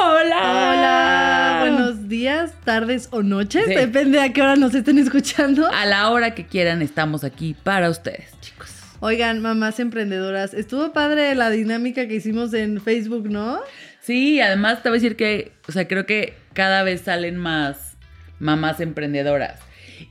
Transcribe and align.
Hola. 0.00 0.36
Hola, 0.38 1.56
buenos 1.60 2.08
días, 2.08 2.52
tardes 2.64 3.08
o 3.10 3.22
noches, 3.24 3.64
Sí. 3.66 3.74
depende 3.74 4.20
a 4.20 4.32
qué 4.32 4.42
hora 4.42 4.54
nos 4.54 4.72
estén 4.74 4.96
escuchando. 4.98 5.66
A 5.72 5.86
la 5.86 6.10
hora 6.10 6.34
que 6.36 6.46
quieran 6.46 6.82
estamos 6.82 7.24
aquí 7.24 7.56
para 7.64 7.90
ustedes, 7.90 8.30
chicos. 8.40 8.70
Oigan, 9.00 9.40
mamás 9.42 9.80
emprendedoras, 9.80 10.54
estuvo 10.54 10.92
padre 10.92 11.34
la 11.34 11.50
dinámica 11.50 12.06
que 12.06 12.14
hicimos 12.14 12.54
en 12.54 12.80
Facebook, 12.80 13.28
¿no? 13.28 13.58
Sí, 14.00 14.40
además 14.40 14.82
te 14.84 14.88
voy 14.88 14.98
a 14.98 15.00
decir 15.00 15.16
que, 15.16 15.52
o 15.68 15.72
sea, 15.72 15.88
creo 15.88 16.06
que 16.06 16.34
cada 16.52 16.84
vez 16.84 17.00
salen 17.00 17.36
más 17.36 17.96
mamás 18.38 18.78
emprendedoras. 18.80 19.58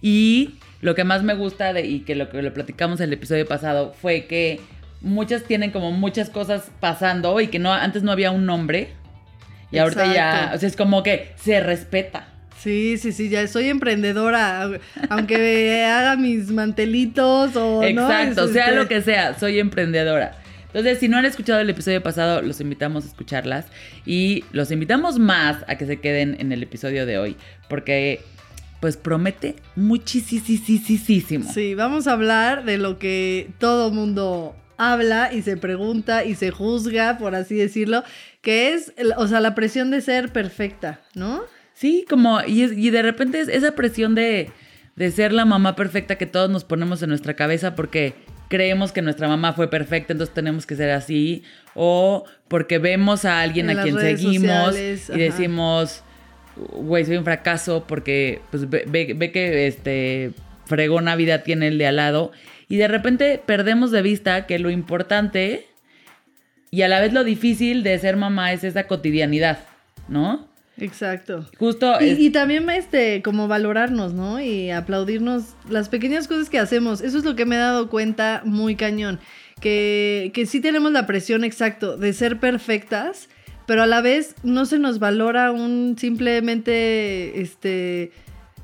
Y 0.02 0.56
lo 0.82 0.96
que 0.96 1.06
más 1.06 1.24
me 1.24 1.34
gusta 1.34 1.72
de, 1.72 1.86
y 1.86 2.02
que 2.02 2.16
lo 2.16 2.30
que 2.30 2.42
lo 2.42 2.54
platicamos 2.54 3.00
en 3.00 3.06
el 3.06 3.14
episodio 3.14 3.46
pasado 3.46 3.94
fue 3.94 4.26
que 4.26 4.60
muchas 5.00 5.44
tienen 5.44 5.72
como 5.72 5.92
muchas 5.92 6.30
cosas 6.30 6.72
pasando 6.82 7.40
y 7.40 7.48
que 7.48 7.60
no 7.60 7.72
antes 7.72 8.04
no 8.04 8.12
había 8.12 8.32
un 8.32 8.46
nombre. 8.46 8.90
Y 9.72 9.78
ahorita 9.80 10.14
ya, 10.14 10.52
o 10.56 10.58
sea, 10.58 10.68
es 10.70 10.76
como 10.76 11.04
que 11.04 11.32
se 11.44 11.60
respeta. 11.60 12.28
Sí, 12.60 12.98
sí, 12.98 13.12
sí, 13.12 13.30
ya 13.30 13.48
soy 13.48 13.68
emprendedora, 13.70 14.64
au- 14.66 14.80
aunque 15.10 15.84
haga 15.90 16.16
mis 16.16 16.50
mantelitos 16.52 17.56
o 17.56 17.82
no. 17.82 17.84
Exacto, 17.84 18.46
es, 18.46 18.52
sea 18.54 18.66
este, 18.66 18.76
lo 18.78 18.88
que 18.88 19.02
sea, 19.02 19.38
soy 19.38 19.60
emprendedora. 19.60 20.38
Entonces, 20.68 21.00
si 21.00 21.08
no 21.08 21.18
han 21.18 21.26
escuchado 21.26 21.60
el 21.60 21.70
episodio 21.70 22.02
pasado, 22.04 22.42
los 22.42 22.60
invitamos 22.62 23.06
a 23.06 23.08
escucharlas 23.08 23.66
y 24.06 24.44
los 24.52 24.70
invitamos 24.72 25.18
más 25.20 25.58
a 25.68 25.76
que 25.78 25.86
se 25.86 26.00
queden 26.00 26.36
en 26.40 26.52
el 26.52 26.62
episodio 26.64 27.06
de 27.06 27.18
hoy, 27.18 27.36
porque 27.70 28.22
pues 28.80 28.96
promete 28.98 29.56
muchísimo. 29.76 31.52
Sí, 31.52 31.74
vamos 31.76 32.08
a 32.08 32.14
hablar 32.14 32.64
de 32.66 32.78
lo 32.78 33.00
que 33.00 33.50
todo 33.60 33.92
mundo 33.92 34.56
habla 34.78 35.32
y 35.34 35.42
se 35.42 35.58
pregunta 35.58 36.24
y 36.24 36.36
se 36.36 36.52
juzga, 36.52 37.18
por 37.18 37.34
así 37.34 37.56
decirlo, 37.56 38.04
que 38.48 38.72
es, 38.74 38.94
o 39.18 39.28
sea, 39.28 39.42
la 39.42 39.56
presión 39.56 39.92
de 39.92 40.00
ser 40.00 40.32
perfecta, 40.32 41.02
¿no? 41.16 41.42
Sí, 41.74 42.06
como, 42.10 42.40
y, 42.48 42.62
es- 42.64 42.72
y 42.78 42.92
de 42.92 43.02
repente 43.02 43.42
es 43.42 43.50
esa 43.50 43.74
presión 43.76 44.16
de, 44.16 44.50
de 44.96 45.12
ser 45.12 45.34
la 45.34 45.44
mamá 45.44 45.76
perfecta 45.76 46.16
que 46.18 46.28
todos 46.28 46.50
nos 46.50 46.64
ponemos 46.64 47.04
en 47.04 47.10
nuestra 47.10 47.34
cabeza 47.34 47.76
porque 47.76 48.14
creemos 48.48 48.94
que 48.94 49.02
nuestra 49.02 49.28
mamá 49.28 49.52
fue 49.52 49.70
perfecta, 49.70 50.14
entonces 50.14 50.34
tenemos 50.34 50.66
que 50.66 50.78
ser 50.78 50.92
así, 50.92 51.44
o 51.76 52.24
porque 52.48 52.78
vemos 52.80 53.26
a 53.26 53.42
alguien 53.42 53.70
En 53.70 53.80
a 53.80 53.84
quien 53.84 54.00
seguimos 54.00 54.48
sociales, 54.68 55.10
y 55.10 55.12
ajá. 55.12 55.22
decimos, 55.24 56.04
güey, 56.56 57.04
soy 57.04 57.18
un 57.18 57.26
fracaso 57.26 57.84
porque 57.86 58.40
pues, 58.50 58.70
ve, 58.70 58.86
ve- 58.88 59.14
ve 59.14 59.32
que 59.34 59.68
este 59.68 60.32
fregona 60.68 61.18
vida 61.18 61.44
tiene 61.44 61.68
el 61.68 61.78
de 61.78 61.88
al 61.88 61.98
lado, 61.98 62.32
y 62.70 62.78
de 62.78 62.88
repente 62.88 63.42
perdemos 63.46 63.92
de 63.92 64.02
vista 64.02 64.46
que 64.46 64.58
lo 64.58 64.70
importante 64.70 65.66
y 66.78 66.82
a 66.84 66.88
la 66.88 67.00
vez 67.00 67.12
lo 67.14 67.24
difícil 67.24 67.82
de 67.84 67.98
ser 68.00 68.18
mamá 68.18 68.54
es 68.54 68.64
esa 68.64 68.86
cotidianidad, 68.88 69.60
¿no? 70.08 70.48
Exacto. 70.80 71.46
Justo... 71.58 71.96
Y, 72.00 72.10
es- 72.10 72.20
y 72.20 72.30
también 72.30 72.70
este, 72.70 73.22
como 73.24 73.48
valorarnos, 73.48 74.14
¿no? 74.14 74.40
Y 74.40 74.70
aplaudirnos 74.70 75.56
las 75.70 75.90
pequeñas 75.90 76.28
cosas 76.28 76.50
que 76.52 76.60
hacemos. 76.60 77.02
Eso 77.02 77.18
es 77.18 77.24
lo 77.24 77.36
que 77.36 77.46
me 77.46 77.56
he 77.56 77.60
dado 77.60 77.90
cuenta 77.90 78.42
muy 78.46 78.76
cañón. 78.76 79.20
Que, 79.60 80.30
que 80.36 80.46
sí 80.46 80.62
tenemos 80.62 80.92
la 80.92 81.08
presión 81.08 81.44
exacto 81.44 81.98
de 81.98 82.14
ser 82.14 82.40
perfectas, 82.40 83.28
pero 83.66 83.82
a 83.82 83.88
la 83.88 84.02
vez 84.02 84.36
no 84.44 84.66
se 84.68 84.78
nos 84.78 85.00
valora 85.00 85.52
un 85.52 85.96
simplemente, 85.98 87.42
este, 87.42 88.12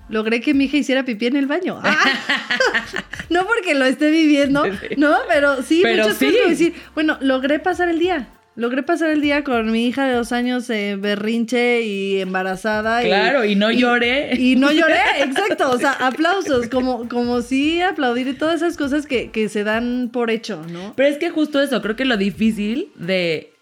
logré 0.09 0.41
que 0.41 0.53
mi 0.53 0.65
hija 0.65 0.77
hiciera 0.77 1.03
pipí 1.03 1.27
en 1.27 1.35
el 1.35 1.47
baño. 1.47 1.81
Ah. 1.85 2.85
no 3.29 3.45
porque 3.45 3.73
lo 3.75 3.85
esté 3.85 4.09
viviendo, 4.09 4.63
¿no? 4.97 5.17
Pero 5.27 5.61
sí, 5.63 5.81
Pero 5.83 6.03
muchas 6.03 6.17
sí. 6.17 6.25
cosas 6.31 6.49
decir, 6.49 6.73
bueno, 6.93 7.17
logré 7.21 7.59
pasar 7.59 7.89
el 7.89 7.99
día. 7.99 8.27
Logré 8.55 8.83
pasar 8.83 9.09
el 9.09 9.21
día 9.21 9.43
con 9.43 9.71
mi 9.71 9.87
hija 9.87 10.05
de 10.05 10.13
dos 10.13 10.31
años 10.31 10.69
eh, 10.69 10.95
berrinche 10.99 11.81
y 11.81 12.21
embarazada. 12.21 13.01
Claro, 13.01 13.43
y 13.45 13.55
no 13.55 13.71
lloré. 13.71 14.35
Y 14.39 14.55
no 14.55 14.71
lloré, 14.71 14.99
exacto. 15.23 15.71
O 15.71 15.79
sea, 15.79 15.93
aplausos, 15.93 16.67
como, 16.67 17.09
como 17.09 17.41
sí 17.41 17.81
aplaudir 17.81 18.27
y 18.27 18.33
todas 18.33 18.57
esas 18.57 18.77
cosas 18.77 19.07
que, 19.07 19.31
que 19.31 19.49
se 19.49 19.63
dan 19.63 20.09
por 20.13 20.29
hecho, 20.29 20.63
¿no? 20.71 20.93
Pero 20.95 21.09
es 21.09 21.17
que 21.17 21.31
justo 21.31 21.61
eso, 21.61 21.81
creo 21.81 21.95
que 21.95 22.05
lo 22.05 22.15
difícil 22.17 22.89
de, 22.95 23.53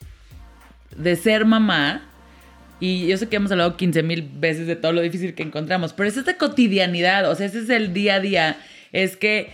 de 0.97 1.15
ser 1.15 1.45
mamá, 1.45 2.03
y 2.81 3.07
yo 3.07 3.15
sé 3.17 3.29
que 3.29 3.37
hemos 3.37 3.51
hablado 3.51 3.77
15 3.77 4.03
mil 4.03 4.23
veces 4.23 4.67
de 4.67 4.75
todo 4.75 4.91
lo 4.91 5.01
difícil 5.01 5.35
que 5.35 5.43
encontramos, 5.43 5.93
pero 5.93 6.09
es 6.09 6.17
esta 6.17 6.37
cotidianidad, 6.37 7.29
o 7.29 7.35
sea, 7.35 7.45
ese 7.45 7.59
es 7.59 7.69
el 7.69 7.93
día 7.93 8.15
a 8.15 8.19
día, 8.19 8.57
es 8.91 9.15
que 9.15 9.51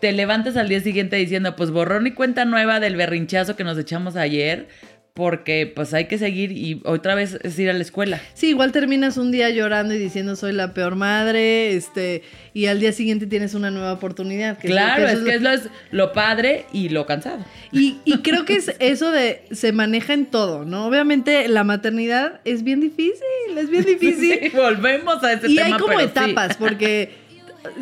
te 0.00 0.12
levantas 0.12 0.56
al 0.56 0.68
día 0.68 0.80
siguiente 0.80 1.16
diciendo, 1.16 1.54
pues 1.56 1.70
borrón 1.70 2.06
y 2.06 2.12
cuenta 2.12 2.44
nueva 2.44 2.80
del 2.80 2.96
berrinchazo 2.96 3.56
que 3.56 3.64
nos 3.64 3.76
echamos 3.78 4.16
ayer, 4.16 4.68
porque 5.14 5.70
pues 5.74 5.92
hay 5.92 6.06
que 6.06 6.16
seguir 6.16 6.52
y 6.52 6.80
otra 6.84 7.14
vez 7.14 7.38
es 7.42 7.58
ir 7.58 7.68
a 7.68 7.74
la 7.74 7.82
escuela. 7.82 8.20
Sí, 8.32 8.48
igual 8.48 8.72
terminas 8.72 9.18
un 9.18 9.30
día 9.30 9.50
llorando 9.50 9.92
y 9.94 9.98
diciendo 9.98 10.36
soy 10.36 10.52
la 10.52 10.72
peor 10.72 10.94
madre, 10.94 11.74
este, 11.74 12.22
y 12.54 12.66
al 12.66 12.80
día 12.80 12.92
siguiente 12.92 13.26
tienes 13.26 13.52
una 13.54 13.70
nueva 13.70 13.92
oportunidad. 13.92 14.56
que 14.56 14.68
claro, 14.68 15.06
es 15.06 15.18
que 15.20 15.34
es 15.34 15.42
lo, 15.42 15.50
es 15.50 15.68
lo 15.90 16.12
padre 16.12 16.64
y 16.72 16.88
lo 16.88 17.04
cansado. 17.04 17.44
Y, 17.72 17.98
y 18.06 18.18
creo 18.18 18.46
que 18.46 18.56
es 18.56 18.74
eso 18.78 19.10
de 19.10 19.42
se 19.50 19.72
maneja 19.72 20.14
en 20.14 20.26
todo, 20.26 20.64
¿no? 20.64 20.86
Obviamente 20.86 21.46
la 21.48 21.64
maternidad 21.64 22.40
es 22.46 22.62
bien 22.62 22.80
difícil, 22.80 23.58
es 23.58 23.68
bien 23.68 23.84
difícil. 23.86 24.38
Sí, 24.42 24.48
volvemos 24.56 25.22
a 25.22 25.34
ese 25.34 25.50
y 25.50 25.56
tema. 25.56 25.66
hay 25.66 25.72
como 25.72 25.88
pero 25.88 26.00
sí. 26.00 26.06
etapas, 26.06 26.56
porque 26.56 27.10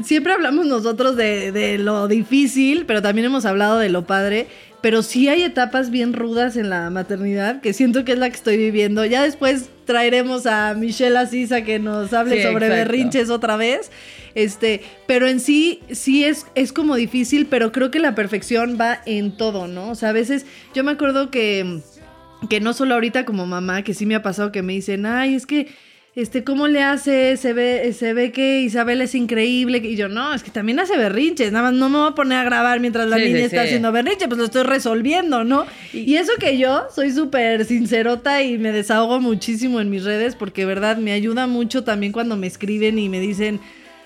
siempre 0.02 0.32
hablamos 0.32 0.66
nosotros 0.66 1.16
de, 1.16 1.52
de 1.52 1.78
lo 1.78 2.08
difícil, 2.08 2.84
pero 2.86 3.02
también 3.02 3.26
hemos 3.26 3.44
hablado 3.44 3.78
de 3.78 3.88
lo 3.88 4.06
padre. 4.06 4.46
Pero 4.82 5.02
sí 5.02 5.28
hay 5.28 5.42
etapas 5.42 5.90
bien 5.90 6.14
rudas 6.14 6.56
en 6.56 6.70
la 6.70 6.88
maternidad, 6.88 7.60
que 7.60 7.74
siento 7.74 8.02
que 8.06 8.12
es 8.12 8.18
la 8.18 8.30
que 8.30 8.36
estoy 8.36 8.56
viviendo. 8.56 9.04
Ya 9.04 9.22
después 9.22 9.68
traeremos 9.84 10.46
a 10.46 10.72
Michelle 10.72 11.18
Asís 11.18 11.52
a 11.52 11.62
que 11.64 11.78
nos 11.78 12.14
hable 12.14 12.36
Sí, 12.36 12.42
sobre 12.42 12.66
exacto. 12.66 12.90
berrinches 12.90 13.28
otra 13.28 13.56
vez. 13.56 13.90
Este, 14.34 14.80
pero 15.06 15.26
en 15.26 15.38
sí, 15.40 15.80
sí 15.90 16.24
es, 16.24 16.46
es 16.54 16.72
como 16.72 16.94
difícil, 16.94 17.46
pero 17.46 17.72
creo 17.72 17.90
que 17.90 17.98
la 17.98 18.14
perfección 18.14 18.78
va 18.80 19.02
en 19.04 19.36
todo, 19.36 19.66
¿no? 19.68 19.90
O 19.90 19.94
sea, 19.94 20.10
a 20.10 20.12
veces 20.12 20.46
yo 20.74 20.82
me 20.82 20.92
acuerdo 20.92 21.30
que 21.30 21.80
que 22.48 22.58
no 22.58 22.72
solo 22.72 22.94
ahorita 22.94 23.26
como 23.26 23.44
mamá, 23.44 23.82
que 23.82 23.92
sí 23.92 24.06
me 24.06 24.14
ha 24.14 24.22
pasado 24.22 24.50
que 24.50 24.62
me 24.62 24.72
dicen, 24.72 25.04
ay, 25.04 25.34
es 25.34 25.44
que, 25.46 25.68
este, 26.16 26.42
¿cómo 26.44 26.66
le 26.66 26.82
hace? 26.82 27.36
Se 27.36 27.52
ve, 27.52 27.92
se 27.92 28.12
ve 28.12 28.32
que 28.32 28.60
Isabel 28.60 29.00
es 29.00 29.14
increíble. 29.14 29.78
Y 29.78 29.96
yo, 29.96 30.08
no, 30.08 30.34
es 30.34 30.42
que 30.42 30.50
también 30.50 30.80
hace 30.80 30.96
berrinches. 30.96 31.52
Nada 31.52 31.70
más 31.70 31.78
no 31.78 31.88
me 31.88 31.98
voy 31.98 32.08
a 32.08 32.14
poner 32.14 32.38
a 32.38 32.44
grabar 32.44 32.80
mientras 32.80 33.08
la 33.08 33.16
Sí, 33.16 33.24
niña 33.24 33.38
sí, 33.38 33.44
está 33.44 33.62
sí. 33.62 33.66
haciendo 33.68 33.92
berrinche, 33.92 34.26
pues 34.26 34.38
lo 34.38 34.44
estoy 34.44 34.64
resolviendo, 34.64 35.44
¿no? 35.44 35.66
Y 35.92 36.16
eso 36.16 36.32
que 36.40 36.58
yo 36.58 36.86
soy 36.94 37.12
súper 37.12 37.64
sincerota 37.64 38.42
y 38.42 38.58
me 38.58 38.72
desahogo 38.72 39.20
muchísimo 39.20 39.80
en 39.80 39.88
mis 39.88 40.04
redes 40.04 40.34
porque, 40.34 40.64
verdad, 40.64 40.96
me 40.96 41.12
ayuda 41.12 41.46
mucho 41.46 41.84
también 41.84 42.12
cuando 42.12 42.36
me 42.36 42.46
escriben 42.48 42.98
y 42.98 43.08
me 43.08 43.20
dicen, 43.20 43.60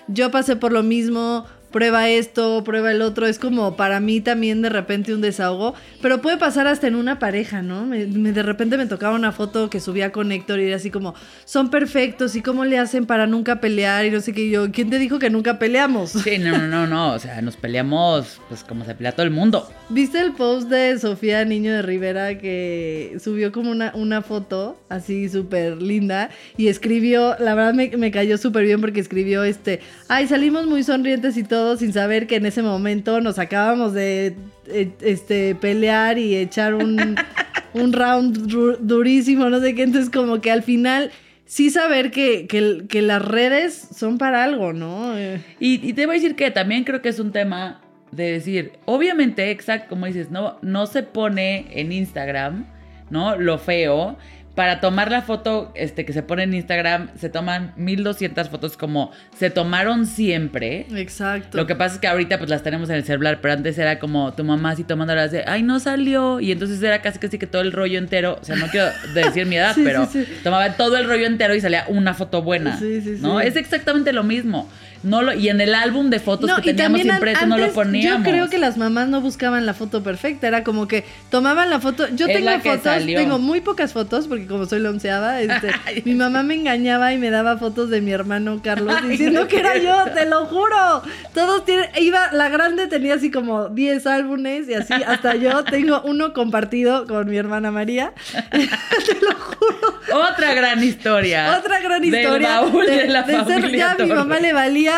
yo 0.07 0.29
pasé 0.29 0.55
por 0.55 0.71
lo 0.71 0.83
mismo, 0.83 1.45
prueba 1.75 2.07
esto, 2.07 2.63
prueba 2.63 2.89
el 2.91 3.01
otro. 3.01 3.27
Es 3.27 3.37
como 3.37 3.75
para 3.75 3.99
mí 3.99 4.21
también 4.21 4.61
de 4.61 4.69
repente 4.69 5.13
un 5.13 5.19
desahogo. 5.19 5.73
Pero 6.01 6.21
puede 6.21 6.37
pasar 6.37 6.67
hasta 6.67 6.87
en 6.87 6.95
una 6.95 7.19
pareja, 7.19 7.61
¿no? 7.61 7.85
Me- 7.85 8.05
de 8.05 8.43
repente 8.43 8.77
me 8.77 8.85
tocaba 8.85 9.13
una 9.13 9.33
foto 9.33 9.69
que 9.69 9.81
subía 9.81 10.13
con 10.13 10.31
Héctor 10.31 10.61
y 10.61 10.67
era 10.67 10.77
así 10.77 10.89
como, 10.89 11.15
son 11.43 11.69
perfectos 11.69 12.37
y 12.37 12.41
cómo 12.41 12.63
le 12.63 12.79
hacen 12.79 13.05
para 13.05 13.27
nunca 13.27 13.59
pelear 13.59 14.05
y 14.05 14.09
no 14.11 14.21
sé 14.21 14.31
qué. 14.31 14.49
Yo, 14.49 14.71
¿quién 14.71 14.89
te 14.89 14.97
dijo 14.99 15.19
que 15.19 15.29
nunca 15.29 15.59
peleamos? 15.59 16.11
Sí, 16.11 16.37
no, 16.37 16.57
no, 16.57 16.67
no, 16.69 16.87
no. 16.87 17.11
O 17.11 17.19
sea, 17.19 17.41
nos 17.41 17.57
peleamos 17.57 18.39
pues 18.47 18.63
como 18.63 18.85
se 18.85 18.95
pelea 18.95 19.11
todo 19.11 19.25
el 19.25 19.31
mundo. 19.31 19.69
¿Viste 19.87 20.19
el 20.19 20.31
post 20.33 20.67
de 20.67 20.97
Sofía 20.97 21.45
Niño 21.45 21.71
de 21.71 21.83
Rivera 21.83 22.39
que 22.39 23.17
subió 23.23 23.51
como 23.51 23.69
una, 23.69 23.91
una 23.93 24.23
foto 24.23 24.79
así 24.89 25.29
súper 25.29 25.79
linda 25.79 26.31
y 26.57 26.69
escribió, 26.69 27.35
la 27.37 27.53
verdad 27.53 27.75
me, 27.75 27.95
me 27.95 28.09
cayó 28.09 28.39
súper 28.39 28.65
bien 28.65 28.81
porque 28.81 28.99
escribió 28.99 29.43
este, 29.43 29.81
ay, 30.07 30.27
salimos 30.27 30.65
muy 30.65 30.81
sonrientes 30.81 31.37
y 31.37 31.43
todo 31.43 31.77
sin 31.77 31.93
saber 31.93 32.25
que 32.25 32.37
en 32.37 32.47
ese 32.47 32.63
momento 32.63 33.21
nos 33.21 33.37
acabábamos 33.37 33.93
de 33.93 34.35
eh, 34.67 34.89
este, 35.01 35.53
pelear 35.53 36.17
y 36.17 36.35
echar 36.35 36.73
un, 36.73 37.15
un 37.73 37.93
round 37.93 38.47
durísimo, 38.79 39.51
no 39.51 39.59
sé 39.59 39.75
qué. 39.75 39.83
Entonces, 39.83 40.09
como 40.09 40.41
que 40.41 40.49
al 40.49 40.63
final, 40.63 41.11
sí 41.45 41.69
saber 41.69 42.09
que, 42.09 42.47
que, 42.47 42.85
que 42.89 43.03
las 43.03 43.23
redes 43.23 43.87
son 43.95 44.17
para 44.17 44.43
algo, 44.43 44.73
¿no? 44.73 45.15
Y, 45.59 45.87
y 45.87 45.93
te 45.93 46.07
voy 46.07 46.15
a 46.15 46.19
decir 46.19 46.35
que 46.35 46.49
también 46.49 46.83
creo 46.83 47.03
que 47.03 47.09
es 47.09 47.19
un 47.19 47.31
tema 47.31 47.84
de 48.15 48.31
decir, 48.31 48.73
obviamente, 48.85 49.51
exacto, 49.51 49.89
como 49.89 50.05
dices, 50.05 50.31
no, 50.31 50.57
no 50.61 50.85
se 50.87 51.03
pone 51.03 51.67
en 51.71 51.91
Instagram, 51.91 52.65
¿no? 53.09 53.35
Lo 53.35 53.57
feo. 53.57 54.17
Para 54.55 54.79
tomar 54.79 55.11
la 55.11 55.21
foto 55.21 55.73
este, 55.75 56.05
que 56.05 56.13
se 56.13 56.23
pone 56.23 56.43
en 56.43 56.53
Instagram, 56.53 57.09
se 57.17 57.27
toman 57.27 57.73
1200 57.75 58.47
fotos 58.47 58.77
como 58.77 59.11
se 59.37 59.49
tomaron 59.49 60.05
siempre. 60.05 60.87
Exacto. 60.95 61.57
Lo 61.57 61.67
que 61.67 61.75
pasa 61.75 61.95
es 61.95 61.99
que 61.99 62.07
ahorita 62.07 62.37
pues 62.37 62.49
las 62.49 62.63
tenemos 62.63 62.89
en 62.89 62.95
el 62.95 63.03
celular, 63.03 63.39
pero 63.41 63.53
antes 63.53 63.77
era 63.77 63.99
como 63.99 64.33
tu 64.33 64.45
mamá 64.45 64.71
así 64.71 64.85
tomándolas 64.85 65.31
de, 65.31 65.43
ay, 65.45 65.61
no 65.61 65.81
salió. 65.81 66.39
Y 66.39 66.53
entonces 66.53 66.81
era 66.81 67.01
casi 67.01 67.19
casi 67.19 67.37
que 67.37 67.47
todo 67.47 67.63
el 67.63 67.73
rollo 67.73 67.99
entero, 67.99 68.37
o 68.41 68.45
sea, 68.45 68.55
no 68.55 68.67
quiero 68.67 68.87
decir 69.13 69.45
mi 69.45 69.57
edad, 69.57 69.73
Sí, 69.75 69.81
pero 69.83 70.05
sí, 70.05 70.23
sí. 70.23 70.31
tomaba 70.41 70.71
todo 70.77 70.95
el 70.95 71.05
rollo 71.05 71.25
entero 71.25 71.53
y 71.53 71.59
salía 71.59 71.83
una 71.89 72.13
foto 72.13 72.41
buena. 72.41 72.77
Sí, 72.79 73.01
sí, 73.01 73.17
¿no? 73.19 73.41
sí. 73.41 73.47
Es 73.47 73.57
exactamente 73.57 74.13
lo 74.13 74.23
mismo. 74.23 74.69
No 75.05 75.21
lo, 75.21 75.33
y 75.33 75.49
en 75.49 75.61
el 75.61 75.73
álbum 75.75 76.09
de 76.09 76.19
fotos 76.19 76.49
No, 76.49 76.57
que 76.57 76.73
teníamos 76.73 77.05
impreso 77.05 77.45
no 77.45 77.57
lo 77.57 77.71
poníamos. 77.71 78.25
Yo 78.25 78.31
creo 78.31 78.49
que 78.49 78.57
las 78.57 78.75
mamás 78.77 79.07
no 79.07 79.21
buscaban 79.21 79.65
la 79.65 79.73
foto 79.73 80.01
perfecta, 80.03 80.47
era 80.47 80.63
como 80.63 80.87
que 80.87 81.05
tomaban 81.29 81.69
la 81.69 81.79
foto. 81.79 82.07
Yo 82.15 82.25
Es 82.27 82.33
tengo 82.33 82.49
fotos, 82.59 82.83
salió. 82.83 83.17
tengo 83.17 83.37
muy 83.37 83.61
pocas 83.61 83.93
fotos 83.93 84.27
porque 84.27 84.47
como 84.47 84.65
soy 84.65 84.79
la 84.79 84.89
onceava, 84.89 85.39
este, 85.41 85.71
mi 86.05 86.15
mamá 86.15 86.41
me 86.43 86.55
engañaba 86.55 87.13
y 87.13 87.17
me 87.17 87.29
daba 87.29 87.57
fotos 87.57 87.89
de 87.91 88.01
mi 88.01 88.11
hermano 88.11 88.59
Carlos 88.63 88.95
Ay, 89.01 89.09
diciendo 89.09 89.41
no 89.41 89.47
que 89.47 89.59
era 89.59 89.77
yo, 89.77 89.95
te 90.13 90.25
lo 90.25 90.45
juro. 90.47 91.03
Todos 91.33 91.63
tienen, 91.65 91.87
iba, 92.01 92.31
la 92.31 92.49
grande 92.49 92.87
tenía 92.87 93.13
así 93.13 93.29
como 93.29 93.69
10 93.69 94.07
álbumes 94.07 94.67
y 94.67 94.73
así, 94.73 94.93
hasta 94.93 95.35
yo 95.35 95.63
tengo 95.65 96.01
uno 96.05 96.33
compartido 96.33 97.05
con 97.05 97.29
mi 97.29 97.37
hermana 97.37 97.69
María. 97.69 98.11
te 98.51 99.19
lo 99.21 99.35
juro. 99.35 99.95
Otra 100.31 100.53
gran 100.53 100.83
historia. 100.83 101.57
Otra 101.59 101.79
gran 101.79 102.01
Del 102.01 102.13
historia. 102.15 102.61
baúl 102.61 102.85
de, 102.85 103.07
la 103.07 103.25
ser- 103.25 103.43
familia 103.43 103.77
ya 103.77 103.91
a 103.91 104.05
mi 104.05 104.11
mamá 104.11 104.39
le 104.39 104.53
valía 104.53 104.94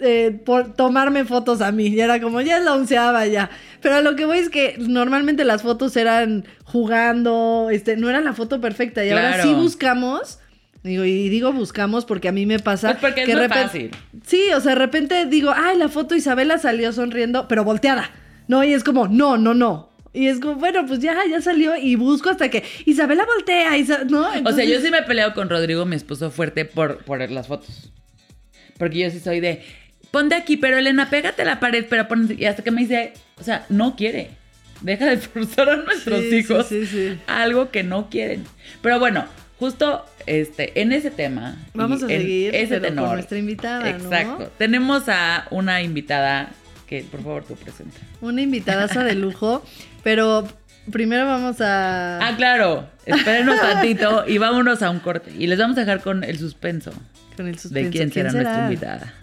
eh, 0.00 0.38
por 0.44 0.74
tomarme 0.74 1.24
fotos 1.24 1.60
a 1.60 1.72
mí. 1.72 1.86
Y 1.88 2.00
era 2.00 2.20
como, 2.20 2.40
ya 2.40 2.58
es 2.58 2.64
la 2.64 2.74
onceava 2.74 3.26
ya. 3.26 3.50
Pero 3.80 3.96
a 3.96 4.00
lo 4.02 4.16
que 4.16 4.24
voy 4.26 4.38
es 4.38 4.48
que 4.50 4.76
normalmente 4.78 5.44
las 5.44 5.62
fotos 5.62 5.96
eran 5.96 6.44
jugando, 6.64 7.68
este, 7.70 7.96
no 7.96 8.08
era 8.08 8.20
la 8.20 8.32
foto 8.32 8.60
perfecta. 8.60 9.04
Y 9.04 9.10
ahora 9.10 9.34
Claro. 9.34 9.42
sí 9.44 9.54
buscamos. 9.54 10.38
Digo, 10.82 11.04
y 11.04 11.28
digo 11.28 11.52
buscamos 11.52 12.04
porque 12.04 12.28
a 12.28 12.32
mí 12.32 12.46
me 12.46 12.60
pasa 12.60 12.90
Pues 12.90 12.98
porque 13.00 13.22
es 13.22 13.26
que 13.28 13.36
muy 13.36 13.48
fácil. 13.48 13.90
Sí, 14.24 14.42
o 14.54 14.60
sea, 14.60 14.72
de 14.72 14.78
repente 14.78 15.26
digo, 15.26 15.52
ay, 15.54 15.76
la 15.76 15.88
foto 15.88 16.14
Isabela 16.14 16.58
salió 16.58 16.92
sonriendo, 16.92 17.48
pero 17.48 17.64
volteada. 17.64 18.10
No, 18.46 18.62
y 18.62 18.72
es 18.72 18.84
como, 18.84 19.08
no, 19.08 19.36
no, 19.36 19.52
no. 19.52 19.90
Y 20.12 20.28
es 20.28 20.38
como, 20.38 20.54
bueno, 20.54 20.86
pues 20.86 21.00
ya, 21.00 21.16
ya 21.28 21.40
salió 21.40 21.76
y 21.76 21.96
busco 21.96 22.30
hasta 22.30 22.48
que 22.50 22.62
Isabela 22.84 23.26
voltea, 23.26 23.76
Isa- 23.76 24.04
¿no? 24.08 24.20
O 24.20 24.28
sea, 24.28 24.38
Entonces- 24.38 24.68
yo 24.70 24.80
sí 24.80 24.90
me 24.92 24.98
he 24.98 25.02
peleado 25.02 25.34
con 25.34 25.50
Rodrigo, 25.50 25.84
mi 25.86 25.96
esposo, 25.96 26.30
fuerte 26.30 26.64
por, 26.64 26.98
por 26.98 27.28
las 27.30 27.48
fotos. 27.48 27.90
Porque 28.78 28.98
yo 28.98 29.10
sí 29.10 29.20
soy 29.20 29.40
de, 29.40 29.62
ponte 30.10 30.34
aquí, 30.34 30.56
pero 30.56 30.76
Elena, 30.78 31.08
pégate 31.10 31.42
a 31.42 31.44
la 31.44 31.60
pared, 31.60 31.86
pero 31.88 32.08
ponte... 32.08 32.34
Y 32.38 32.44
hasta 32.44 32.62
que 32.62 32.70
me 32.70 32.82
dice, 32.82 33.12
o 33.38 33.44
sea, 33.44 33.64
no 33.68 33.96
quiere. 33.96 34.30
Deja 34.80 35.06
de 35.06 35.16
forzar 35.18 35.68
a 35.70 35.76
nuestros 35.76 36.20
Sí, 36.20 36.36
hijos 36.36 36.66
sí, 36.66 36.86
sí. 36.86 37.18
algo 37.26 37.70
que 37.70 37.82
no 37.82 38.08
quieren. 38.10 38.44
Pero 38.82 38.98
bueno, 38.98 39.24
justo 39.58 40.04
este, 40.26 40.80
en 40.80 40.92
ese 40.92 41.10
tema. 41.10 41.56
Vamos 41.74 42.02
a 42.02 42.06
seguir 42.08 42.54
ese 42.54 42.76
pero 42.80 42.88
tenor. 42.88 43.06
con 43.06 43.14
nuestra 43.14 43.38
invitada, 43.38 43.80
¿no? 43.80 43.86
Exacto. 43.88 44.52
Tenemos 44.58 45.04
a 45.08 45.46
una 45.50 45.82
invitada 45.82 46.50
que, 46.86 47.02
por 47.02 47.22
favor, 47.22 47.44
tú 47.44 47.54
presenta. 47.56 47.98
Una 48.20 48.42
invitadaza 48.42 49.02
de 49.02 49.14
lujo, 49.14 49.64
pero 50.04 50.46
primero 50.92 51.26
vamos 51.26 51.60
a... 51.60 52.18
Ah, 52.26 52.36
claro. 52.36 52.88
Espérenos 53.06 53.58
tantito 53.60 54.24
y 54.26 54.38
vámonos 54.38 54.82
a 54.82 54.90
un 54.90 55.00
corte. 55.00 55.32
Y 55.36 55.46
les 55.46 55.58
vamos 55.58 55.76
a 55.78 55.80
dejar 55.80 56.00
con 56.00 56.22
el 56.22 56.38
suspenso. 56.38 56.92
Con 57.36 57.46
el 57.46 57.58
suspenso. 57.58 57.90
de 57.90 57.96
quién 57.96 58.12
será 58.12 58.32
nuestra 58.32 58.64
invitada. 58.64 59.14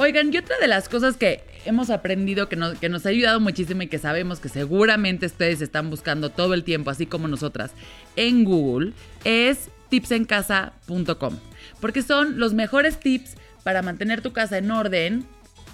Oigan, 0.00 0.32
y 0.32 0.38
otra 0.38 0.56
de 0.58 0.68
las 0.68 0.88
cosas 0.88 1.16
que 1.16 1.47
hemos 1.64 1.90
aprendido 1.90 2.48
que 2.48 2.56
nos, 2.56 3.06
ha 3.06 3.08
ayudado 3.08 3.40
muchísimo 3.40 3.82
y 3.82 3.88
que 3.88 3.98
sabemos 3.98 4.40
que 4.40 4.48
seguramente 4.48 5.26
ustedes 5.26 5.60
están 5.60 5.90
buscando 5.90 6.30
todo 6.30 6.54
el 6.54 6.64
tiempo, 6.64 6.90
así 6.90 7.06
como 7.06 7.28
nosotras, 7.28 7.72
en 8.16 8.44
Google, 8.44 8.92
es 9.24 9.70
tipsencasa.com. 9.88 11.38
Porque 11.80 12.02
son 12.02 12.38
los 12.38 12.54
mejores 12.54 13.00
tips 13.00 13.36
para 13.62 13.82
mantener 13.82 14.22
tu 14.22 14.32
casa 14.32 14.58
en 14.58 14.70
orden, 14.70 15.24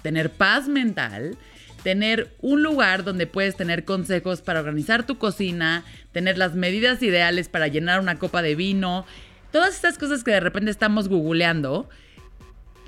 tener 0.01 0.31
paz 0.31 0.67
mental, 0.67 1.37
tener 1.83 2.35
un 2.41 2.63
lugar 2.63 3.03
donde 3.03 3.27
puedes 3.27 3.55
tener 3.55 3.85
consejos 3.85 4.41
para 4.41 4.59
organizar 4.59 5.05
tu 5.05 5.17
cocina, 5.17 5.83
tener 6.11 6.37
las 6.37 6.55
medidas 6.55 7.01
ideales 7.03 7.47
para 7.47 7.67
llenar 7.67 7.99
una 7.99 8.17
copa 8.17 8.41
de 8.41 8.55
vino, 8.55 9.05
todas 9.51 9.75
estas 9.75 9.97
cosas 9.97 10.23
que 10.23 10.31
de 10.31 10.39
repente 10.39 10.71
estamos 10.71 11.07
googleando 11.07 11.87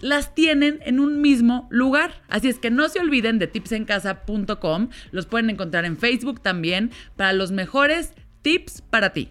las 0.01 0.33
tienen 0.35 0.79
en 0.83 0.99
un 0.99 1.21
mismo 1.21 1.67
lugar. 1.69 2.21
Así 2.27 2.49
es 2.49 2.59
que 2.59 2.71
no 2.71 2.89
se 2.89 2.99
olviden 2.99 3.39
de 3.39 3.47
tipsencasa.com. 3.47 4.89
Los 5.11 5.25
pueden 5.25 5.49
encontrar 5.49 5.85
en 5.85 5.97
Facebook 5.97 6.41
también 6.41 6.91
para 7.15 7.33
los 7.33 7.51
mejores 7.51 8.13
tips 8.41 8.81
para 8.81 9.13
ti. 9.13 9.29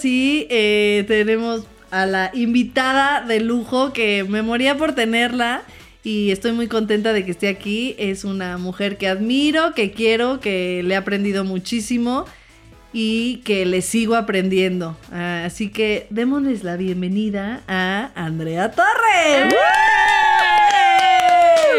Sí, 0.00 0.46
eh, 0.50 1.04
tenemos 1.06 1.64
a 1.90 2.06
la 2.06 2.30
invitada 2.34 3.22
de 3.22 3.40
lujo 3.40 3.92
que 3.92 4.24
me 4.24 4.42
moría 4.42 4.76
por 4.76 4.94
tenerla 4.94 5.62
y 6.02 6.30
estoy 6.30 6.52
muy 6.52 6.68
contenta 6.68 7.12
de 7.12 7.24
que 7.24 7.32
esté 7.32 7.48
aquí. 7.48 7.94
Es 7.98 8.24
una 8.24 8.58
mujer 8.58 8.96
que 8.96 9.08
admiro, 9.08 9.74
que 9.74 9.92
quiero, 9.92 10.40
que 10.40 10.82
le 10.84 10.94
he 10.94 10.96
aprendido 10.96 11.44
muchísimo 11.44 12.24
y 12.92 13.38
que 13.38 13.66
le 13.66 13.82
sigo 13.82 14.14
aprendiendo. 14.16 14.96
Ah, 15.12 15.44
así 15.44 15.68
que 15.68 16.06
démosles 16.10 16.64
la 16.64 16.76
bienvenida 16.76 17.60
a 17.68 18.10
Andrea 18.14 18.70
Torres. 18.72 19.54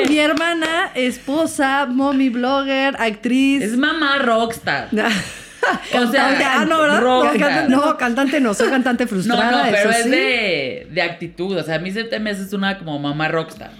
Mi 0.07 0.17
hermana, 0.19 0.91
esposa, 0.95 1.85
mommy 1.85 2.29
blogger, 2.29 2.95
actriz. 2.99 3.63
Es 3.63 3.77
mamá 3.77 4.19
rockstar. 4.19 4.89
O 5.93 6.11
sea, 6.11 6.59
ah, 6.59 6.65
no, 6.65 6.81
¿verdad? 6.81 7.01
Cantante, 7.37 7.69
No, 7.69 7.97
cantante 7.97 8.39
no, 8.39 8.53
soy 8.53 8.69
cantante 8.69 9.03
No, 9.05 9.09
frustrada, 9.09 9.51
no, 9.51 9.71
pero 9.71 9.89
eso 9.89 9.99
es 9.99 10.03
sí. 10.03 10.09
de, 10.09 10.87
de 10.91 11.01
actitud. 11.01 11.57
O 11.57 11.63
sea, 11.63 11.75
a 11.75 11.79
mí 11.79 11.91
se 11.91 12.19
me 12.19 12.29
hace 12.31 12.55
una 12.55 12.77
como 12.77 12.97
mamá 12.99 13.27
rockstar. 13.27 13.71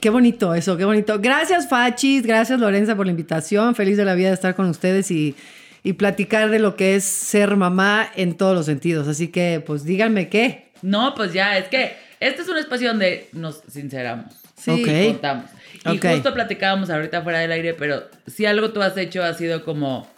Qué 0.00 0.08
bonito 0.08 0.54
eso, 0.54 0.76
qué 0.78 0.84
bonito. 0.84 1.18
Gracias, 1.20 1.68
Fachis, 1.68 2.26
gracias, 2.26 2.58
Lorenza, 2.58 2.96
por 2.96 3.04
la 3.04 3.10
invitación. 3.10 3.74
Feliz 3.74 3.98
de 3.98 4.06
la 4.06 4.14
vida 4.14 4.28
de 4.28 4.34
estar 4.34 4.54
con 4.54 4.66
ustedes 4.66 5.10
y, 5.10 5.34
y 5.82 5.92
platicar 5.92 6.48
de 6.50 6.58
lo 6.58 6.74
que 6.74 6.96
es 6.96 7.04
ser 7.04 7.56
mamá 7.56 8.10
en 8.16 8.34
todos 8.36 8.54
los 8.56 8.64
sentidos. 8.66 9.08
Así 9.08 9.28
que, 9.28 9.62
pues 9.64 9.84
díganme 9.84 10.30
qué. 10.30 10.70
No, 10.80 11.14
pues 11.14 11.34
ya, 11.34 11.58
es 11.58 11.68
que 11.68 11.96
este 12.18 12.42
es 12.42 12.48
un 12.48 12.56
espacio 12.56 12.88
donde 12.88 13.28
nos 13.32 13.62
sinceramos. 13.68 14.34
Sí. 14.56 14.70
Ok. 14.70 15.12
contamos. 15.12 15.44
Y 15.92 15.98
justo 15.98 16.34
platicábamos 16.34 16.90
ahorita 16.90 17.22
fuera 17.22 17.40
del 17.40 17.52
aire, 17.52 17.74
pero 17.74 18.04
si 18.26 18.46
algo 18.46 18.70
tú 18.70 18.82
has 18.82 18.96
hecho 18.96 19.22
ha 19.22 19.34
sido 19.34 19.64
como... 19.64 20.08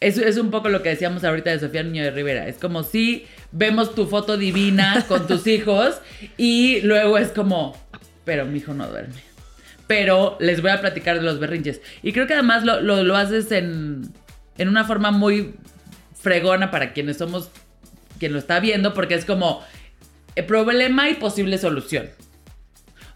Es, 0.00 0.18
es 0.18 0.36
un 0.36 0.50
poco 0.50 0.68
lo 0.68 0.82
que 0.82 0.90
decíamos 0.90 1.24
ahorita 1.24 1.50
de 1.50 1.58
Sofía 1.58 1.82
Niño 1.82 2.04
de 2.04 2.10
Rivera. 2.10 2.46
Es 2.46 2.58
como 2.58 2.82
si 2.82 3.26
vemos 3.52 3.94
tu 3.94 4.06
foto 4.06 4.36
divina 4.36 5.04
con 5.08 5.26
tus 5.26 5.46
hijos 5.48 6.00
y 6.36 6.80
luego 6.82 7.18
es 7.18 7.28
como, 7.28 7.76
pero 8.24 8.46
mi 8.46 8.58
hijo 8.58 8.74
no 8.74 8.86
duerme. 8.86 9.22
pero 9.86 10.36
les 10.38 10.62
voy 10.62 10.70
a 10.70 10.80
platicar 10.80 11.16
de 11.16 11.22
los 11.22 11.40
berrinches. 11.40 11.80
Y 12.02 12.12
creo 12.12 12.26
que 12.26 12.34
además 12.34 12.64
lo, 12.64 12.80
lo, 12.80 13.02
lo 13.02 13.16
haces 13.16 13.50
en, 13.50 14.12
en 14.58 14.68
una 14.68 14.84
forma 14.84 15.10
muy 15.10 15.54
fregona 16.20 16.70
para 16.70 16.92
quienes 16.92 17.16
somos, 17.16 17.50
quien 18.18 18.32
lo 18.32 18.38
está 18.38 18.60
viendo, 18.60 18.92
porque 18.92 19.14
es 19.14 19.24
como 19.24 19.62
eh, 20.36 20.42
problema 20.42 21.08
y 21.08 21.14
posible 21.14 21.58
solución. 21.58 22.08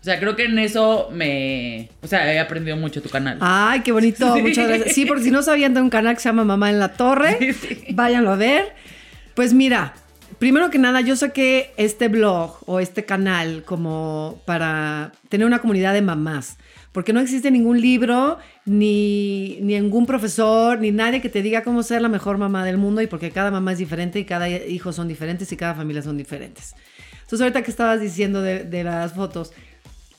O 0.03 0.05
sea, 0.05 0.19
creo 0.19 0.35
que 0.35 0.47
en 0.47 0.59
eso 0.59 1.11
me... 1.13 1.89
O 2.03 2.09
sea, 2.09 2.33
he 2.35 2.41
aprendido 2.41 2.77
mucho 2.77 3.01
tu 3.01 3.09
canal. 3.09 3.39
Ay, 3.41 3.83
qué 3.83 3.93
bonito. 3.93 4.35
Sí. 4.37 4.43
Muchas 4.43 4.67
gracias. 4.67 4.95
Sí, 4.97 5.07
porque 5.07 5.23
si 5.23 5.31
no 5.31 5.43
sabían 5.45 5.75
de 5.75 5.81
un 5.81 5.91
canal 5.91 6.17
que 6.17 6.21
se 6.21 6.29
llama 6.29 6.43
Mamá 6.45 6.71
en 6.71 6.81
la 6.81 6.95
Torre, 6.95 7.37
Sí, 7.39 7.53
sí. 7.53 7.85
váyanlo 7.91 8.33
a 8.33 8.37
ver. 8.37 8.73
Pues 9.35 9.55
mira, 9.55 9.95
primero 10.41 10.71
que 10.71 10.79
nada, 10.79 11.01
yo 11.03 11.15
saqué 11.15 11.73
este 11.77 12.09
blog 12.09 12.59
o 12.67 12.81
este 12.81 13.05
canal 13.05 13.63
como 13.65 14.43
para 14.45 15.13
tener 15.29 15.47
una 15.47 15.61
comunidad 15.61 15.95
de 15.95 16.03
mamás. 16.03 16.59
Porque 16.91 17.13
no 17.13 17.21
existe 17.21 17.53
ningún 17.53 17.81
libro, 17.81 18.39
ni, 18.67 19.59
ni 19.61 19.79
ningún 19.81 20.05
profesor, 20.05 20.81
ni 20.81 20.91
nadie 20.91 21.21
que 21.23 21.29
te 21.29 21.43
diga 21.43 21.63
cómo 21.63 21.85
ser 21.85 22.03
la 22.03 22.09
mejor 22.09 22.39
mamá 22.39 22.65
del 22.65 22.77
mundo 22.77 23.01
y 23.03 23.07
porque 23.07 23.31
cada 23.31 23.53
mamá 23.53 23.71
es 23.73 23.79
diferente 23.79 24.19
y 24.19 24.25
cada 24.25 24.49
hijo 24.49 24.93
son 24.93 25.07
diferentes 25.07 25.51
y 25.53 25.57
cada 25.57 25.75
familia 25.75 26.03
son 26.03 26.19
diferentes. 26.19 26.75
Entonces 27.21 27.41
ahorita 27.41 27.63
que 27.63 27.71
estabas 27.71 28.01
diciendo 28.01 28.43
de, 28.43 28.65
de 28.65 28.85
las 28.85 29.15
fotos 29.15 29.53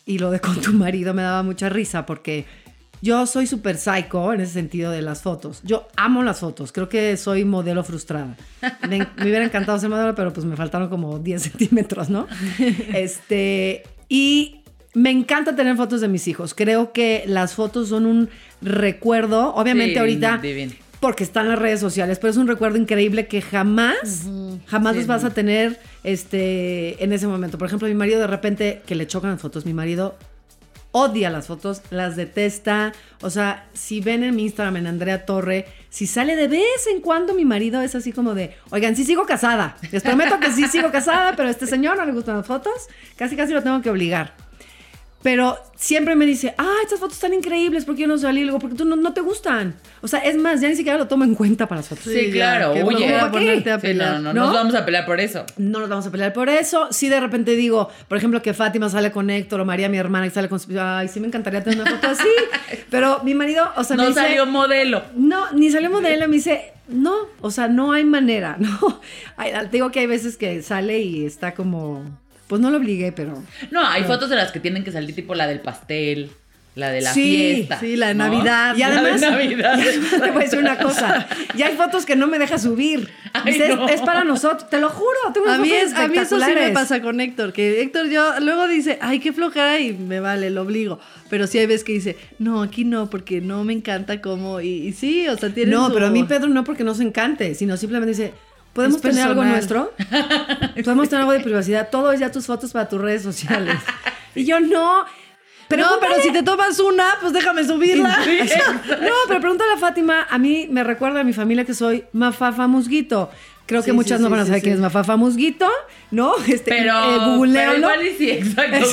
y 0.06 0.20
lo 0.20 0.32
de 0.32 0.40
con 0.40 0.60
tu 0.62 0.74
marido 0.74 1.14
me 1.14 1.22
daba 1.22 1.44
mucha 1.44 1.70
risa 1.70 2.06
porque 2.06 2.46
yo 3.02 3.26
soy 3.26 3.48
súper 3.48 3.78
psycho 3.78 4.32
en 4.34 4.42
ese 4.42 4.54
sentido 4.54 4.90
de 4.92 5.02
las 5.02 5.22
fotos. 5.22 5.62
Yo 5.64 5.88
amo 5.98 6.24
las 6.24 6.40
fotos, 6.40 6.72
creo 6.72 6.88
que 6.88 7.18
soy 7.18 7.44
modelo 7.44 7.84
frustrada. 7.84 8.38
Me, 8.88 9.00
me 9.18 9.24
hubiera 9.24 9.44
encantado 9.44 9.78
ser 9.78 9.90
modelo, 9.90 10.16
pero 10.16 10.32
pues 10.32 10.46
me 10.46 10.56
faltaron 10.56 10.90
como 10.90 11.20
10 11.20 11.42
centímetros, 11.52 12.10
¿no? 12.10 12.28
Este, 12.94 13.84
y 14.08 14.62
me 14.94 15.10
encanta 15.10 15.56
tener 15.56 15.76
fotos 15.76 16.02
de 16.02 16.08
mis 16.08 16.28
hijos. 16.28 16.54
Creo 16.54 16.94
que 16.94 17.24
las 17.28 17.56
fotos 17.56 17.90
son 17.90 18.06
un 18.06 18.30
recuerdo, 18.62 19.54
obviamente 19.56 19.94
Sí, 19.94 20.00
ahorita 20.00 20.38
divino. 20.38 20.74
Porque 21.04 21.26
están 21.26 21.50
las 21.50 21.60
redes 21.60 21.82
sociales, 21.82 22.18
pero 22.18 22.32
es 22.32 22.38
un 22.38 22.48
recuerdo 22.48 22.78
increíble 22.78 23.28
que 23.28 23.42
jamás, 23.42 24.24
jamás 24.68 24.94
Sí, 24.94 25.00
los 25.00 25.08
vas 25.08 25.26
a 25.26 25.32
tener 25.32 25.78
este, 26.06 27.04
en 27.04 27.12
ese 27.12 27.28
momento. 27.28 27.58
Por 27.58 27.68
ejemplo, 27.68 27.90
mi 27.90 27.94
marido 27.94 28.22
de 28.22 28.28
repente, 28.28 28.82
que 28.86 28.96
le 28.96 29.06
chocan 29.06 29.32
las 29.32 29.42
fotos, 29.42 29.66
mi 29.66 29.74
marido 29.74 30.16
odia 30.92 31.30
las 31.30 31.48
fotos, 31.48 31.82
las 31.90 32.16
detesta. 32.16 32.94
O 33.22 33.30
sea, 33.30 33.68
si 33.74 34.00
ven 34.00 34.24
en 34.24 34.34
mi 34.34 34.44
Instagram, 34.44 34.78
en 34.78 34.88
Andrea 34.88 35.26
Torre, 35.26 35.66
si 35.90 36.08
sale 36.08 36.38
de 36.38 36.48
vez 36.48 36.88
en 36.90 37.02
cuando 37.02 37.34
mi 37.34 37.44
marido 37.44 37.82
es 37.82 37.96
así 37.96 38.14
como 38.14 38.34
de, 38.34 38.56
oigan, 38.70 38.96
sí 38.96 39.04
sigo 39.04 39.26
casada. 39.26 39.76
Les 39.92 40.04
prometo 40.04 40.40
que 40.40 40.54
sí 40.54 40.70
sigo 40.70 40.90
casada, 40.90 41.36
pero 41.36 41.50
a 41.50 41.52
este 41.52 41.68
señor 41.68 41.98
no 41.98 42.06
le 42.06 42.14
gustan 42.14 42.38
las 42.38 42.48
fotos. 42.48 42.88
Casi, 43.18 43.36
casi 43.36 43.52
lo 43.52 43.62
tengo 43.62 43.82
que 43.82 43.90
obligar. 43.90 44.36
Pero 45.24 45.58
siempre 45.78 46.16
me 46.16 46.26
dice, 46.26 46.54
ah, 46.58 46.76
estas 46.84 47.00
fotos 47.00 47.16
están 47.16 47.34
increíbles, 47.34 47.86
¿por 47.86 47.96
qué 47.96 48.02
yo 48.02 48.08
no 48.08 48.18
salí? 48.18 48.44
Digo, 48.44 48.60
porque 48.60 48.76
tú 48.76 48.86
no, 48.86 48.96
no 48.98 49.14
te 49.14 49.22
gustan. 49.22 49.76
O 50.02 50.08
sea, 50.08 50.20
es 50.20 50.38
más, 50.38 50.60
ya 50.62 50.68
ni 50.68 50.76
siquiera 50.76 50.98
lo 50.98 51.08
tomo 51.08 51.24
en 51.24 51.34
cuenta 51.34 51.68
para 51.68 51.80
las 51.80 51.88
fotos. 51.88 52.04
Sí, 52.04 52.30
claro, 52.32 52.72
oye. 52.72 53.64
Sí, 53.82 53.94
no, 53.94 54.20
no, 54.20 54.20
no, 54.20 54.34
¿No? 54.34 54.46
nos 54.46 54.54
vamos 54.54 54.76
a 54.76 54.86
pelear 54.86 55.06
por 55.06 55.20
eso. 55.20 55.46
No 55.58 55.80
nos 55.80 55.90
vamos 55.90 56.06
a 56.06 56.12
pelear 56.12 56.34
por 56.34 56.50
eso. 56.50 56.88
Si 56.92 57.08
de 57.10 57.20
repente 57.20 57.56
digo, 57.56 57.90
por 58.08 58.18
ejemplo, 58.18 58.42
que 58.42 58.54
Fátima 58.54 58.90
sale 58.90 59.12
con 59.12 59.30
Héctor 59.30 59.62
o 59.62 59.66
María, 59.66 59.88
mi 59.90 59.98
hermana, 59.98 60.26
que 60.28 60.34
sale 60.34 60.50
con... 60.50 60.60
Ay, 60.78 61.08
sí 61.08 61.20
me 61.20 61.28
encantaría 61.28 61.64
tener 61.64 61.82
una 61.82 61.92
foto 61.92 62.08
así. 62.08 62.28
Pero 62.90 63.24
mi 63.24 63.34
marido, 63.34 63.70
o 63.78 63.84
sea, 63.84 63.96
me 63.96 64.04
No 64.04 64.10
dice... 64.10 64.22
salió 64.22 64.46
modelo. 64.46 65.04
No, 65.16 65.52
ni 65.54 65.72
salió 65.72 65.90
modelo. 65.90 66.28
Me 66.28 66.36
dice, 66.36 66.74
no, 66.88 67.14
o 67.40 67.50
sea, 67.50 67.68
no 67.68 67.94
hay 67.94 68.04
manera, 68.04 68.58
¿no? 68.60 69.02
Ay, 69.38 69.52
te 69.64 69.70
digo 69.78 69.92
que 69.92 70.02
hay 70.02 70.08
veces 70.08 70.38
que 70.38 70.62
sale 70.62 71.00
y 71.00 71.26
está 71.26 71.54
como... 71.54 72.22
Pues 72.54 72.62
no 72.62 72.70
lo 72.70 72.78
obligué, 72.78 73.12
pero... 73.12 73.42
No, 73.72 73.84
hay 73.84 74.04
fotos 74.04 74.30
de 74.30 74.36
las 74.36 74.52
que 74.52 74.60
tienen 74.60 74.84
que 74.84 74.92
salir, 74.92 75.16
tipo 75.16 75.34
la 75.34 75.48
del 75.48 75.60
pastel, 75.60 76.30
la 76.76 76.92
de 76.92 77.02
la 77.02 77.12
Sí, 77.12 77.54
fiesta. 77.56 77.80
sí, 77.80 77.96
la 77.96 78.10
de 78.10 78.14
¿no? 78.14 78.26
Navidad. 78.26 78.76
Y 78.78 78.84
además, 78.84 79.22
La 79.22 79.32
de 79.32 79.48
Navidad. 79.48 79.80
te 80.12 80.18
voy 80.32 80.42
a 80.42 80.44
decir 80.46 80.60
una 80.60 80.78
cosa. 80.78 81.28
Ya 81.56 81.66
hay 81.68 81.76
fotos 81.76 82.06
que 82.06 82.16
no 82.16 82.28
me 82.28 82.38
deja 82.38 82.60
subir. 82.60 83.10
Ay, 83.34 83.56
es- 83.60 83.76
no. 83.76 83.90
es, 83.90 84.02
para 84.02 84.24
nosotros, 84.24 84.70
te 84.70 84.80
lo 84.80 84.90
juro. 84.90 85.18
Tengo 85.34 85.50
A 85.50 85.58
mí, 85.58 85.68
fotos 85.70 85.84
es, 85.84 85.94
a 85.96 86.08
mí 86.08 86.18
eso 86.20 86.40
sí 86.40 86.52
me 86.54 86.70
pasa 86.70 87.02
con 87.02 87.20
Héctor, 87.22 87.54
que 87.54 87.82
Héctor 87.82 88.10
yo 88.10 88.40
luego 88.40 88.68
dice, 88.68 89.00
ay, 89.02 89.20
qué 89.20 89.34
flojera 89.34 89.80
y 89.80 89.94
me 89.94 90.20
vale, 90.20 90.52
lo 90.52 90.62
obligo. 90.62 91.00
Pero 91.32 91.48
sí 91.48 91.58
hay 91.58 91.66
veces 91.66 91.84
que 91.84 91.94
dice, 91.94 92.18
no, 92.38 92.62
aquí 92.62 92.86
no, 92.86 93.10
porque 93.10 93.42
no 93.42 93.64
me 93.64 93.74
encanta 93.74 94.22
cómo. 94.22 94.62
Y, 94.62 94.68
y 94.88 94.94
sí, 94.94 95.28
o 95.28 95.36
sea, 95.40 95.50
tiene 95.50 95.72
No, 95.72 95.88
su- 95.88 95.94
pero 95.96 96.06
a 96.06 96.10
mí 96.12 96.24
Pedro 96.26 96.50
no 96.50 96.64
porque 96.64 96.84
nos 96.84 97.00
encante, 97.00 97.56
sino 97.56 97.78
simplemente 97.78 98.12
dice, 98.12 98.34
¿podemos 98.74 99.02
tener 99.02 99.24
algo 99.28 99.44
nuestro? 99.44 99.94
¿Podemos 100.84 101.10
tener 101.10 101.22
algo 101.22 101.32
de 101.34 101.40
privacidad? 101.40 101.90
Todo 101.90 102.12
es 102.12 102.20
ya 102.20 102.32
tus 102.32 102.46
fotos 102.46 102.72
para 102.72 102.90
tus 102.90 103.00
redes 103.02 103.22
sociales. 103.24 103.76
Y 104.36 104.46
yo 104.46 104.60
no. 104.60 105.02
no, 105.04 105.08
pero 105.70 106.16
si 106.24 106.32
te 106.32 106.42
tomas 106.42 106.80
una, 106.80 107.06
pues 107.22 107.34
déjame 107.34 107.64
subirla. 107.64 108.18
No, 108.88 109.14
pero 109.28 109.40
pregúntale 109.40 109.74
a 109.74 109.78
Fátima, 109.78 110.26
a 110.28 110.40
mí 110.40 110.68
me 110.72 110.84
recuerda 110.84 111.20
a 111.20 111.24
mi 111.24 111.34
familia 111.34 111.66
que 111.66 111.76
soy 111.76 112.06
Mafafa 112.14 112.66
Musguito. 112.66 113.30
Creo 113.68 113.82
que 113.82 113.92
Sí, 113.92 113.96
muchas 113.96 114.18
sí, 114.18 114.24
no 114.24 114.30
van 114.32 114.40
a 114.40 114.46
saber 114.46 114.62
quién 114.64 114.74
es 114.74 114.80
Mafafa 114.80 115.16
Musguito, 115.18 115.70
¿no? 116.12 116.34
Este, 116.48 116.64
Pero, 116.72 116.96
eh, 116.98 117.50
pero 117.54 117.78
igual 117.78 118.08
y 118.08 118.14
sí, 118.18 118.32
exacto. 118.32 118.88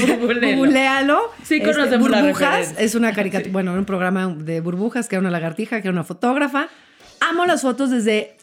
Googlealo. 0.57 1.21
Sí 1.43 1.57
Este, 1.57 1.73
conocemos 1.73 2.11
la 2.11 2.21
Burbujas, 2.21 2.51
referencia. 2.51 2.85
es 2.85 2.95
una 2.95 3.13
caricatura, 3.15 3.51
bueno, 3.53 3.73
un 3.73 3.85
programa 3.87 4.29
de 4.37 4.61
burbujas, 4.61 5.09
que 5.09 5.17
era 5.17 5.21
una 5.21 5.31
lagartija, 5.31 5.81
que 5.81 5.89
era 5.89 5.93
una 5.93 6.05
fotógrafa. 6.05 6.69
Amo 7.21 7.47
las 7.47 7.63
fotos 7.63 7.91
desde 7.91 8.37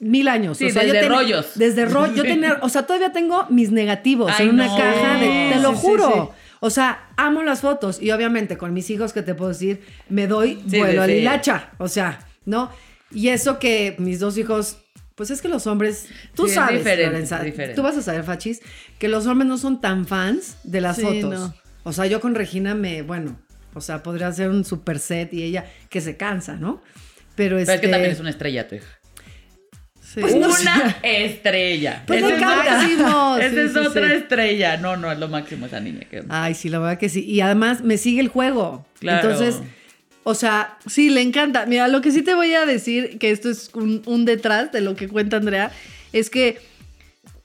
mil 0.00 0.28
años. 0.28 0.58
Sí, 0.58 0.66
desde 0.66 0.90
ten- 0.92 1.08
rollos. 1.08 1.46
Desde 1.54 1.84
rollos. 1.86 2.16
Yo 2.16 2.22
tenía, 2.34 2.58
o 2.62 2.68
sea, 2.68 2.82
todavía 2.86 3.12
tengo 3.12 3.46
mis 3.50 3.70
negativos 3.70 4.32
Ay, 4.36 4.48
en 4.48 4.54
una 4.54 4.66
no. 4.66 4.76
caja 4.76 5.14
de, 5.18 5.50
te 5.54 5.60
lo 5.60 5.72
Sí, 5.72 5.78
juro. 5.80 6.32
sí. 6.34 6.42
O 6.60 6.70
sea, 6.70 7.08
amo 7.16 7.42
las 7.42 7.60
fotos. 7.60 8.02
Y 8.02 8.10
obviamente 8.10 8.56
con 8.58 8.72
mis 8.72 8.90
hijos, 8.90 9.12
que 9.12 9.22
te 9.22 9.34
puedo 9.34 9.50
decir, 9.50 9.80
me 10.08 10.26
doy 10.26 10.54
vuelo 10.66 10.86
sí, 10.92 10.96
a 10.98 11.00
la 11.00 11.06
sí. 11.06 11.12
hilacha. 11.12 11.70
O 11.78 11.88
sea, 11.88 12.18
¿no? 12.44 12.70
Y 13.10 13.28
eso 13.28 13.58
que 13.58 13.94
mis 13.98 14.18
dos 14.20 14.36
hijos, 14.38 14.78
pues 15.14 15.30
es 15.30 15.40
que 15.40 15.48
los 15.48 15.66
hombres, 15.66 16.06
tú 16.34 16.46
Sí, 16.48 16.54
sabes, 16.54 16.78
diferente, 16.78 17.06
Lorenza, 17.12 17.38
es 17.38 17.44
diferente. 17.44 17.74
tú 17.76 17.82
vas 17.82 17.96
a 17.96 18.02
saber, 18.02 18.24
Fachis, 18.24 18.60
que 18.98 19.08
los 19.08 19.26
hombres 19.26 19.48
no 19.48 19.56
son 19.56 19.80
tan 19.80 20.06
fans 20.06 20.58
de 20.64 20.80
las 20.80 20.96
Sí, 20.96 21.02
fotos. 21.02 21.22
no. 21.40 21.54
O 21.84 21.92
sea, 21.92 22.06
yo 22.06 22.20
con 22.20 22.34
Regina 22.34 22.74
me, 22.74 23.02
bueno, 23.02 23.38
o 23.74 23.80
sea, 23.80 24.02
podría 24.02 24.26
hacer 24.28 24.50
un 24.50 24.64
super 24.64 24.98
set 24.98 25.32
y 25.32 25.42
ella 25.44 25.64
que 25.88 26.00
se 26.00 26.16
cansa, 26.16 26.56
¿no? 26.56 26.82
Pero, 27.36 27.56
Pero 27.56 27.58
este, 27.60 27.74
es 27.76 27.80
que 27.80 27.88
también 27.88 28.10
es 28.12 28.20
una 28.20 28.30
estrella, 28.30 28.66
tu 28.68 28.74
hija. 28.74 28.86
Sí. 30.26 30.32
Pues 30.32 30.34
no 30.36 30.48
una 30.48 30.96
estrella. 31.02 32.02
Pues 32.06 32.22
Esa 32.22 32.34
es 32.34 32.40
máximo. 32.40 33.36
Esa 33.36 33.50
Sí, 33.50 33.56
es 33.60 33.72
sí, 33.72 33.78
otra 33.78 34.14
estrella. 34.14 34.76
No, 34.78 34.96
no, 34.96 35.10
es 35.12 35.18
lo 35.18 35.28
máximo 35.28 35.66
esa 35.66 35.80
niña. 35.80 36.00
que- 36.10 36.24
Ay, 36.28 36.54
sí, 36.54 36.68
la 36.68 36.78
verdad 36.78 36.98
que 36.98 37.08
sí. 37.08 37.24
Y 37.24 37.40
además 37.40 37.82
me 37.82 37.98
sigue 37.98 38.20
el 38.20 38.28
juego. 38.28 38.86
Claro. 39.00 39.30
Entonces, 39.30 39.60
o 40.24 40.34
sea, 40.34 40.76
Sí, 40.86 41.10
le 41.10 41.22
encanta. 41.22 41.66
Mira, 41.66 41.88
lo 41.88 42.00
que 42.00 42.10
sí 42.10 42.22
te 42.22 42.34
voy 42.34 42.52
a 42.54 42.66
decir, 42.66 43.18
que 43.18 43.30
esto 43.30 43.48
es 43.50 43.70
un, 43.74 44.02
un 44.06 44.24
detrás 44.24 44.72
de 44.72 44.80
lo 44.80 44.96
que 44.96 45.08
cuenta 45.08 45.36
Andrea, 45.38 45.70
es 46.12 46.30
que 46.30 46.58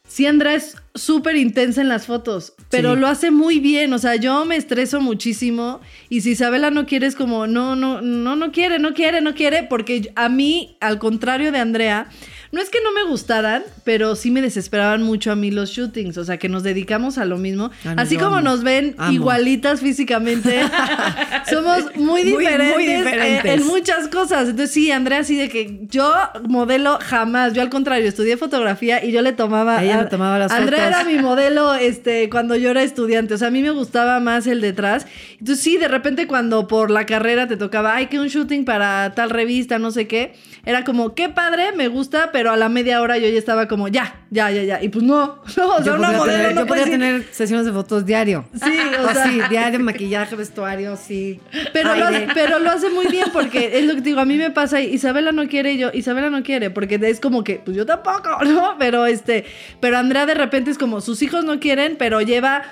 sí, 0.08 0.26
Andrea 0.26 0.56
es 0.56 0.76
súper 0.96 1.36
intensa 1.38 1.82
en 1.82 1.90
las 1.90 2.06
fotos, 2.06 2.54
pero 2.70 2.94
Sí. 2.94 3.00
lo 3.00 3.08
hace 3.08 3.32
muy 3.32 3.60
bien. 3.60 3.94
O 3.94 3.98
sea, 4.00 4.16
yo 4.16 4.46
me 4.46 4.56
estreso 4.58 5.02
muchísimo 5.02 5.82
y 6.10 6.22
si 6.22 6.32
Isabela 6.32 6.70
no 6.72 6.86
quiere 6.86 7.08
es 7.08 7.16
como, 7.16 7.48
no, 7.48 7.76
no, 7.76 8.02
no, 8.02 8.36
no 8.36 8.52
quiere, 8.52 8.78
no 8.80 8.94
quiere, 8.94 9.22
no 9.22 9.34
quiere, 9.34 9.64
porque 9.64 10.12
a 10.16 10.30
mí, 10.30 10.78
al 10.82 11.00
contrario 11.00 11.52
de 11.52 11.60
Andrea, 11.60 12.08
no 12.54 12.62
es 12.62 12.70
que 12.70 12.78
no 12.82 12.94
me 12.94 13.04
gustaran, 13.10 13.64
pero 13.84 14.16
sí 14.16 14.32
me 14.32 14.42
desesperaban 14.42 15.04
mucho 15.04 15.32
a 15.32 15.36
mí 15.36 15.52
los 15.52 15.72
shootings, 15.72 16.18
o 16.18 16.24
sea, 16.24 16.38
que 16.38 16.48
nos 16.48 16.64
dedicamos 16.64 17.18
a 17.18 17.26
lo 17.26 17.38
mismo. 17.38 17.72
Ah, 17.84 17.96
no, 17.96 18.02
Así 18.02 18.16
como 18.16 18.38
amo. 18.38 18.42
nos 18.42 18.64
ven 18.64 18.96
Amo. 18.98 19.12
igualitas 19.12 19.82
físicamente, 19.82 20.62
somos 21.50 21.84
muy 21.96 22.24
Muy, 22.24 22.34
muy 22.36 22.86
diferentes, 22.86 23.46
en- 23.62 23.68
muchas 23.68 24.08
cosas. 24.08 24.50
Entonces, 24.50 24.72
sí, 24.72 24.92
Andrea, 24.92 25.20
así 25.20 25.36
de 25.36 25.50
que 25.50 25.80
yo 25.90 26.14
modelo 26.48 27.00
jamás. 27.02 27.54
Yo, 27.54 27.62
al 27.62 27.70
contrario, 27.70 28.08
estudié 28.08 28.38
fotografía 28.38 29.04
y 29.04 29.12
yo 29.12 29.22
le 29.22 29.34
tomaba. 29.34 29.84
Ella 29.84 30.00
a- 30.00 30.04
le 30.04 30.10
tomaba 30.10 30.38
las 30.40 30.52
Andrea 30.52 30.86
fotos. 30.92 31.02
era 31.02 31.10
mi 31.12 31.20
modelo 31.22 31.74
este, 31.74 32.30
cuando 32.30 32.56
yo 32.56 32.70
era 32.70 32.84
estudiante. 32.84 33.34
O 33.34 33.38
sea, 33.38 33.48
a 33.50 33.52
mí 33.52 33.62
me 33.62 33.72
gustaba 33.72 34.20
más 34.20 34.48
el 34.48 34.62
detrás. 34.62 35.06
Entonces, 35.40 35.64
sí, 35.64 35.78
de 35.78 35.88
repente, 35.88 36.28
cuando 36.28 36.68
por 36.68 36.92
la 36.92 37.06
carrera 37.06 37.48
te 37.48 37.58
tocaba, 37.58 37.96
ay, 37.96 38.08
que 38.08 38.20
un 38.20 38.28
shooting 38.28 38.64
para 38.66 39.14
tal 39.16 39.30
revista, 39.30 39.80
no 39.80 39.92
sé 39.92 40.08
qué. 40.08 40.34
Era 40.66 40.84
como, 40.86 41.14
qué 41.14 41.28
padre, 41.30 41.72
me 41.76 41.88
gusta, 41.90 42.30
pero 42.32 42.43
a 42.52 42.58
la 42.58 42.70
media 42.70 43.02
hora 43.02 43.18
yo 43.18 43.28
ya 43.30 43.38
estaba 43.40 43.68
como, 43.68 43.88
ya, 43.88 44.16
ya, 44.30 44.52
ya, 44.52 44.64
ya. 44.64 44.82
Y 44.84 44.90
pues 44.90 45.04
no, 45.04 45.42
no, 45.58 45.68
o 45.76 45.78
sea, 45.78 45.86
yo 45.86 45.96
una 45.96 46.12
podría, 46.12 46.18
modelo 46.18 46.38
tener, 46.38 46.56
no 46.56 46.66
yo 46.66 46.74
decir- 46.76 46.92
tener 46.92 47.24
sesiones 47.32 47.66
de 47.66 47.72
fotos 47.72 48.06
diario. 48.06 48.46
Sí, 48.54 48.72
o 49.04 49.10
sea, 49.14 49.28
sí, 49.28 49.40
diario, 49.50 49.80
maquillaje, 49.80 50.36
vestuario, 50.36 50.96
sí. 50.98 51.40
Pero 51.72 51.96
lo, 51.96 52.06
hace, 52.06 52.28
pero 52.34 52.60
lo 52.60 52.70
hace 52.72 52.90
muy 52.90 53.08
bien 53.08 53.28
porque 53.32 53.78
es 53.80 53.86
lo 53.86 53.96
que 53.96 54.02
digo, 54.02 54.20
a 54.20 54.26
mí 54.26 54.38
me 54.38 54.52
pasa, 54.52 54.82
Isabela 54.82 55.32
no 55.32 55.48
quiere 55.48 55.74
y 55.74 55.78
yo, 55.78 55.92
Isabela 55.94 56.30
no 56.30 56.44
quiere, 56.44 56.70
porque 56.70 57.00
es 57.04 57.20
como 57.20 57.44
que, 57.44 57.62
pues 57.64 57.78
yo 57.78 57.86
tampoco, 57.86 58.30
¿no? 58.46 58.76
Pero 58.80 59.06
este, 59.06 59.46
pero 59.80 59.98
Andrea 59.98 60.26
de 60.26 60.34
repente 60.34 60.72
es 60.72 60.78
como, 60.78 61.02
sus 61.02 61.22
hijos 61.22 61.44
no 61.46 61.60
quieren, 61.60 61.96
pero 61.98 62.22
lleva 62.22 62.64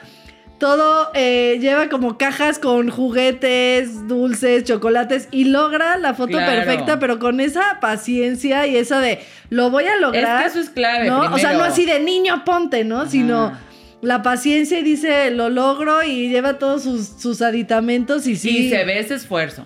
todo, 0.61 1.09
eh, 1.15 1.57
lleva 1.59 1.89
como 1.89 2.19
cajas 2.19 2.59
con 2.59 2.89
juguetes, 2.91 4.07
dulces, 4.07 4.63
chocolates 4.63 5.27
y 5.31 5.45
logra 5.45 5.97
la 5.97 6.13
foto 6.13 6.37
Claro. 6.37 6.51
perfecta, 6.51 6.99
pero 6.99 7.17
con 7.17 7.39
esa 7.39 7.79
paciencia 7.81 8.67
y 8.67 8.77
esa 8.77 8.99
de, 9.01 9.19
lo 9.49 9.71
voy 9.71 9.85
a 9.85 9.95
lograr. 9.97 10.45
Es 10.45 10.53
que 10.53 10.59
eso 10.59 10.67
es 10.67 10.69
clave, 10.69 11.07
¿no? 11.07 11.33
O 11.33 11.39
sea, 11.39 11.53
no 11.53 11.63
así 11.63 11.85
de 11.87 11.99
niño 11.99 12.45
ponte, 12.45 12.83
¿no? 12.83 13.09
Sino... 13.09 13.51
la 14.03 14.23
paciencia 14.23 14.79
y 14.79 14.83
dice, 14.83 15.29
lo 15.29 15.49
logro 15.49 16.01
y 16.03 16.29
lleva 16.29 16.57
todos 16.57 16.81
sus, 16.83 17.07
sus 17.07 17.41
aditamentos 17.43 18.25
y 18.25 18.35
sí. 18.35 18.65
Y 18.65 18.69
se 18.69 18.83
ve 18.83 18.99
ese 18.99 19.13
esfuerzo. 19.15 19.65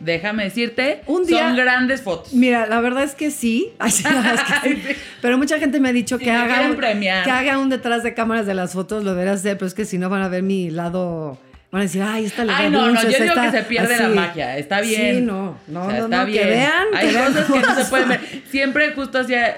Déjame 0.00 0.44
decirte, 0.44 1.00
Un 1.06 1.24
día- 1.26 1.48
son 1.48 1.56
grandes 1.56 2.02
fotos. 2.02 2.32
Mira, 2.32 2.66
la 2.66 2.80
verdad 2.80 3.04
es 3.04 3.14
que 3.14 3.30
sí. 3.30 3.72
Ay, 3.78 3.90
sí, 3.90 4.04
es 4.06 4.42
que 4.62 4.70
sí. 4.94 4.98
Pero 5.22 5.38
mucha 5.38 5.58
gente 5.58 5.80
me 5.80 5.88
ha 5.88 5.92
dicho 5.92 6.18
que 6.18 6.30
haga, 6.30 6.68
un, 6.70 6.76
premiar. 6.76 7.24
que 7.24 7.30
haga 7.30 7.58
un 7.58 7.68
detrás 7.68 8.02
de 8.02 8.14
cámaras 8.14 8.46
de 8.46 8.54
las 8.54 8.72
fotos, 8.72 9.04
lo 9.04 9.14
deberás 9.14 9.40
hacer, 9.40 9.56
pero 9.58 9.66
es 9.66 9.74
que 9.74 9.84
si 9.84 9.98
no 9.98 10.08
van 10.08 10.22
a 10.22 10.28
ver 10.28 10.42
mi 10.42 10.70
lado. 10.70 11.38
Van 11.72 11.80
a 11.80 11.84
decir, 11.84 12.00
ay, 12.00 12.24
esta 12.24 12.44
le 12.44 12.52
Ay, 12.52 12.70
no, 12.70 12.90
no, 12.92 13.02
yo 13.02 13.08
digo 13.08 13.34
que 13.34 13.50
se 13.50 13.62
pierde 13.64 13.98
la 13.98 14.08
magia. 14.08 14.56
Está 14.56 14.80
bien. 14.80 15.16
Sí, 15.16 15.20
no, 15.20 15.58
no, 15.66 15.82
O 15.86 15.90
sea, 15.90 15.98
no, 15.98 16.04
está 16.04 16.20
no, 16.20 16.26
bien. 16.26 16.44
que 16.44 16.48
vean, 16.50 16.84
Hay 16.94 17.06
que 17.08 17.12
vean 17.12 17.32
cosas 17.32 17.46
que 17.50 17.58
no 17.58 17.74
se 17.74 17.84
pueden 17.86 18.08
ver. 18.08 18.20
Siempre 18.48 18.92
justo 18.92 19.18
hacía 19.18 19.56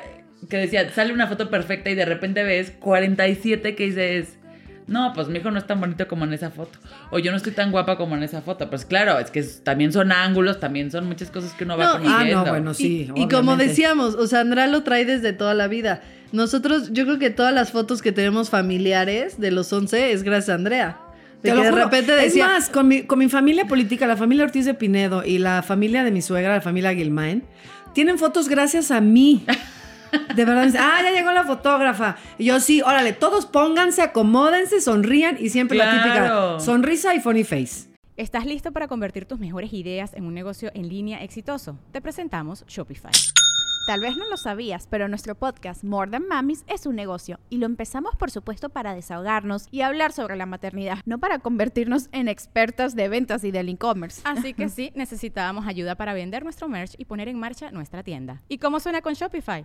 que 0.48 0.56
decía, 0.56 0.90
sale 0.94 1.12
una 1.12 1.26
foto 1.26 1.50
perfecta 1.50 1.90
y 1.90 1.94
de 1.94 2.06
repente 2.06 2.42
ves 2.44 2.72
47 2.80 3.74
que 3.74 3.84
dices, 3.84 4.37
no, 4.88 5.12
pues 5.14 5.28
mi 5.28 5.38
hijo 5.38 5.50
no 5.50 5.58
es 5.58 5.66
tan 5.66 5.80
bonito 5.80 6.08
como 6.08 6.24
en 6.24 6.32
esa 6.32 6.50
foto. 6.50 6.78
O 7.10 7.18
yo 7.18 7.30
no 7.30 7.36
estoy 7.36 7.52
tan 7.52 7.70
guapa 7.70 7.96
como 7.96 8.16
en 8.16 8.22
esa 8.22 8.40
foto. 8.40 8.68
Pues 8.70 8.84
claro, 8.86 9.18
es 9.18 9.30
que 9.30 9.42
también 9.42 9.92
son 9.92 10.10
ángulos, 10.10 10.58
también 10.60 10.90
son 10.90 11.06
muchas 11.06 11.30
cosas 11.30 11.52
que 11.52 11.64
uno 11.64 11.76
va 11.76 11.98
No, 11.98 12.08
Ah, 12.10 12.24
no, 12.24 12.44
bueno, 12.46 12.72
sí. 12.74 13.08
y, 13.14 13.22
y 13.22 13.28
como 13.28 13.56
decíamos, 13.56 14.14
o 14.14 14.26
sea, 14.26 14.40
Andrea 14.40 14.66
lo 14.66 14.82
trae 14.82 15.04
desde 15.04 15.32
toda 15.34 15.52
la 15.54 15.68
vida. 15.68 16.00
Nosotros, 16.32 16.90
yo 16.92 17.04
creo 17.04 17.18
que 17.18 17.30
todas 17.30 17.54
las 17.54 17.70
fotos 17.70 18.02
que 18.02 18.12
tenemos 18.12 18.50
familiares 18.50 19.38
de 19.38 19.50
los 19.50 19.72
11 19.72 20.12
es 20.12 20.22
gracias 20.22 20.50
a 20.50 20.54
Andrea. 20.54 20.98
De 21.42 21.50
Te 21.50 21.54
que 21.54 21.54
lo 21.54 21.62
de 21.62 21.70
repente 21.70 22.12
decía, 22.12 22.46
Es 22.46 22.52
más, 22.52 22.68
con 22.70 22.88
mi, 22.88 23.02
con 23.02 23.18
mi 23.18 23.28
familia 23.28 23.66
política, 23.66 24.06
la 24.06 24.16
familia 24.16 24.44
Ortiz 24.44 24.64
de 24.64 24.74
Pinedo 24.74 25.22
y 25.24 25.38
la 25.38 25.62
familia 25.62 26.02
de 26.02 26.10
mi 26.10 26.20
suegra, 26.22 26.54
la 26.54 26.60
familia 26.60 26.90
Guilmain, 26.92 27.44
tienen 27.94 28.18
fotos 28.18 28.48
gracias 28.48 28.90
a 28.90 29.00
mí. 29.00 29.44
De 30.34 30.44
verdad, 30.44 30.68
ah, 30.78 31.00
ya 31.02 31.10
llegó 31.10 31.32
la 31.32 31.44
fotógrafa. 31.44 32.16
Y 32.38 32.46
yo 32.46 32.60
sí, 32.60 32.82
órale, 32.82 33.12
todos 33.12 33.46
pónganse, 33.46 34.02
acomódense, 34.02 34.80
sonrían 34.80 35.36
y 35.38 35.50
siempre 35.50 35.78
la 35.78 35.90
típica 35.90 36.60
sonrisa 36.60 37.14
y 37.14 37.20
funny 37.20 37.44
face. 37.44 37.88
¿Estás 38.16 38.46
listo 38.46 38.72
para 38.72 38.88
convertir 38.88 39.26
tus 39.26 39.38
mejores 39.38 39.72
ideas 39.72 40.12
en 40.14 40.24
un 40.24 40.34
negocio 40.34 40.72
en 40.74 40.88
línea 40.88 41.22
exitoso? 41.22 41.78
Te 41.92 42.00
presentamos 42.00 42.64
Shopify. 42.66 43.12
Tal 43.88 44.00
vez 44.00 44.18
no 44.18 44.28
lo 44.28 44.36
sabías, 44.36 44.86
pero 44.86 45.08
nuestro 45.08 45.34
podcast 45.34 45.82
More 45.82 46.10
Than 46.10 46.28
Mamis 46.28 46.62
es 46.66 46.84
un 46.84 46.94
negocio 46.94 47.40
y 47.48 47.56
lo 47.56 47.64
empezamos 47.64 48.16
por 48.16 48.30
supuesto 48.30 48.68
para 48.68 48.94
desahogarnos 48.94 49.66
y 49.70 49.80
hablar 49.80 50.12
sobre 50.12 50.36
la 50.36 50.44
maternidad, 50.44 50.98
no 51.06 51.18
para 51.18 51.38
convertirnos 51.38 52.10
en 52.12 52.28
expertas 52.28 52.94
de 52.94 53.08
ventas 53.08 53.44
y 53.44 53.50
del 53.50 53.70
e-commerce. 53.70 54.20
Así 54.24 54.52
que 54.52 54.68
sí, 54.68 54.92
necesitábamos 54.94 55.66
ayuda 55.66 55.94
para 55.94 56.12
vender 56.12 56.42
nuestro 56.42 56.68
merch 56.68 56.96
y 56.98 57.06
poner 57.06 57.28
en 57.28 57.38
marcha 57.38 57.70
nuestra 57.70 58.02
tienda. 58.02 58.42
¿Y 58.48 58.58
cómo 58.58 58.78
suena 58.78 59.00
con 59.00 59.14
Shopify? 59.14 59.64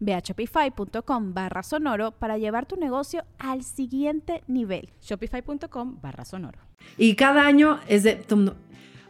Ve 0.00 0.14
a 0.14 0.20
shopify.com 0.20 1.34
barra 1.34 1.62
sonoro 1.62 2.12
para 2.12 2.38
llevar 2.38 2.66
tu 2.66 2.76
negocio 2.76 3.24
al 3.38 3.62
siguiente 3.62 4.42
nivel. 4.46 4.90
Shopify.com 5.00 5.98
barra 6.00 6.24
sonoro. 6.24 6.58
Y 6.98 7.14
cada 7.14 7.46
año 7.46 7.80
es 7.88 8.02
de. 8.02 8.16
todo 8.16 8.36
mundo, 8.36 8.56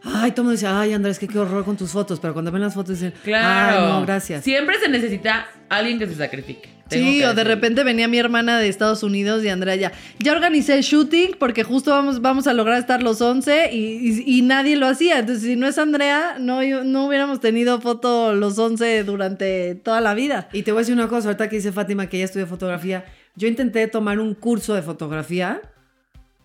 ay, 0.03 0.31
todo 0.31 0.41
el 0.41 0.45
mundo 0.45 0.51
dice, 0.51 0.67
ay, 0.67 0.93
Andrés, 0.93 1.17
que 1.19 1.27
qué 1.27 1.39
horror 1.39 1.65
con 1.65 1.75
tus 1.77 1.91
fotos. 1.91 2.19
Pero 2.19 2.33
cuando 2.33 2.51
ven 2.51 2.61
las 2.61 2.73
fotos 2.73 2.99
dicen, 2.99 3.13
Claro. 3.23 3.77
ay, 3.79 3.91
no, 3.93 4.01
gracias. 4.05 4.43
Siempre 4.43 4.79
se 4.79 4.89
necesita 4.89 5.47
alguien 5.69 5.97
que 5.99 6.07
se 6.07 6.15
sacrifique. 6.15 6.69
Tengo 6.93 7.11
Sí, 7.11 7.23
o 7.23 7.33
de 7.33 7.43
repente 7.43 7.83
venía 7.83 8.07
mi 8.07 8.17
hermana 8.17 8.57
de 8.59 8.67
Estados 8.69 9.03
Unidos 9.03 9.43
y 9.43 9.49
Andrea 9.49 9.75
ya. 9.75 9.91
Ya 10.19 10.31
organicé 10.31 10.75
el 10.75 10.81
shooting 10.81 11.31
porque 11.39 11.63
justo 11.63 11.91
vamos, 11.91 12.21
vamos 12.21 12.47
a 12.47 12.53
lograr 12.53 12.79
estar 12.79 13.03
los 13.03 13.21
11 13.21 13.69
y, 13.73 13.77
y- 13.77 14.23
y 14.37 14.41
nadie 14.41 14.75
lo 14.75 14.87
hacía. 14.87 15.19
Entonces, 15.19 15.43
si 15.43 15.55
no 15.55 15.67
es 15.67 15.77
Andrea, 15.77 16.37
no, 16.39 16.61
no 16.83 17.05
hubiéramos 17.07 17.39
tenido 17.39 17.81
foto 17.81 18.33
los 18.33 18.57
11 18.57 19.03
durante 19.03 19.75
toda 19.75 20.01
la 20.01 20.13
vida. 20.13 20.49
Y 20.53 20.63
te 20.63 20.71
voy 20.71 20.79
a 20.79 20.81
decir 20.81 20.93
una 20.95 21.07
cosa, 21.07 21.27
ahorita 21.29 21.49
que 21.49 21.57
dice 21.57 21.71
Fátima 21.71 22.07
que 22.07 22.17
ella 22.17 22.25
estudia 22.25 22.45
fotografía, 22.45 23.05
yo 23.35 23.47
intenté 23.47 23.87
tomar 23.87 24.19
un 24.19 24.33
curso 24.35 24.73
de 24.75 24.81
fotografía, 24.83 25.61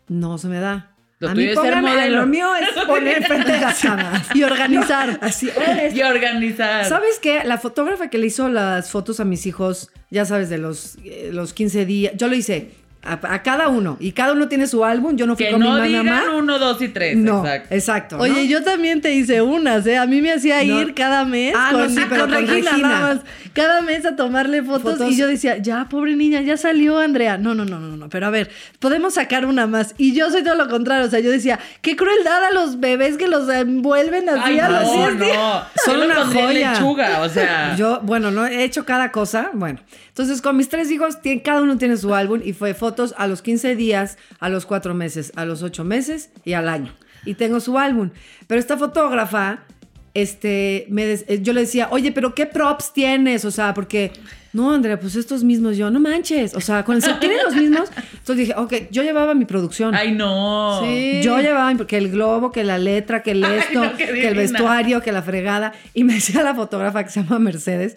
no 0.09 0.39
se 0.39 0.49
me 0.49 0.59
da. 0.59 0.93
Lo 1.21 1.29
a 1.31 1.35
tuyo 1.35 1.47
mí 1.47 1.53
es 1.53 1.61
ser 1.61 1.83
modelo. 1.83 2.17
lo 2.21 2.27
mío 2.27 2.49
es 2.55 2.85
poner 2.87 3.25
frente 3.25 3.53
a 3.53 3.61
las 3.61 3.81
cámaras. 3.81 4.27
Y 4.35 4.43
organizar. 4.45 5.19
Así 5.21 5.49
es. 5.49 5.95
Y 5.95 6.03
organizar. 6.03 6.85
¿Sabes 6.85 7.19
qué? 7.21 7.43
La 7.45 7.59
fotógrafa 7.59 8.09
que 8.09 8.19
le 8.19 8.29
hizo 8.29 8.49
las 8.49 8.91
fotos 8.91 9.19
a 9.21 9.25
mis 9.25 9.47
hijos, 9.47 9.91
ya 10.11 10.25
sabes, 10.25 10.49
de 10.49 10.59
los, 10.59 10.97
eh, 11.05 11.31
los 11.33 11.53
15 11.55 11.87
días, 11.87 12.13
yo 12.17 12.29
lo 12.29 12.35
hice 12.37 12.71
a, 13.03 13.13
a 13.35 13.43
cada 13.43 13.69
uno. 13.69 13.97
Y 14.01 14.13
cada 14.13 14.33
uno 14.33 14.49
tiene 14.49 14.67
su 14.67 14.85
álbum. 14.85 15.17
Yo 15.17 15.27
no 15.27 15.37
fui 15.37 15.47
Que 15.47 15.53
con 15.53 15.61
no 15.61 15.75
mi 15.81 15.89
digan 15.89 16.05
mamá. 16.07 16.23
uno, 16.37 16.59
dos 16.59 16.83
y 16.83 16.89
tres. 16.89 17.17
No, 17.17 17.39
Exacto. 17.45 17.75
exacto. 17.75 18.17
¿no? 18.17 18.23
Oye, 18.25 18.49
yo 18.49 18.63
también 18.65 19.01
te 19.01 19.15
hice 19.15 19.41
unas, 19.41 19.87
¿eh? 19.87 19.97
A 19.97 20.07
mí 20.07 20.21
me 20.21 20.33
hacía 20.33 20.63
No. 20.65 20.81
ir 20.81 20.95
cada 20.95 21.25
mes 21.25 21.55
Ah, 21.57 21.71
no, 21.73 21.79
con, 21.79 21.91
sí, 21.91 22.01
pero 22.09 22.23
con 22.23 22.35
con 22.35 22.47
Regina, 22.47 22.71
Regina. 22.73 22.89
nada 22.89 23.15
más. 23.15 23.23
Cada 23.55 23.81
mes 23.83 24.05
a 24.05 24.15
tomarle 24.15 24.63
fotos, 24.63 24.99
Fotos. 24.99 25.13
y 25.13 25.17
yo 25.17 25.27
decía, 25.27 25.57
ya, 25.59 25.87
pobre 25.89 26.15
niña, 26.17 26.41
ya 26.43 26.57
salió 26.57 26.99
Andrea. 26.99 27.39
No, 27.39 27.55
no, 27.55 27.65
no, 27.65 27.81
no, 27.81 27.97
no, 27.97 28.09
pero 28.09 28.27
a 28.27 28.31
ver, 28.31 28.51
podemos 28.79 29.15
sacar 29.15 29.47
una 29.47 29.67
más. 29.67 29.95
Y 29.99 30.15
yo 30.15 30.31
soy 30.31 30.43
todo 30.45 30.55
lo 30.55 30.69
contrario, 30.69 31.07
o 31.07 31.11
sea, 31.11 31.21
yo 31.21 31.31
decía, 31.31 31.59
qué 31.83 31.97
crueldad 31.97 32.45
a 32.45 32.51
los 32.53 32.79
bebés 32.79 33.17
que 33.17 33.27
los 33.27 33.49
envuelven 33.49 34.29
así 34.29 34.41
Ay, 34.45 34.59
a 34.61 34.69
los 34.69 34.83
no, 34.85 34.93
10 35.09 35.19
días. 35.21 35.37
no. 35.37 35.63
Son 35.85 36.03
una 36.03 36.27
joya. 36.27 36.73
lechuga, 36.73 37.21
o 37.23 37.29
sea. 37.29 37.75
Yo, 37.77 38.01
bueno, 38.03 38.31
no 38.31 38.47
he 38.47 38.63
hecho 38.65 38.85
cada 38.85 39.11
cosa. 39.13 39.51
Bueno, 39.55 39.81
entonces 40.09 40.41
con 40.43 40.57
mis 40.57 40.69
tres 40.69 40.91
hijos, 40.91 41.19
cada 41.45 41.63
uno 41.63 41.79
tiene 41.79 41.97
su 41.97 42.15
álbum 42.15 42.41
y 42.45 42.53
fue 42.53 42.75
fotos 42.89 43.15
a 43.19 43.27
los 43.27 43.43
15 43.43 43.77
días, 43.77 44.17
a 44.41 44.49
los 44.49 44.65
4 44.65 44.95
meses, 44.95 45.33
a 45.37 45.45
los 45.45 45.63
8 45.63 45.85
meses 45.85 46.31
y 46.45 46.55
al 46.55 46.69
año. 46.69 46.95
Y 47.27 47.35
tengo 47.35 47.61
su 47.61 47.79
álbum. 47.79 48.11
Pero 48.47 48.59
esta 48.59 48.79
fotógrafa, 48.79 49.65
este, 50.15 50.87
me 50.89 51.13
eh, 51.13 51.41
yo 51.43 51.53
le 51.53 51.63
decía, 51.63 51.89
oye, 51.91 52.13
pero 52.13 52.35
¿qué 52.35 52.47
props 52.47 52.95
tienes? 52.95 53.45
O 53.45 53.51
sea, 53.51 53.75
porque, 53.75 54.13
no, 54.55 54.73
Andrea, 54.73 54.99
pues 54.99 55.17
estos 55.17 55.45
mismos, 55.45 55.77
yo, 55.77 55.91
no 55.91 56.01
manches. 56.01 56.55
O 56.55 56.63
sea, 56.63 56.83
cuando 56.83 57.07
se 57.07 57.13
tienen 57.15 57.39
los 57.45 57.55
mismos, 57.55 57.91
entonces 58.13 58.37
dije, 58.37 58.55
ok, 58.57 58.75
yo 58.91 59.03
llevaba 59.03 59.35
mi 59.35 59.45
producción. 59.45 59.95
Ay, 59.95 60.13
no. 60.13 60.81
Sí. 60.83 61.21
Yo 61.23 61.39
llevaba 61.41 61.75
que 61.87 61.99
el 61.99 62.11
globo, 62.11 62.53
que 62.53 62.65
la 62.65 62.79
letra, 62.79 63.23
que 63.23 63.33
el 63.33 63.45
Ay, 63.45 63.59
esto, 63.59 63.85
no, 63.85 63.97
que 63.97 64.27
el 64.27 64.35
vestuario, 64.35 65.03
que 65.03 65.13
la 65.13 65.23
fregada. 65.23 65.75
Y 65.93 66.05
me 66.05 66.15
decía 66.15 66.43
la 66.43 66.55
fotógrafa 66.55 67.05
que 67.05 67.11
se 67.11 67.23
llama 67.23 67.39
Mercedes, 67.39 67.97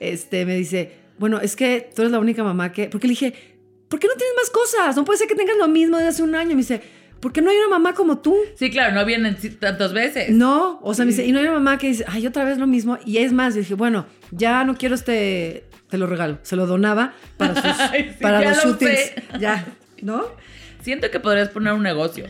este, 0.00 0.46
me 0.46 0.56
dice, 0.56 1.02
bueno, 1.18 1.40
es 1.40 1.54
que 1.54 1.90
tú 1.94 2.02
eres 2.02 2.10
la 2.10 2.18
única 2.18 2.42
mamá 2.42 2.72
que... 2.72 2.88
Porque 2.88 3.06
le 3.06 3.12
dije, 3.12 3.51
¿por 3.92 4.00
qué 4.00 4.08
no 4.08 4.14
tienes 4.14 4.34
más 4.34 4.48
cosas? 4.48 4.96
No 4.96 5.04
puede 5.04 5.18
ser 5.18 5.28
que 5.28 5.34
tengas 5.34 5.58
lo 5.58 5.68
mismo 5.68 5.98
desde 5.98 6.08
hace 6.08 6.22
un 6.22 6.34
año. 6.34 6.50
Me 6.52 6.62
dice, 6.62 6.80
¿por 7.20 7.30
qué 7.30 7.42
no 7.42 7.50
hay 7.50 7.58
una 7.58 7.68
mamá 7.68 7.92
como 7.92 8.20
tú? 8.20 8.34
Sí, 8.54 8.70
claro, 8.70 8.94
no 8.94 9.04
vienen 9.04 9.36
tantas 9.60 9.92
veces. 9.92 10.30
No, 10.30 10.80
o 10.80 10.94
sea, 10.94 11.04
me 11.04 11.10
dice, 11.10 11.26
y 11.26 11.32
no 11.32 11.40
hay 11.40 11.44
una 11.44 11.56
mamá 11.58 11.76
que 11.76 11.88
dice, 11.88 12.06
ay, 12.08 12.26
otra 12.26 12.44
vez 12.44 12.56
lo 12.56 12.66
mismo. 12.66 12.98
Y 13.04 13.18
es 13.18 13.34
más, 13.34 13.54
dije, 13.54 13.74
bueno, 13.74 14.06
ya 14.30 14.64
no 14.64 14.76
quiero 14.78 14.94
este, 14.94 15.66
te 15.90 15.98
lo 15.98 16.06
regalo. 16.06 16.38
Se 16.40 16.56
lo 16.56 16.66
donaba 16.66 17.12
para, 17.36 17.54
sus, 17.54 17.80
Ay, 17.92 18.14
sí, 18.16 18.22
para 18.22 18.40
los 18.40 18.64
lo 18.64 18.70
shootings. 18.70 18.98
sé. 18.98 19.14
Ya, 19.38 19.66
¿no? 20.00 20.24
Siento 20.80 21.10
que 21.10 21.20
podrías 21.20 21.50
poner 21.50 21.74
un 21.74 21.82
negocio. 21.82 22.24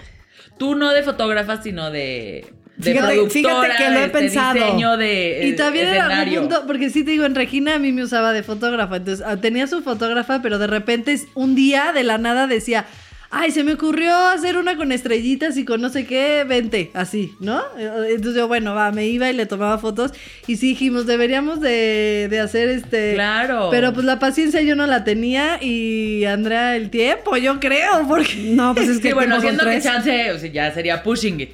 Tú 0.59 0.75
no 0.75 0.91
de 0.91 1.05
fotógrafa, 1.05 1.63
sino 1.63 1.93
de, 1.93 2.53
de 2.77 2.93
Fíjate- 2.93 3.13
productora, 3.15 3.55
fíjate 3.63 3.85
que 3.85 3.91
lo 3.91 3.99
he 3.99 4.03
de 4.03 4.09
pensado. 4.09 4.55
diseño 4.55 4.97
de 4.97 5.41
Y 5.47 5.57
también 5.57 5.89
algún 5.89 6.01
escenario. 6.03 6.41
punto, 6.41 6.65
porque 6.67 6.91
sí 6.91 7.05
te 7.05 7.11
digo, 7.13 7.25
en 7.27 7.35
Regina 7.35 7.75
a 7.75 7.79
mí 7.79 7.93
me 7.93 8.03
usaba 8.03 8.33
de 8.33 8.43
fotógrafa, 8.43 8.97
entonces 8.97 9.25
ah, 9.27 9.37
tenía 9.37 9.67
su 9.67 9.83
fotógrafa, 9.83 10.41
pero 10.43 10.59
de 10.59 10.67
repente 10.67 11.19
un 11.35 11.55
día 11.55 11.93
de 11.93 12.03
la 12.03 12.19
nada 12.19 12.47
decía, 12.47 12.87
ay, 13.35 13.51
se 13.51 13.63
me 13.65 13.75
ocurrió 13.75 14.15
hacer 14.15 14.57
una 14.59 14.77
con 14.77 14.91
estrellitas 14.93 15.57
y 15.57 15.65
con 15.65 15.81
no 15.81 15.89
sé 15.91 16.07
qué, 16.07 16.45
vente, 16.47 16.91
así, 16.93 17.33
¿no? 17.41 17.63
Entonces 17.79 18.35
yo, 18.35 18.49
bueno, 18.49 18.75
va, 18.75 18.91
me 18.93 19.07
iba 19.07 19.31
y 19.31 19.33
le 19.35 19.47
tomaba 19.47 19.79
fotos 19.79 20.13
y 20.47 20.57
sí 20.57 20.69
dijimos, 20.69 21.07
deberíamos 21.07 21.61
de, 21.61 22.27
de 22.31 22.41
hacer 22.41 22.69
este... 22.69 23.15
Claro. 23.15 23.69
Pero 23.71 23.93
pues 23.95 24.05
la 24.05 24.19
paciencia 24.19 24.61
yo 24.63 24.77
no 24.77 24.87
la 24.87 25.05
tenía 25.05 25.59
y 25.63 26.25
Andrea 26.25 26.77
el 26.77 26.91
tiempo, 26.91 27.37
yo 27.39 27.59
creo, 27.61 28.07
porque... 28.09 28.35
No, 28.37 28.75
pues 28.75 28.89
es 28.89 28.99
que 29.01 29.09
Sí, 29.09 29.15
bueno, 29.15 29.41
siendo 29.41 29.65
que 29.65 29.81
chance, 29.81 30.33
o 30.33 30.39
sea, 30.39 30.51
ya 30.53 30.73
sería 30.75 31.03
pushing 31.03 31.41
it. 31.41 31.51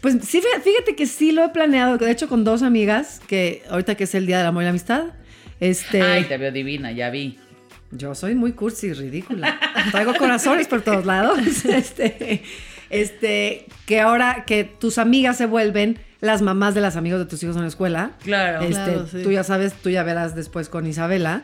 Pues 0.00 0.14
sí, 0.26 0.40
fí- 0.40 0.62
fíjate 0.62 0.94
que 0.96 1.06
sí 1.06 1.32
lo 1.32 1.44
he 1.44 1.48
planeado, 1.50 1.98
de 1.98 2.10
hecho 2.10 2.28
con 2.28 2.42
dos 2.44 2.62
amigas, 2.62 3.20
que 3.26 3.62
ahorita 3.68 3.94
que 3.96 4.04
es 4.04 4.14
el 4.14 4.26
Día 4.26 4.38
del 4.38 4.46
Amor 4.46 4.62
y 4.62 4.64
la 4.64 4.70
Amistad, 4.70 5.04
este... 5.60 6.00
Ay, 6.02 6.24
te 6.24 6.38
veo 6.38 6.50
divina, 6.52 6.90
ya 6.92 7.10
vi. 7.10 7.38
Yo 7.90 8.14
soy 8.14 8.34
muy 8.34 8.52
cursi 8.52 8.86
y 8.88 8.92
ridícula. 8.94 9.58
Traigo 9.90 10.14
corazones 10.14 10.68
por 10.68 10.82
todos 10.82 11.04
lados. 11.06 11.38
Este, 11.64 12.42
este, 12.88 13.66
que 13.86 14.00
ahora 14.00 14.44
que 14.46 14.64
tus 14.64 14.98
amigas 14.98 15.36
se 15.36 15.46
vuelven 15.46 15.98
las 16.20 16.42
mamás 16.42 16.74
de 16.74 16.80
las 16.80 16.96
amigas 16.96 17.18
de 17.18 17.26
tus 17.26 17.42
hijos 17.42 17.56
en 17.56 17.62
la 17.62 17.68
escuela. 17.68 18.12
Claro. 18.22 18.60
Este, 18.62 18.74
Claro, 18.74 19.06
sí. 19.06 19.22
Tú 19.22 19.30
ya 19.32 19.44
sabes, 19.44 19.74
tú 19.74 19.90
ya 19.90 20.02
verás 20.02 20.34
después 20.34 20.68
con 20.68 20.86
Isabela. 20.86 21.42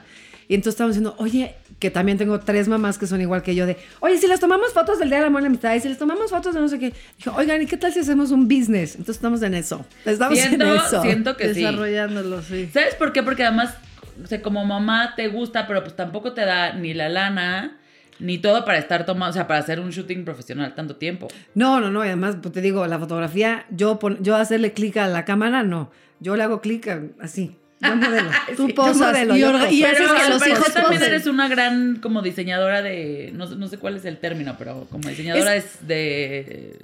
Y 0.48 0.54
entonces 0.54 0.74
estábamos 0.74 0.96
diciendo, 0.96 1.16
oye, 1.18 1.54
que 1.78 1.90
también 1.90 2.16
tengo 2.16 2.40
tres 2.40 2.68
mamás 2.68 2.96
que 2.98 3.06
son 3.06 3.20
igual 3.20 3.42
que 3.42 3.54
yo, 3.54 3.66
de, 3.66 3.76
oye, 4.00 4.16
si 4.18 4.26
les 4.26 4.40
tomamos 4.40 4.72
fotos 4.72 4.98
del 4.98 5.08
Día 5.08 5.18
del 5.18 5.26
Amor 5.26 5.40
y 5.40 5.44
la 5.44 5.48
Amistad, 5.48 5.74
y 5.74 5.80
si 5.80 5.88
les 5.88 5.98
tomamos 5.98 6.30
fotos 6.30 6.54
de 6.54 6.60
no 6.60 6.68
sé 6.68 6.78
qué, 6.78 6.92
dijo, 7.18 7.34
oigan, 7.36 7.60
¿y 7.60 7.66
qué 7.66 7.76
tal 7.76 7.92
si 7.92 8.00
hacemos 8.00 8.30
un 8.30 8.48
business? 8.48 8.92
Entonces 8.92 9.16
estamos 9.16 9.42
en 9.42 9.54
eso. 9.54 9.84
Estamos 10.04 10.38
Siento, 10.38 10.64
en 10.64 10.76
eso. 10.76 11.02
siento 11.02 11.36
que 11.36 11.52
sí. 11.54 11.60
Desarrollándolo, 11.60 12.40
sí. 12.42 12.70
¿Sabes 12.72 12.94
por 12.94 13.12
qué? 13.12 13.22
Porque 13.22 13.44
además, 13.44 13.74
o 14.22 14.26
sea, 14.26 14.40
como 14.40 14.64
mamá 14.64 15.12
te 15.16 15.28
gusta, 15.28 15.66
pero 15.66 15.82
pues 15.82 15.94
tampoco 15.94 16.32
te 16.32 16.46
da 16.46 16.72
ni 16.72 16.94
la 16.94 17.10
lana, 17.10 17.76
ni 18.18 18.38
todo 18.38 18.64
para 18.64 18.78
estar 18.78 19.04
tomando, 19.04 19.30
o 19.30 19.34
sea, 19.34 19.46
para 19.46 19.60
hacer 19.60 19.78
un 19.78 19.90
shooting 19.90 20.24
profesional 20.24 20.74
tanto 20.74 20.96
tiempo. 20.96 21.28
No, 21.54 21.80
no, 21.80 21.90
no, 21.90 22.02
y 22.02 22.08
además, 22.08 22.36
pues, 22.40 22.54
te 22.54 22.62
digo, 22.62 22.86
la 22.86 22.98
fotografía, 22.98 23.66
yo, 23.68 23.98
pon- 23.98 24.16
yo 24.22 24.36
hacerle 24.36 24.72
clic 24.72 24.96
a 24.96 25.08
la 25.08 25.26
cámara, 25.26 25.62
no. 25.62 25.90
Yo 26.20 26.34
le 26.36 26.42
hago 26.42 26.62
clic 26.62 26.88
así. 27.20 27.54
Yo 27.80 27.94
modelo. 27.96 28.30
Tú 28.56 28.68
Yo 28.68 28.74
posas 28.74 28.96
modelo, 28.96 29.36
y 29.36 29.42
orga- 29.42 29.70
y 29.70 29.82
pero 29.82 29.92
haces 30.04 30.22
que 30.22 30.30
los 30.30 30.42
pero 30.42 30.52
hijos 30.54 30.66
tú 30.66 30.72
también 30.72 31.00
posen. 31.00 31.14
eres 31.14 31.26
una 31.26 31.48
gran 31.48 31.96
como 31.96 32.22
diseñadora 32.22 32.80
de, 32.82 33.30
no, 33.34 33.46
no 33.46 33.68
sé 33.68 33.78
cuál 33.78 33.96
es 33.96 34.04
el 34.06 34.18
término, 34.18 34.56
pero 34.58 34.86
como 34.90 35.08
diseñadora 35.08 35.54
es, 35.56 35.86
de 35.86 36.78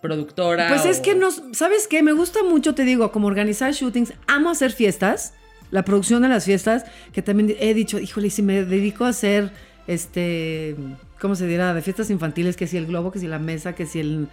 productora. 0.00 0.68
Pues 0.68 0.84
es 0.84 1.00
que 1.00 1.14
no, 1.14 1.28
¿sabes 1.52 1.86
qué? 1.88 2.02
Me 2.02 2.12
gusta 2.12 2.42
mucho, 2.42 2.74
te 2.74 2.84
digo, 2.84 3.10
como 3.12 3.26
organizar 3.28 3.72
shootings, 3.72 4.12
amo 4.26 4.50
hacer 4.50 4.72
fiestas, 4.72 5.34
la 5.70 5.84
producción 5.84 6.22
de 6.22 6.28
las 6.28 6.44
fiestas, 6.44 6.84
que 7.12 7.22
también 7.22 7.56
he 7.58 7.74
dicho, 7.74 7.98
híjole, 7.98 8.30
si 8.30 8.42
me 8.42 8.64
dedico 8.64 9.04
a 9.04 9.08
hacer, 9.08 9.50
este, 9.86 10.76
¿cómo 11.20 11.34
se 11.34 11.46
dirá? 11.46 11.72
De 11.74 11.82
fiestas 11.82 12.10
infantiles, 12.10 12.56
que 12.56 12.66
si 12.66 12.76
el 12.76 12.86
globo, 12.86 13.10
que 13.12 13.18
si 13.18 13.26
la 13.26 13.38
mesa, 13.38 13.74
que 13.74 13.86
si 13.86 14.00
el... 14.00 14.28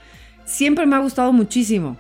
Siempre 0.46 0.86
me 0.86 0.96
ha 0.96 1.00
gustado 1.00 1.32
muchísimo, 1.32 1.98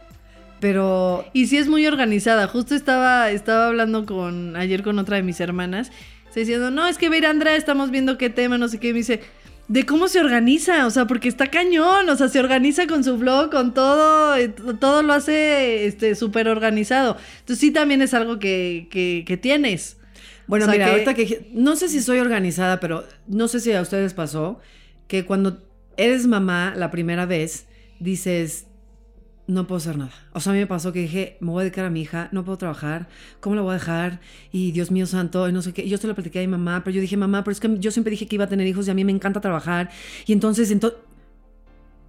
pero... 0.64 1.26
Y 1.34 1.48
sí 1.48 1.58
es 1.58 1.68
muy 1.68 1.86
organizada. 1.88 2.48
Justo 2.48 2.74
estaba, 2.74 3.30
estaba 3.32 3.68
hablando 3.68 4.06
con 4.06 4.56
ayer 4.56 4.82
con 4.82 4.98
otra 4.98 5.18
de 5.18 5.24
mis 5.24 5.42
hermanas. 5.42 5.92
Está 6.26 6.40
diciendo, 6.40 6.72
no, 6.72 6.88
es 6.88 6.98
que 6.98 7.10
ver 7.10 7.26
Andrea, 7.26 7.58
estamos 7.58 7.92
viendo 7.92 8.18
qué 8.18 8.30
tema, 8.30 8.58
no 8.58 8.70
sé 8.70 8.80
qué. 8.80 8.88
Y 8.88 8.94
me 8.94 9.00
dice, 9.00 9.20
de 9.68 9.86
cómo 9.86 10.08
se 10.08 10.22
organiza. 10.22 10.88
O 10.88 10.90
sea, 10.90 11.06
porque 11.06 11.28
está 11.28 11.48
cañón. 11.48 12.10
O 12.10 12.16
sea, 12.16 12.30
se 12.30 12.40
organiza 12.40 12.88
con 12.88 13.04
su 13.04 13.18
blog, 13.18 13.52
con 13.52 13.74
todo. 13.74 14.38
eh, 14.38 14.48
Todo 14.80 15.04
lo 15.04 15.12
hace 15.12 15.86
este 15.86 16.16
súper 16.16 16.48
organizado. 16.48 17.18
Entonces 17.42 17.60
sí 17.60 17.72
también 17.72 18.02
es 18.02 18.14
algo 18.14 18.40
que, 18.40 18.88
que, 18.90 19.26
que 19.28 19.36
tienes. 19.36 19.98
Bueno, 20.48 20.64
O 20.64 20.68
sea 20.70 20.72
mira, 20.76 20.86
que- 20.86 20.92
ahorita 20.94 21.14
que 21.14 21.50
no 21.54 21.76
sé 21.76 21.90
si 21.90 22.02
soy 22.02 22.20
organizada, 22.20 22.80
pero 22.80 23.04
no 23.28 23.50
sé 23.50 23.60
si 23.60 23.74
a 23.74 23.82
ustedes 23.82 24.14
pasó 24.14 24.62
que 25.10 25.26
cuando 25.26 25.62
eres 25.98 26.26
mamá 26.26 26.74
la 26.78 26.90
primera 26.90 27.26
vez 27.26 27.66
dices 28.00 28.68
no 29.48 29.68
puedo 29.68 29.78
hacer 29.78 29.98
nada. 29.98 30.12
O 30.32 30.40
sea, 30.40 30.52
a 30.52 30.54
mí 30.54 30.60
me 30.60 30.68
pasó 30.68 30.94
que 30.94 31.00
dije, 31.00 31.38
me 31.42 31.52
voy 31.52 31.62
a 31.62 31.64
dedicar 31.66 31.86
a 31.86 31.90
mi 31.90 32.02
hija, 32.02 32.30
no 32.32 32.46
puedo 32.46 32.58
trabajar, 32.58 33.08
¿cómo 33.40 33.56
la 33.56 33.62
voy 33.62 33.72
a 33.72 33.74
dejar? 33.74 34.20
Y 34.52 34.72
Dios 34.72 34.92
mío 34.92 35.06
santo, 35.06 35.48
y 35.50 35.52
no 35.52 35.62
sé 35.62 35.74
qué. 35.74 35.88
Yo 35.88 35.98
se 35.98 36.08
lo 36.08 36.16
platiqué 36.16 36.40
a 36.40 36.42
mi 36.42 36.48
mamá, 36.48 36.82
pero 36.84 36.96
yo 36.96 37.02
dije, 37.02 37.18
mamá, 37.18 37.44
pero 37.44 37.52
es 37.52 37.60
que 37.60 37.78
yo 37.80 37.92
siempre 37.92 38.12
dije 38.12 38.28
que 38.28 38.36
iba 38.36 38.46
a 38.46 38.50
tener 38.50 38.68
hijos 38.68 38.88
y 38.88 38.92
a 38.92 38.94
mí 38.94 39.04
me 39.04 39.12
encanta 39.12 39.42
trabajar. 39.42 39.90
Y 40.26 40.34
entonces, 40.34 40.72
entonces 40.72 41.00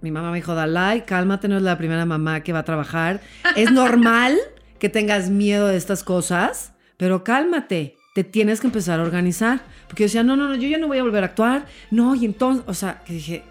mi 0.01 0.11
mamá 0.11 0.31
me 0.31 0.37
dijo, 0.37 0.53
Dalai, 0.53 1.05
cálmate, 1.05 1.47
no 1.47 1.57
es 1.57 1.63
la 1.63 1.77
primera 1.77 2.05
mamá 2.05 2.41
que 2.41 2.53
va 2.53 2.59
a 2.59 2.65
trabajar. 2.65 3.21
Es 3.55 3.71
normal 3.71 4.37
que 4.79 4.87
tengas 4.87 5.29
miedo 5.29 5.67
de 5.67 5.77
estas 5.77 6.03
cosas, 6.03 6.73
pero 6.97 7.23
cálmate. 7.23 7.97
Te 8.13 8.23
tienes 8.23 8.61
que 8.61 8.67
empezar 8.67 8.99
a 8.99 9.03
organizar. 9.03 9.61
Porque 9.87 10.03
yo 10.03 10.05
decía, 10.05 10.23
no, 10.23 10.37
no, 10.37 10.47
no, 10.47 10.55
yo 10.55 10.69
ya 10.69 10.77
no 10.77 10.87
voy 10.87 10.99
a 10.99 11.03
volver 11.03 11.23
a 11.23 11.27
actuar. 11.27 11.65
No, 11.91 12.15
y 12.15 12.23
entonces, 12.23 12.63
o 12.67 12.73
sea, 12.73 13.01
que 13.03 13.13
dije, 13.13 13.43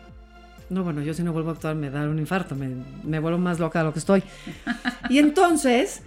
no, 0.71 0.83
bueno, 0.85 1.03
yo 1.03 1.15
si 1.15 1.23
no 1.23 1.33
vuelvo 1.33 1.51
a 1.51 1.53
actuar 1.55 1.75
me 1.75 1.91
da 1.91 2.03
un 2.03 2.19
infarto, 2.19 2.57
me, 2.57 3.19
vuelvo 3.19 3.39
más 3.39 3.59
loca 3.59 3.81
de 3.81 3.85
lo 3.87 3.93
que 3.93 3.99
estoy. 3.99 4.23
Y 5.09 5.19
entonces, 5.19 6.03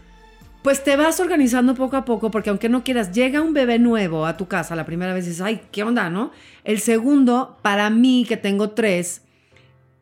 pues 0.64 0.84
te 0.84 0.96
vas 0.96 1.20
organizando 1.20 1.76
poco 1.76 1.98
a 1.98 2.06
poco, 2.06 2.32
porque 2.32 2.50
aunque 2.50 2.70
no 2.70 2.84
quieras, 2.84 3.12
llega 3.12 3.42
un 3.42 3.54
bebé 3.54 3.80
nuevo 3.80 4.26
a 4.26 4.38
tu 4.38 4.48
casa 4.48 4.76
la 4.76 4.86
primera 4.86 5.14
vez 5.14 5.26
dices, 5.26 5.42
ay, 5.42 5.62
¿qué 5.72 5.84
onda, 5.84 6.10
no? 6.10 6.32
El 6.64 6.80
segundo, 6.80 7.58
para 7.62 7.90
mí, 7.90 8.26
que 8.28 8.38
tengo 8.38 8.72
tres, 8.72 9.22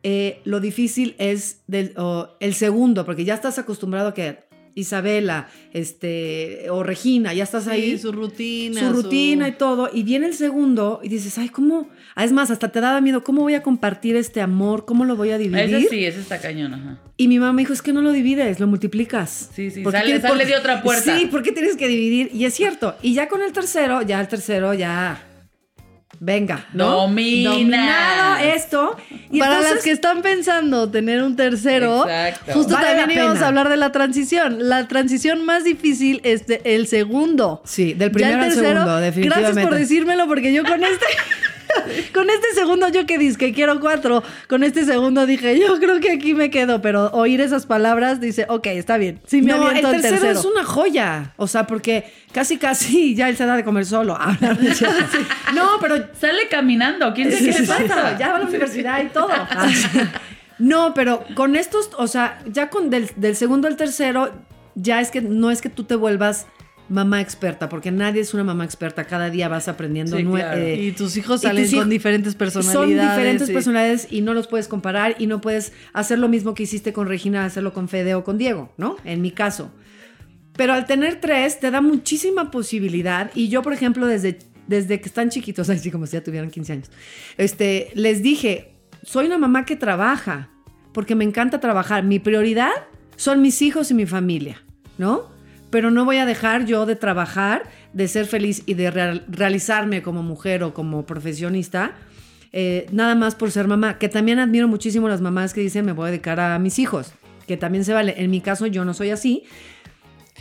eh, 0.02 0.40
lo 0.44 0.60
difícil 0.60 1.14
es 1.18 1.62
del, 1.66 1.94
el 2.40 2.54
segundo, 2.54 3.04
porque 3.04 3.24
ya 3.24 3.34
estás 3.34 3.58
acostumbrado 3.58 4.08
a 4.08 4.14
que 4.14 4.45
Isabela, 4.76 5.48
este, 5.72 6.68
o 6.70 6.82
Regina, 6.82 7.32
ya 7.34 7.44
estás 7.44 7.66
ahí 7.66 7.92
Sí, 7.92 7.98
su 7.98 8.12
rutina. 8.12 8.80
su 8.80 8.92
rutina 9.02 9.48
y 9.48 9.52
todo, 9.52 9.90
y 9.92 10.02
viene 10.02 10.26
el 10.26 10.34
segundo 10.34 11.00
y 11.02 11.08
dices, 11.08 11.38
ay, 11.38 11.48
¿cómo? 11.48 11.88
Ah, 12.14 12.24
es 12.24 12.32
más, 12.32 12.50
hasta 12.50 12.68
te 12.70 12.80
daba 12.80 13.00
miedo, 13.00 13.24
¿cómo 13.24 13.40
voy 13.42 13.54
a 13.54 13.62
compartir 13.62 14.16
este 14.16 14.40
amor? 14.40 14.84
¿Cómo 14.84 15.04
lo 15.04 15.16
voy 15.16 15.30
a 15.30 15.38
dividir? 15.38 15.74
Ese 15.74 15.88
sí, 15.88 16.04
ese 16.04 16.20
está 16.20 16.38
cañón, 16.40 16.74
ajá. 16.74 16.98
Y 17.16 17.28
mi 17.28 17.38
mamá 17.38 17.54
me 17.54 17.62
dijo, 17.62 17.72
es 17.72 17.80
que 17.82 17.92
no 17.94 18.02
lo 18.02 18.12
divides, 18.12 18.60
lo 18.60 18.66
multiplicas. 18.66 19.50
Sí, 19.54 19.70
sí, 19.70 19.80
¿Por 19.82 19.92
qué 19.92 19.98
sale- 19.98 20.10
tienes- 20.12 20.22
sale 20.22 20.38
por- 20.44 20.46
de 20.46 20.56
otra 20.56 20.82
puerta. 20.82 21.18
Sí, 21.18 21.26
porque 21.30 21.52
tienes 21.52 21.76
que 21.76 21.88
dividir, 21.88 22.30
y 22.34 22.44
es 22.44 22.54
cierto. 22.54 22.94
Y 23.02 23.14
ya 23.14 23.28
con 23.28 23.40
el 23.42 23.52
tercero, 23.52 24.02
ya 24.02 24.20
el 24.20 24.28
tercero, 24.28 24.74
ya... 24.74 25.22
Venga, 26.20 26.66
¿no? 26.72 26.90
Domina. 27.02 27.50
Dominado 27.50 28.36
esto. 28.54 28.96
Y 29.30 29.38
Para 29.38 29.52
entonces- 29.56 29.74
las 29.76 29.84
que 29.84 29.90
están 29.90 30.22
pensando 30.22 30.90
tener 30.90 31.22
un 31.22 31.36
tercero, 31.36 32.08
Exacto. 32.08 32.52
justo 32.54 32.74
Vale 32.74 32.96
también 32.96 33.20
íbamos 33.20 33.42
a 33.42 33.48
hablar 33.48 33.68
de 33.68 33.76
la 33.76 33.92
transición. 33.92 34.68
La 34.68 34.88
transición 34.88 35.44
más 35.44 35.64
difícil 35.64 36.20
es 36.24 36.46
de- 36.46 36.60
el 36.64 36.86
segundo. 36.86 37.60
Sí, 37.64 37.92
del 37.94 38.08
Ya 38.10 38.12
primero 38.12 38.42
al 38.42 38.48
tercero, 38.48 38.68
segundo, 38.80 38.96
definitivamente. 38.98 39.50
Gracias 39.52 39.66
por 39.68 39.78
decírmelo, 39.78 40.26
porque 40.26 40.52
yo 40.52 40.64
con 40.64 40.82
este. 40.84 41.04
Con 42.14 42.30
este 42.30 42.52
segundo 42.54 42.88
yo 42.88 43.06
que 43.06 43.18
dije 43.18 43.36
que 43.36 43.52
quiero 43.52 43.78
cuatro, 43.80 44.22
con 44.48 44.62
este 44.64 44.84
segundo 44.84 45.26
dije, 45.26 45.58
yo 45.58 45.78
creo 45.78 46.00
que 46.00 46.12
aquí 46.12 46.34
me 46.34 46.50
quedo, 46.50 46.80
pero 46.82 47.10
oír 47.12 47.40
esas 47.40 47.66
palabras 47.66 48.20
dice, 48.20 48.46
ok, 48.48 48.66
está 48.68 48.96
bien, 48.96 49.20
sí 49.26 49.42
me 49.42 49.52
no, 49.52 49.56
el 49.56 49.62
aviento 49.68 49.90
tercero, 49.90 50.14
el 50.14 50.20
tercero. 50.20 50.40
es 50.40 50.44
una 50.46 50.64
joya. 50.64 51.32
O 51.36 51.46
sea, 51.46 51.66
porque 51.66 52.12
casi, 52.32 52.56
casi 52.58 53.14
ya 53.14 53.28
él 53.28 53.36
se 53.36 53.46
da 53.46 53.56
de 53.56 53.64
comer 53.64 53.84
solo. 53.86 54.16
Ahora, 54.20 54.56
no, 55.54 55.70
pero 55.80 55.96
Sale 56.18 56.48
caminando, 56.50 57.12
¿quién 57.14 57.30
sabe 57.30 57.38
Sí, 57.40 57.46
qué 57.46 57.52
sí, 57.52 57.60
le 57.60 57.66
sí, 57.66 57.72
pasa? 57.88 58.10
sí, 58.10 58.16
Ya 58.18 58.28
va 58.30 58.36
a 58.36 58.38
la 58.40 58.46
universidad 58.46 59.02
y 59.02 59.08
todo. 59.08 59.28
No, 60.58 60.94
pero 60.94 61.24
con 61.34 61.54
estos, 61.56 61.90
o 61.98 62.06
sea, 62.06 62.38
ya 62.46 62.70
con 62.70 62.88
del, 62.88 63.10
del 63.16 63.36
segundo 63.36 63.68
al 63.68 63.76
tercero, 63.76 64.32
ya 64.74 65.00
es 65.00 65.10
que 65.10 65.20
no 65.20 65.50
es 65.50 65.60
que 65.60 65.68
tú 65.68 65.84
te 65.84 65.94
vuelvas 65.96 66.46
mamá 66.88 67.20
experta, 67.20 67.68
porque 67.68 67.90
nadie 67.90 68.20
es 68.20 68.32
una 68.34 68.44
mamá 68.44 68.64
experta. 68.64 69.04
Cada 69.04 69.30
día 69.30 69.48
vas 69.48 69.68
aprendiendo. 69.68 70.16
Sí, 70.16 70.24
claro. 70.24 70.60
eh, 70.60 70.76
y 70.82 70.92
tus 70.92 71.16
hijos 71.16 71.40
salen 71.42 71.64
tus 71.64 71.72
hijos- 71.72 71.82
con 71.82 71.90
diferentes 71.90 72.32
son 72.32 72.38
personalidades. 72.38 73.16
diferentes 73.16 73.48
y- 73.48 73.52
personalidades 73.52 74.06
y 74.10 74.20
no 74.22 74.34
los 74.34 74.46
puedes 74.46 74.68
comparar 74.68 75.16
y 75.18 75.26
no 75.26 75.40
puedes 75.40 75.72
hacer 75.92 76.18
lo 76.18 76.28
mismo 76.28 76.54
que 76.54 76.62
hiciste 76.64 76.92
con 76.92 77.08
Regina, 77.08 77.44
hacerlo 77.44 77.72
con 77.72 77.88
Fede 77.88 78.14
o 78.14 78.24
con 78.24 78.38
Diego, 78.38 78.72
¿no? 78.76 78.96
En 79.04 79.20
mi 79.22 79.30
caso. 79.32 79.72
Pero 80.56 80.72
al 80.72 80.86
tener 80.86 81.20
tres 81.20 81.60
te 81.60 81.70
da 81.70 81.80
muchísima 81.80 82.50
posibilidad 82.50 83.30
y 83.34 83.48
yo, 83.48 83.62
por 83.62 83.72
ejemplo, 83.72 84.06
desde, 84.06 84.38
desde 84.66 85.00
que 85.00 85.08
están 85.08 85.28
chiquitos, 85.28 85.68
así 85.70 85.90
como 85.90 86.06
si 86.06 86.12
ya 86.14 86.22
tuvieran 86.24 86.50
15 86.50 86.72
años, 86.72 86.90
este, 87.36 87.90
les 87.94 88.22
dije, 88.22 88.72
soy 89.02 89.26
una 89.26 89.38
mamá 89.38 89.64
que 89.66 89.76
trabaja 89.76 90.48
porque 90.92 91.14
me 91.14 91.24
encanta 91.24 91.60
trabajar. 91.60 92.04
Mi 92.04 92.18
prioridad 92.18 92.70
son 93.16 93.42
mis 93.42 93.60
hijos 93.60 93.90
y 93.90 93.94
mi 93.94 94.06
familia, 94.06 94.62
¿no? 94.98 95.34
Pero 95.70 95.90
no 95.90 96.04
voy 96.04 96.18
a 96.18 96.26
dejar 96.26 96.64
yo 96.66 96.86
de 96.86 96.96
trabajar, 96.96 97.64
de 97.92 98.08
ser 98.08 98.26
feliz 98.26 98.62
y 98.66 98.74
de 98.74 98.90
real- 98.90 99.24
realizarme 99.28 100.02
como 100.02 100.22
mujer 100.22 100.62
o 100.62 100.72
como 100.74 101.04
profesionista, 101.06 101.92
eh, 102.52 102.86
nada 102.92 103.14
más 103.14 103.34
por 103.34 103.50
ser 103.50 103.66
mamá. 103.66 103.98
Que 103.98 104.08
también 104.08 104.38
admiro 104.38 104.68
muchísimo 104.68 105.08
las 105.08 105.20
mamás 105.20 105.52
que 105.54 105.60
dicen 105.60 105.84
me 105.84 105.92
voy 105.92 106.08
a 106.08 106.10
dedicar 106.12 106.38
a 106.40 106.58
mis 106.58 106.78
hijos, 106.78 107.12
que 107.46 107.56
también 107.56 107.84
se 107.84 107.92
vale. 107.92 108.14
En 108.18 108.30
mi 108.30 108.40
caso 108.40 108.66
yo 108.66 108.84
no 108.84 108.94
soy 108.94 109.10
así. 109.10 109.44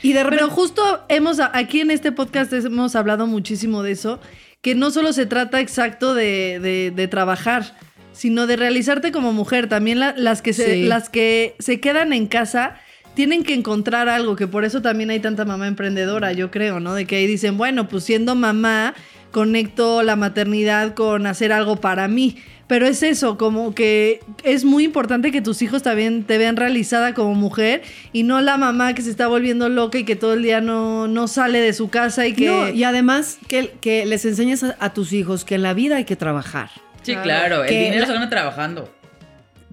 Y 0.02 0.14
de 0.14 0.24
repente... 0.24 0.44
Pero 0.44 0.54
justo 0.56 1.06
hemos, 1.10 1.40
aquí 1.40 1.82
en 1.82 1.90
este 1.90 2.12
podcast 2.12 2.54
hemos 2.54 2.96
hablado 2.96 3.28
muchísimo 3.28 3.82
de 3.82 3.92
eso, 3.92 4.20
que 4.62 4.76
no 4.76 4.92
solo 4.92 5.14
se 5.14 5.26
trata 5.26 5.60
exacto 5.60 6.14
de, 6.14 6.60
de- 6.62 6.92
de 6.96 7.08
trabajar, 7.08 7.76
sino 8.12 8.46
de 8.48 8.56
realizarte 8.58 9.12
como 9.12 9.34
mujer. 9.34 9.68
También 9.70 10.00
la- 10.00 10.14
las, 10.18 10.42
que 10.42 10.54
se, 10.54 10.74
Sí. 10.76 10.84
las 10.84 11.10
que 11.10 11.56
se 11.60 11.80
quedan 11.80 12.14
en 12.14 12.28
casa 12.28 12.76
tienen 13.15 13.43
que 13.43 13.54
encontrar 13.54 14.10
algo, 14.10 14.36
que 14.36 14.47
por 14.47 14.65
eso 14.65 14.82
también 14.82 15.10
hay 15.10 15.19
tanta 15.19 15.45
mamá 15.45 15.67
emprendedora, 15.67 16.32
yo 16.34 16.51
creo, 16.51 16.80
¿no? 16.80 16.93
De 16.93 17.06
que 17.06 17.15
ahí 17.15 17.28
dicen, 17.28 17.58
bueno, 17.58 17.88
pues 17.88 18.04
siendo 18.04 18.36
mamá, 18.36 18.93
conecto 19.32 20.04
la 20.04 20.15
maternidad 20.15 20.93
con 20.93 21.25
hacer 21.28 21.51
algo 21.51 21.78
para 21.78 22.08
mí. 22.08 22.38
Pero 22.67 22.88
es 22.88 23.04
eso, 23.04 23.38
como 23.38 23.75
que 23.75 24.21
es 24.43 24.65
muy 24.65 24.86
importante 24.86 25.32
que 25.32 25.39
tus 25.41 25.62
hijos 25.62 25.84
también 25.84 26.23
te 26.23 26.39
vean 26.39 26.56
realizada 26.56 27.13
como 27.13 27.36
mujer 27.36 27.84
y 28.12 28.23
no 28.23 28.41
la 28.41 28.58
mamá 28.58 28.95
que 28.95 29.04
se 29.04 29.12
está 29.12 29.28
volviendo 29.28 29.69
loca 29.69 29.99
y 29.99 30.04
que 30.04 30.15
todo 30.15 30.34
el 30.34 30.41
día 30.41 30.62
no, 30.62 31.08
no 31.08 31.28
sale 31.28 31.60
de 31.60 31.73
su 31.73 31.89
casa 31.89 32.25
y 32.25 32.34
que... 32.34 32.47
No, 32.47 32.69
y 32.69 32.84
además 32.84 33.38
que, 33.47 33.73
que 33.82 34.08
les 34.08 34.25
enseñes 34.25 34.63
a, 34.63 34.75
a 34.80 34.93
tus 34.93 35.13
hijos 35.13 35.45
que 35.45 35.56
en 35.56 35.62
la 35.62 35.75
vida 35.75 35.97
hay 35.97 36.06
que 36.06 36.15
trabajar. 36.15 36.71
Sí, 37.04 37.15
claro, 37.17 37.63
el 37.63 37.69
dinero 37.69 37.99
la- 38.01 38.08
se 38.08 38.13
gana 38.13 38.30
trabajando. 38.32 38.91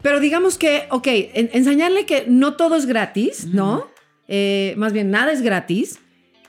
Pero 0.03 0.21
digamos 0.21 0.59
que, 0.59 0.85
ok, 0.91 1.07
en- 1.07 1.51
enseñarle 1.53 2.05
que 2.07 2.25
no 2.29 2.55
todo 2.55 2.75
es 2.77 2.87
gratis, 2.87 3.47
¿no? 3.47 3.87
Eh, 4.29 4.75
más 4.77 4.93
bien, 4.93 5.11
nada 5.11 5.33
es 5.33 5.43
gratis. 5.43 5.99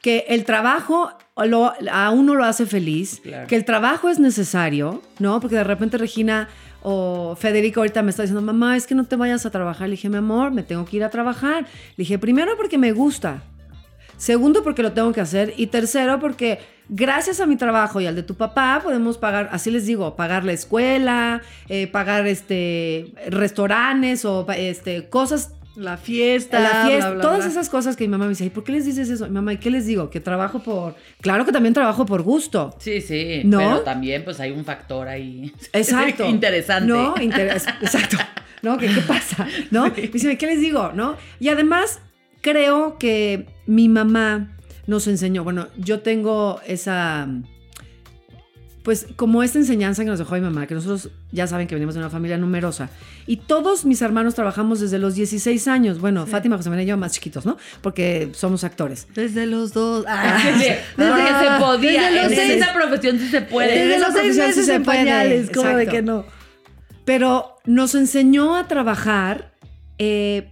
Que 0.01 0.25
el 0.27 0.43
trabajo 0.43 1.11
lo- 1.45 1.73
a 1.91 2.09
uno 2.11 2.35
lo 2.35 2.43
hace 2.43 2.65
feliz. 2.65 3.19
Claro. 3.23 3.47
Que 3.47 3.55
el 3.55 3.63
trabajo 3.63 4.09
es 4.09 4.19
necesario, 4.19 5.01
¿no? 5.19 5.39
Porque 5.39 5.55
de 5.55 5.63
repente 5.63 5.97
Regina 5.97 6.49
o 6.81 7.35
Federico 7.39 7.79
ahorita 7.79 8.01
me 8.03 8.09
está 8.09 8.23
diciendo, 8.23 8.41
mamá, 8.41 8.75
es 8.75 8.85
que 8.87 8.95
no 8.95 9.05
te 9.05 9.15
vayas 9.15 9.45
a 9.45 9.49
trabajar. 9.51 9.87
Le 9.87 9.91
dije, 9.95 10.09
mi 10.09 10.17
amor, 10.17 10.51
me 10.51 10.63
tengo 10.63 10.83
que 10.85 10.97
ir 10.97 11.03
a 11.05 11.09
trabajar. 11.09 11.61
Le 11.63 11.69
dije, 12.03 12.17
primero 12.19 12.57
porque 12.57 12.77
me 12.77 12.91
gusta. 12.91 13.43
Segundo, 14.17 14.63
porque 14.63 14.83
lo 14.83 14.91
tengo 14.93 15.11
que 15.11 15.21
hacer. 15.21 15.53
Y 15.57 15.67
tercero, 15.67 16.19
porque 16.19 16.59
gracias 16.89 17.39
a 17.39 17.45
mi 17.45 17.55
trabajo 17.55 17.99
y 18.01 18.05
al 18.07 18.15
de 18.15 18.23
tu 18.23 18.35
papá 18.35 18.79
podemos 18.83 19.17
pagar, 19.17 19.49
así 19.51 19.71
les 19.71 19.85
digo, 19.85 20.15
pagar 20.15 20.43
la 20.45 20.53
escuela, 20.53 21.41
eh, 21.69 21.87
pagar 21.87 22.27
este 22.27 23.13
restaurantes 23.29 24.25
o 24.25 24.45
este 24.51 25.09
cosas 25.09 25.53
La 25.75 25.97
fiesta, 25.97 26.59
la 26.59 26.85
fiesta, 26.85 27.07
bla, 27.09 27.13
bla, 27.15 27.21
todas 27.21 27.39
bla. 27.39 27.47
esas 27.47 27.69
cosas 27.69 27.95
que 27.95 28.03
mi 28.03 28.09
mamá 28.09 28.25
me 28.25 28.29
dice, 28.31 28.45
¿y 28.45 28.49
por 28.49 28.63
qué 28.63 28.73
les 28.73 28.85
dices 28.85 29.09
eso? 29.09 29.25
Mi 29.25 29.31
mamá, 29.33 29.53
¿y 29.53 29.57
qué 29.57 29.71
les 29.71 29.85
digo? 29.87 30.09
Que 30.11 30.19
trabajo 30.19 30.59
por... 30.59 30.95
Claro 31.21 31.45
que 31.45 31.51
también 31.51 31.73
trabajo 31.73 32.05
por 32.05 32.21
gusto. 32.21 32.75
Sí, 32.79 33.01
sí. 33.01 33.41
¿No? 33.43 33.57
Pero 33.57 33.79
también, 33.81 34.23
pues 34.23 34.39
hay 34.39 34.51
un 34.51 34.65
factor 34.65 35.07
ahí. 35.07 35.51
Exacto. 35.73 36.25
Interesante. 36.27 36.87
No, 36.93 37.15
interes- 37.15 37.65
exacto. 37.81 38.17
¿No? 38.61 38.77
¿Qué, 38.77 38.87
qué 38.87 39.01
pasa? 39.01 39.47
¿No? 39.71 39.89
Dice, 40.13 40.37
¿qué 40.37 40.45
les 40.45 40.61
digo? 40.61 40.91
¿No? 40.93 41.17
Y 41.39 41.49
además, 41.49 41.99
creo 42.43 42.97
que 42.99 43.47
mi 43.65 43.89
mamá 43.89 44.55
nos 44.85 45.07
enseñó, 45.07 45.43
bueno, 45.43 45.69
yo 45.77 46.01
tengo 46.01 46.59
esa, 46.67 47.27
pues 48.83 49.07
como 49.15 49.43
esta 49.43 49.57
enseñanza 49.59 50.03
que 50.03 50.09
nos 50.09 50.19
dejó 50.19 50.35
mi 50.35 50.41
mamá, 50.41 50.67
que 50.67 50.75
nosotros 50.75 51.09
ya 51.31 51.47
saben 51.47 51.67
que 51.67 51.75
venimos 51.75 51.95
de 51.95 52.01
una 52.01 52.09
familia 52.09 52.37
numerosa, 52.37 52.89
y 53.25 53.37
todos 53.37 53.85
mis 53.85 54.01
hermanos 54.01 54.35
trabajamos 54.35 54.81
desde 54.81 54.99
los 54.99 55.15
16 55.15 55.69
años, 55.69 55.99
bueno, 56.01 56.27
Fátima, 56.27 56.57
José 56.57 56.69
María 56.69 56.83
y 56.83 56.87
yo 56.87 56.97
más 56.97 57.13
chiquitos, 57.13 57.45
¿no? 57.45 57.55
Porque 57.81 58.29
somos 58.33 58.65
actores. 58.65 59.07
Desde 59.15 59.45
los 59.45 59.71
dos. 59.71 60.03
Ah, 60.05 60.37
Sí, 60.57 60.65
Desde 60.97 61.15
que 61.15 61.45
se 61.47 61.59
podía. 61.61 62.01
desde 62.09 62.15
los 62.23 62.31
en 62.33 62.37
seis- 62.37 62.51
esa 62.61 62.73
profesión 62.73 63.19
sí 63.19 63.29
se 63.29 63.41
puede. 63.41 63.87
Desde 63.87 63.99
los 63.99 64.13
seis 64.13 64.35
sí 64.35 64.41
meses 64.41 64.65
se 64.65 64.73
en 64.75 64.83
pañales, 64.83 65.49
como 65.49 65.69
de 65.69 65.87
que 65.87 66.01
no. 66.01 66.25
pero 67.05 67.55
nos 67.65 67.95
enseñó 67.95 68.57
a 68.57 68.67
trabajar 68.67 69.53
eh, 69.97 70.49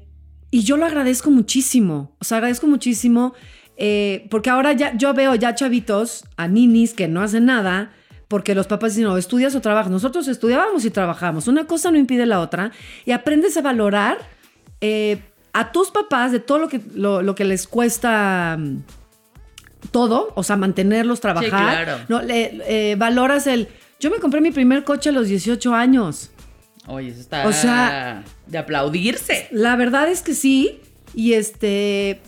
y 0.51 0.63
yo 0.63 0.77
lo 0.77 0.85
agradezco 0.85 1.31
muchísimo. 1.31 2.15
O 2.19 2.23
sea, 2.25 2.37
agradezco 2.37 2.67
muchísimo 2.67 3.33
eh, 3.77 4.27
porque 4.29 4.49
ahora 4.51 4.73
ya 4.73 4.95
yo 4.95 5.13
veo 5.13 5.33
ya 5.35 5.55
chavitos, 5.55 6.25
a 6.37 6.47
ninis 6.47 6.93
que 6.93 7.07
no 7.07 7.21
hacen 7.21 7.45
nada. 7.45 7.93
Porque 8.27 8.55
los 8.55 8.65
papás 8.67 8.93
dicen, 8.95 9.09
no, 9.09 9.17
estudias 9.17 9.55
o 9.55 9.61
trabajas. 9.61 9.91
Nosotros 9.91 10.25
estudiábamos 10.29 10.85
y 10.85 10.89
trabajamos. 10.89 11.49
Una 11.49 11.65
cosa 11.65 11.91
no 11.91 11.97
impide 11.97 12.25
la 12.25 12.39
otra. 12.39 12.71
Y 13.03 13.11
aprendes 13.11 13.57
a 13.57 13.61
valorar 13.61 14.19
eh, 14.79 15.21
a 15.51 15.73
tus 15.73 15.91
papás 15.91 16.31
de 16.31 16.39
todo 16.39 16.57
lo 16.59 16.69
que, 16.69 16.79
lo, 16.95 17.21
lo 17.21 17.35
que 17.35 17.43
les 17.43 17.67
cuesta 17.67 18.55
mm, 18.57 18.77
todo. 19.91 20.31
O 20.35 20.43
sea, 20.43 20.55
mantenerlos, 20.55 21.19
trabajar. 21.19 21.49
claro. 21.83 21.97
No, 22.07 22.21
le- 22.21 22.61
eh, 22.91 22.95
valoras 22.95 23.47
el... 23.47 23.67
Yo 23.99 24.09
me 24.09 24.17
compré 24.19 24.39
mi 24.41 24.51
primer 24.51 24.83
coche 24.85 25.09
a 25.09 25.11
los 25.11 25.27
18 25.27 25.73
años. 25.75 26.31
Oye, 26.87 27.09
eso 27.09 27.19
está 27.21 27.47
O 27.47 27.53
sea- 27.53 28.23
de 28.47 28.57
aplaudirse. 28.57 29.47
La 29.51 29.75
verdad 29.75 30.09
es 30.09 30.21
que 30.21 30.33
sí. 30.33 30.79
Y 31.13 31.33
este. 31.33 32.19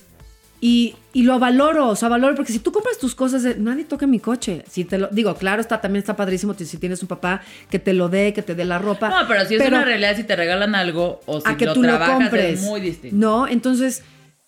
Y, 0.62 0.96
y 1.12 1.24
lo 1.24 1.40
valoro, 1.40 1.90
o 1.90 1.96
sea, 1.98 2.08
valoro, 2.08 2.36
porque 2.36 2.54
si 2.54 2.60
tú 2.60 2.72
compras 2.72 2.98
tus 2.98 3.16
cosas, 3.16 3.44
de, 3.44 3.56
nadie 3.56 3.84
toca 3.84 4.08
mi 4.08 4.20
coche. 4.20 4.64
Si 4.70 4.86
te 4.86 4.98
lo 4.98 5.08
digo, 5.08 5.36
claro, 5.36 5.60
está 5.60 5.82
también 5.82 6.00
está 6.00 6.16
padrísimo 6.16 6.54
si 6.54 6.78
tienes 6.78 7.02
un 7.02 7.10
papá 7.10 7.42
que 7.70 7.80
te 7.80 7.92
lo 7.92 8.08
dé, 8.08 8.32
que 8.32 8.42
te 8.44 8.56
dé 8.56 8.64
la 8.64 8.80
ropa. 8.80 9.10
No, 9.10 9.28
pero 9.28 9.46
si 9.46 9.56
es 9.56 9.68
una 9.68 9.84
realidad, 9.84 10.16
si 10.16 10.24
te 10.24 10.38
regalan 10.38 10.74
algo 10.74 11.20
o 11.26 11.42
si 11.42 11.50
a 11.50 11.58
que 11.58 11.66
lo 11.66 11.74
tú 11.74 11.82
lo 11.82 11.90
trabajas 11.90 12.16
compres. 12.16 12.60
es 12.60 12.62
muy 12.62 12.80
distinto. 12.80 13.14
No, 13.18 13.46
entonces, 13.46 14.04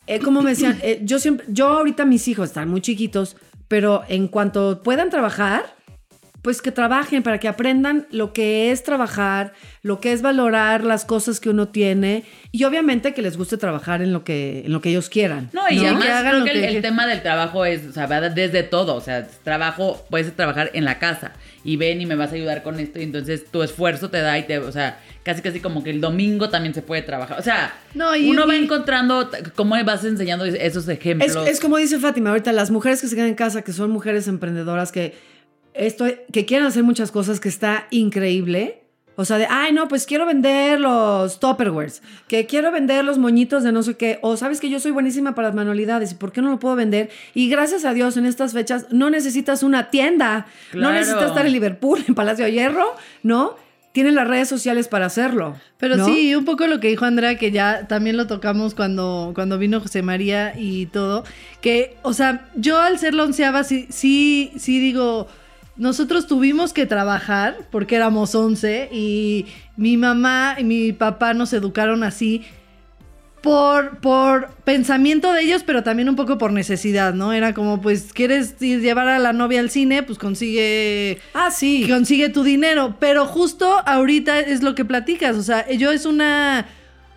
eh, 0.07 0.19
como 0.19 0.41
me 0.41 0.51
decían, 0.51 0.79
eh, 0.83 1.01
yo 1.03 1.19
siempre, 1.19 1.45
yo 1.49 1.67
ahorita 1.67 2.05
mis 2.05 2.29
hijos 2.29 2.47
están 2.47 2.69
muy 2.69 2.79
chiquitos, 2.79 3.35
pero 3.67 4.03
en 4.07 4.29
cuanto 4.29 4.83
puedan 4.83 5.09
trabajar, 5.09 5.74
pues 6.45 6.61
que 6.61 6.71
trabajen 6.71 7.23
para 7.23 7.39
que 7.39 7.47
aprendan 7.47 8.05
lo 8.11 8.31
que 8.31 8.69
es 8.69 8.83
trabajar, 8.83 9.53
lo 9.81 9.99
que 9.99 10.13
es 10.13 10.21
valorar 10.21 10.83
las 10.83 11.03
cosas 11.03 11.39
que 11.39 11.49
uno 11.49 11.69
tiene 11.69 12.23
y 12.51 12.65
obviamente 12.65 13.15
que 13.15 13.23
les 13.23 13.35
guste 13.35 13.57
trabajar 13.57 14.03
en 14.03 14.13
lo 14.13 14.23
que, 14.23 14.61
en 14.63 14.71
lo 14.71 14.79
que 14.79 14.89
ellos 14.89 15.09
quieran. 15.09 15.49
No, 15.53 15.63
y 15.71 15.79
Que 15.79 15.87
además 15.87 16.07
hagan 16.07 16.31
creo 16.33 16.39
lo 16.41 16.45
que 16.45 16.67
el, 16.67 16.83
tema 16.83 17.07
del 17.07 17.23
trabajo 17.23 17.65
es, 17.65 17.87
o 17.87 17.91
sea, 17.91 18.05
va 18.05 18.21
desde 18.21 18.61
todo, 18.61 18.93
o 18.93 19.01
sea, 19.01 19.27
trabajo, 19.43 20.05
puedes 20.11 20.35
trabajar 20.35 20.69
en 20.75 20.85
la 20.85 20.99
casa 20.99 21.31
y 21.63 21.77
ven 21.77 21.99
y 21.99 22.05
me 22.05 22.13
vas 22.13 22.31
a 22.31 22.35
ayudar 22.35 22.61
con 22.61 22.79
esto 22.79 22.99
y 22.99 23.03
entonces 23.05 23.49
tu 23.49 23.63
esfuerzo 23.63 24.11
te 24.11 24.21
da 24.21 24.37
y 24.37 24.43
te, 24.43 24.59
o 24.59 24.71
sea, 24.71 24.99
casi 25.23 25.41
casi 25.41 25.61
como 25.61 25.83
que 25.83 25.89
el 25.89 25.99
domingo 25.99 26.49
también 26.49 26.75
se 26.75 26.83
puede 26.83 27.01
trabajar, 27.01 27.39
o 27.39 27.43
sea, 27.43 27.73
No, 27.95 28.15
y- 28.15 28.29
uno 28.29 28.47
va 28.47 28.55
encontrando 28.55 29.31
cómo 29.55 29.83
vas 29.83 30.05
enseñando 30.05 30.45
esos 30.45 30.87
ejemplos. 30.89 31.35
Es, 31.47 31.53
es 31.55 31.59
como 31.59 31.77
dice 31.77 31.97
Fátima, 31.97 32.29
ahorita 32.29 32.51
las 32.51 32.69
mujeres 32.69 33.01
que 33.01 33.07
se 33.07 33.15
quedan 33.15 33.29
en 33.29 33.35
casa, 33.35 33.63
que 33.63 33.73
son 33.73 33.89
mujeres 33.89 34.27
emprendedoras, 34.27 34.91
que, 34.91 35.33
esto, 35.75 36.05
que 36.31 36.45
quieren 36.45 36.67
hacer 36.67 36.83
muchas 36.83 37.11
cosas, 37.11 37.39
que 37.39 37.49
está 37.49 37.87
increíble. 37.91 38.81
O 39.17 39.23
sea, 39.23 39.37
de, 39.37 39.47
ay, 39.49 39.71
no, 39.71 39.87
pues 39.87 40.05
quiero 40.05 40.25
vender 40.25 40.79
los 40.79 41.39
Tupperwares, 41.39 42.01
que 42.27 42.45
quiero 42.45 42.71
vender 42.71 43.05
los 43.05 43.17
moñitos 43.17 43.63
de 43.63 43.71
no 43.71 43.81
sé 43.81 43.95
qué, 43.95 44.19
o 44.21 44.35
sabes 44.35 44.59
que 44.59 44.69
yo 44.69 44.79
soy 44.79 44.91
buenísima 44.91 45.35
para 45.35 45.49
las 45.49 45.55
manualidades, 45.55 46.11
¿y 46.11 46.15
por 46.15 46.33
qué 46.33 46.41
no 46.41 46.49
lo 46.49 46.59
puedo 46.59 46.75
vender? 46.75 47.09
Y 47.33 47.49
gracias 47.49 47.85
a 47.85 47.93
Dios, 47.93 48.17
en 48.17 48.25
estas 48.25 48.51
fechas 48.51 48.87
no 48.91 49.09
necesitas 49.09 49.63
una 49.63 49.89
tienda, 49.89 50.47
no 50.73 50.91
necesitas 50.91 51.27
estar 51.27 51.45
en 51.45 51.53
Liverpool, 51.53 52.03
en 52.07 52.13
Palacio 52.13 52.43
de 52.43 52.51
Hierro, 52.51 52.93
¿no? 53.23 53.55
Tienen 53.93 54.15
las 54.15 54.27
redes 54.27 54.49
sociales 54.49 54.89
para 54.89 55.05
hacerlo. 55.05 55.55
Pero 55.77 55.95
¿no? 55.95 56.05
sí, 56.05 56.35
un 56.35 56.43
poco 56.43 56.67
lo 56.67 56.81
que 56.81 56.89
dijo 56.89 57.05
Andrea, 57.05 57.37
que 57.37 57.51
ya 57.51 57.87
también 57.87 58.17
lo 58.17 58.27
tocamos 58.27 58.75
cuando, 58.75 59.31
cuando 59.33 59.57
vino 59.57 59.79
José 59.79 60.01
María 60.01 60.53
y 60.57 60.87
todo, 60.87 61.23
que, 61.61 61.95
o 62.01 62.11
sea, 62.11 62.49
yo 62.57 62.77
al 62.79 62.99
ser 62.99 63.13
la 63.13 63.23
onceava, 63.23 63.63
sí, 63.63 63.87
sí, 63.89 64.51
sí 64.57 64.81
digo, 64.81 65.29
nosotros 65.77 66.27
tuvimos 66.27 66.73
que 66.73 66.85
trabajar 66.85 67.57
porque 67.71 67.95
éramos 67.95 68.33
once 68.35 68.89
y 68.91 69.45
mi 69.77 69.97
mamá 69.97 70.55
y 70.57 70.63
mi 70.63 70.93
papá 70.93 71.33
nos 71.33 71.51
educaron 71.53 72.03
así 72.03 72.43
por, 73.41 73.99
por 73.99 74.49
pensamiento 74.63 75.31
de 75.31 75.41
ellos, 75.43 75.61
pero 75.63 75.83
también 75.83 76.09
un 76.09 76.15
poco 76.15 76.39
por 76.39 76.51
necesidad, 76.51 77.13
¿no? 77.13 77.31
Era 77.31 77.53
como, 77.53 77.79
pues, 77.79 78.11
¿quieres 78.11 78.55
ir 78.59 78.81
llevar 78.81 79.07
a 79.07 79.19
la 79.19 79.33
novia 79.33 79.59
al 79.59 79.69
cine? 79.69 80.01
Pues 80.01 80.17
consigue 80.17 81.19
Ah, 81.35 81.51
sí. 81.51 81.85
consigue 81.87 82.29
tu 82.29 82.41
dinero. 82.41 82.95
Pero 82.99 83.27
justo 83.27 83.83
ahorita 83.85 84.39
es 84.39 84.63
lo 84.63 84.73
que 84.73 84.83
platicas. 84.83 85.35
O 85.35 85.43
sea, 85.43 85.69
yo 85.71 85.91
es 85.91 86.07
una. 86.07 86.65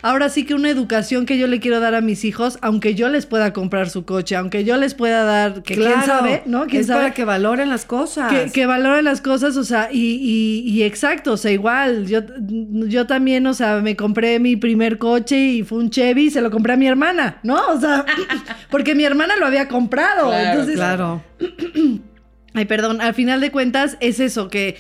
Ahora 0.01 0.29
sí 0.29 0.45
que 0.45 0.55
una 0.55 0.71
educación 0.71 1.27
que 1.27 1.39
yo 1.39 1.49
le 1.49 1.59
quiero 1.59 1.81
dar 1.81 1.97
a 1.97 2.01
mis 2.01 2.25
hijos, 2.25 2.57
aunque 2.63 2.95
yo 2.95 3.09
les 3.09 3.27
pueda 3.27 3.53
comprar 3.53 3.91
su 3.91 4.05
coche, 4.05 4.37
aunque 4.37 4.63
yo 4.65 4.77
les 4.77 4.95
pueda 4.95 5.25
dar, 5.25 5.63
que 5.65 5.75
quién 5.75 6.03
sabe, 6.05 6.43
¿no? 6.47 6.67
¿Quién 6.67 6.83
es 6.83 6.87
sabe? 6.87 7.01
para 7.03 7.15
que 7.15 7.25
valoren 7.25 7.69
las 7.69 7.85
cosas. 7.85 8.33
Que, 8.33 8.51
que 8.53 8.67
valoren 8.67 9.05
las 9.05 9.21
cosas, 9.21 9.57
o 9.57 9.65
sea, 9.65 9.89
y, 9.91 9.99
y- 10.23 10.71
y 10.71 10.85
exacto, 10.85 11.33
o 11.33 11.37
sea, 11.37 11.51
igual, 11.51 12.07
yo, 12.07 12.21
yo 12.49 13.07
también, 13.09 13.45
o 13.49 13.55
sea, 13.55 13.81
me 13.81 13.97
compré 13.97 14.39
mi 14.39 14.55
primer 14.55 14.99
coche 14.99 15.37
y 15.37 15.63
fue 15.65 15.79
un 15.79 15.91
Chevy 15.91 16.27
y 16.27 16.31
se 16.31 16.43
lo 16.43 16.51
compré 16.53 16.75
a 16.75 16.77
mi 16.77 16.87
hermana, 16.87 17.39
¿no? 17.43 17.59
O 17.69 17.81
sea, 17.81 18.05
porque 18.71 18.95
mi 18.95 19.03
hermana 19.05 19.35
lo 19.37 19.47
había 19.47 19.67
comprado. 19.67 20.29
Claro, 20.29 20.51
entonces, 20.51 20.77
Claro. 20.77 21.23
Ay, 22.55 22.65
perdón, 22.65 23.01
al 23.01 23.15
final 23.15 23.41
de 23.41 23.51
cuentas 23.51 23.97
es 24.01 24.21
eso, 24.21 24.49
que 24.49 24.77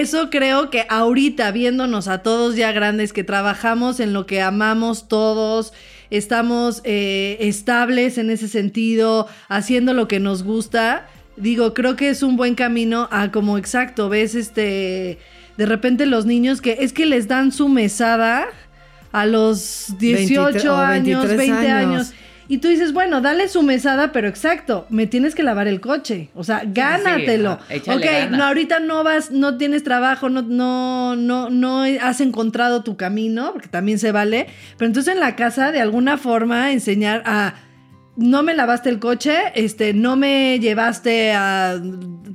eso 0.00 0.30
creo 0.30 0.70
que 0.70 0.86
ahorita 0.88 1.50
viéndonos 1.50 2.08
a 2.08 2.18
todos 2.18 2.56
ya 2.56 2.72
grandes, 2.72 3.12
que 3.12 3.24
trabajamos 3.24 4.00
en 4.00 4.12
lo 4.12 4.26
que 4.26 4.40
amamos 4.40 5.08
todos, 5.08 5.72
estamos 6.10 6.80
eh, 6.84 7.36
estables 7.40 8.18
en 8.18 8.30
ese 8.30 8.48
sentido, 8.48 9.28
haciendo 9.48 9.94
lo 9.94 10.08
que 10.08 10.20
nos 10.20 10.42
gusta, 10.42 11.06
digo, 11.36 11.74
creo 11.74 11.96
que 11.96 12.08
es 12.10 12.22
un 12.22 12.36
buen 12.36 12.54
camino 12.54 13.08
a 13.10 13.30
como 13.30 13.58
exacto, 13.58 14.08
ves 14.08 14.34
este, 14.34 15.18
de 15.56 15.66
repente 15.66 16.06
los 16.06 16.26
niños 16.26 16.60
que 16.60 16.78
es 16.80 16.92
que 16.92 17.06
les 17.06 17.28
dan 17.28 17.52
su 17.52 17.68
mesada 17.68 18.46
a 19.12 19.26
los 19.26 19.94
18 19.98 20.42
23 20.42 20.66
o 20.66 20.76
años, 20.76 21.28
23 21.28 21.36
20 21.36 21.70
años. 21.70 21.92
años. 21.92 22.14
Y 22.48 22.58
tú 22.58 22.68
dices, 22.68 22.92
bueno, 22.92 23.20
dale 23.20 23.48
su 23.48 23.62
mesada, 23.62 24.12
pero 24.12 24.28
exacto, 24.28 24.86
me 24.90 25.06
tienes 25.06 25.34
que 25.34 25.42
lavar 25.42 25.66
el 25.66 25.80
coche. 25.80 26.28
O 26.34 26.44
sea, 26.44 26.62
gánatelo. 26.66 27.58
échale 27.70 28.26
ok, 28.26 28.30
no, 28.32 28.44
ahorita 28.44 28.80
no 28.80 29.02
vas, 29.02 29.30
no 29.30 29.56
tienes 29.56 29.82
trabajo, 29.82 30.28
no, 30.28 30.42
no, 30.42 31.16
no, 31.16 31.48
no 31.50 31.82
has 31.82 32.20
encontrado 32.20 32.82
tu 32.82 32.96
camino, 32.96 33.50
porque 33.52 33.68
también 33.68 33.98
se 33.98 34.12
vale. 34.12 34.46
Pero 34.76 34.86
entonces 34.88 35.14
en 35.14 35.20
la 35.20 35.36
casa, 35.36 35.72
de 35.72 35.80
alguna 35.80 36.18
forma, 36.18 36.72
enseñar 36.72 37.22
a 37.26 37.54
no 38.16 38.42
me 38.44 38.54
lavaste 38.54 38.90
el 38.90 39.00
coche, 39.00 39.36
este, 39.56 39.92
no 39.92 40.14
me 40.14 40.60
llevaste 40.60 41.32
a 41.32 41.80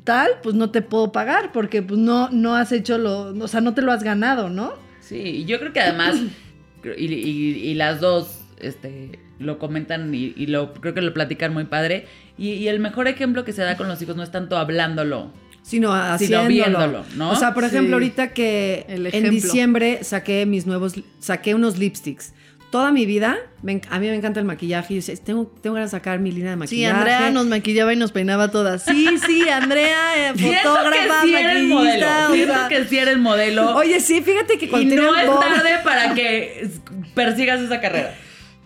tal, 0.04 0.30
pues 0.44 0.54
no 0.56 0.72
te 0.72 0.82
puedo 0.82 1.12
pagar, 1.14 1.52
porque 1.54 1.82
pues 1.82 2.00
no, 2.00 2.30
no 2.32 2.56
has 2.56 2.72
hecho 2.74 2.98
lo, 2.98 3.30
o 3.42 3.48
sea, 3.48 3.62
no 3.62 3.74
te 3.74 3.82
lo 3.82 3.92
has 3.94 4.04
ganado, 4.04 4.50
¿no? 4.50 4.74
Sí, 5.00 5.16
y 5.18 5.46
yo 5.46 5.58
creo 5.60 5.72
que 5.72 5.80
además, 5.80 6.18
y, 6.98 7.06
y- 7.14 7.70
y 7.70 7.74
las 7.76 8.02
dos 8.02 8.42
este, 8.60 9.20
lo 9.40 9.58
comentan 9.58 10.14
y, 10.14 10.34
y 10.36 10.48
lo, 10.48 10.74
creo 10.74 10.94
que 10.94 11.02
lo 11.02 11.14
platican 11.14 11.54
muy 11.54 11.64
padre. 11.66 12.06
Y, 12.38 12.52
y 12.54 12.68
el 12.68 12.80
mejor 12.80 13.08
ejemplo 13.08 13.44
que 13.46 13.54
se 13.54 13.62
da 13.64 13.76
con 13.78 13.88
los 13.88 14.02
hijos 14.02 14.16
no 14.16 14.24
es 14.24 14.32
tanto 14.32 14.58
hablándolo. 14.58 15.32
sino 15.62 15.94
haciéndolo. 15.94 16.48
viéndolo, 16.48 17.06
¿no? 17.16 17.32
O 17.32 17.36
sea, 17.36 17.54
por 17.54 17.64
ejemplo, 17.64 17.90
Sí. 17.98 18.04
ahorita 18.04 18.34
que 18.34 18.86
El 18.88 19.08
en 19.14 19.30
diciembre 19.30 20.00
saqué 20.04 20.46
mis 20.46 20.66
nuevos, 20.66 20.94
saqué 21.20 21.54
unos 21.56 21.78
lipsticks. 21.78 22.34
Toda 22.72 22.92
mi 22.92 23.06
vida, 23.08 23.38
me 23.64 23.82
a 23.90 23.98
mí 24.00 24.08
me 24.08 24.16
encanta 24.16 24.40
el 24.40 24.46
maquillaje. 24.46 24.94
Y 24.94 25.02
yo 25.02 25.14
tengo, 25.26 25.48
tengo 25.62 25.74
ganas 25.74 25.90
de 25.92 25.98
sacar 25.98 26.20
mi 26.20 26.32
línea 26.32 26.52
de 26.52 26.68
Sí, 26.68 26.84
maquillaje. 26.86 26.96
Andrea 26.98 27.32
nos 27.32 27.48
maquillaba 27.48 27.94
y 27.94 27.96
nos 27.96 28.12
peinaba 28.12 28.52
todas. 28.52 28.84
Sí, 28.86 29.08
sí, 29.26 29.50
Andrea, 29.50 30.30
eh, 30.30 30.34
fotógrafa, 30.38 31.22
que 31.22 31.28
sí 31.28 31.36
eres 31.36 31.64
modelo. 31.64 32.06
maquillista. 32.06 32.30
o 32.30 32.34
Siento 32.34 32.54
sea, 32.54 32.68
que 32.68 32.86
sí 32.86 32.98
eres 33.00 33.18
modelo. 33.18 33.76
Oye, 33.76 34.00
sí, 34.00 34.22
fíjate 34.22 34.58
que 34.60 34.66
y 34.66 34.70
cuando 34.70 34.96
no 34.96 35.02
tenía 35.16 35.24
es 35.24 35.40
tarde 35.40 35.70
para 35.84 36.14
que 36.14 36.70
persigas 37.16 37.60
esa 37.62 37.82
carrera. 37.82 38.16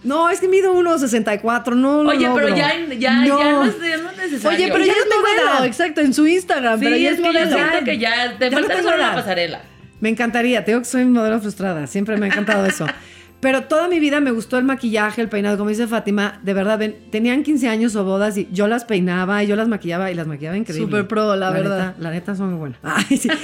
No, 0.04 0.30
es 0.30 0.40
que 0.42 0.48
mido 0.50 0.74
1.64, 0.76 1.76
no 1.76 2.04
lo 2.04 2.10
Oye, 2.10 2.30
pero 2.36 2.50
ya, 2.50 2.74
ya, 2.90 2.98
ya 2.98 3.24
no 3.24 3.64
es, 3.64 3.80
ya 3.80 3.98
no 3.98 4.10
es 4.12 4.18
necesario. 4.18 4.58
Oye, 4.58 4.68
pero 4.72 4.86
Ya 4.86 4.94
ya 4.94 5.00
es 5.00 5.08
no 5.10 5.22
modelo, 5.22 5.42
edad. 5.58 5.66
exacto, 5.66 6.02
en 6.02 6.14
su 6.14 6.28
Instagram, 6.28 6.80
Sí, 6.80 6.86
pero 6.86 6.98
ya 6.98 7.10
es 7.12 7.16
que 7.18 7.22
yo 7.24 7.28
modelo. 7.32 7.56
siento 7.56 7.86
que 7.86 7.98
ya 7.98 8.38
te 8.38 8.50
no 8.50 8.58
falta 8.60 8.84
solo 8.84 8.98
la 8.98 9.16
pasarela. 9.16 9.62
Me 10.02 10.10
encantaría, 10.10 10.66
tengo 10.66 10.80
que 10.80 10.86
soy 10.86 11.06
modelo 11.06 11.40
frustrada, 11.40 11.88
siempre 11.88 12.18
me 12.18 12.26
ha 12.26 12.30
encantado 12.30 12.66
eso. 12.66 12.86
Pero 13.44 13.66
toda 13.66 13.88
mi 13.90 14.00
vida 14.00 14.20
me 14.22 14.32
gustó 14.32 14.58
el 14.58 14.64
maquillaje, 14.64 15.22
el 15.22 15.28
peinado, 15.30 15.58
como 15.58 15.70
dice 15.70 15.86
Fátima, 15.86 16.40
de 16.44 16.54
verdad, 16.54 16.80
ven, 16.80 16.96
tenían 17.12 17.44
15 17.44 17.68
años 17.68 17.96
o 17.96 18.04
bodas 18.06 18.38
y 18.38 18.48
yo 18.52 18.68
las 18.68 18.86
peinaba 18.86 19.44
y 19.44 19.48
yo 19.48 19.56
las 19.56 19.68
maquillaba 19.68 20.10
y 20.10 20.16
las 20.16 20.26
maquillaba 20.28 20.58
increíble. 20.58 20.86
Súper 20.88 21.08
pro, 21.08 21.36
la 21.36 21.52
verdad. 21.52 21.88
Neta, 21.90 21.96
la 22.02 22.12
neta 22.12 22.36
son 22.36 22.50
muy 22.52 22.58
buenas. 22.58 22.80
Ay, 22.84 23.18
sí. 23.18 23.30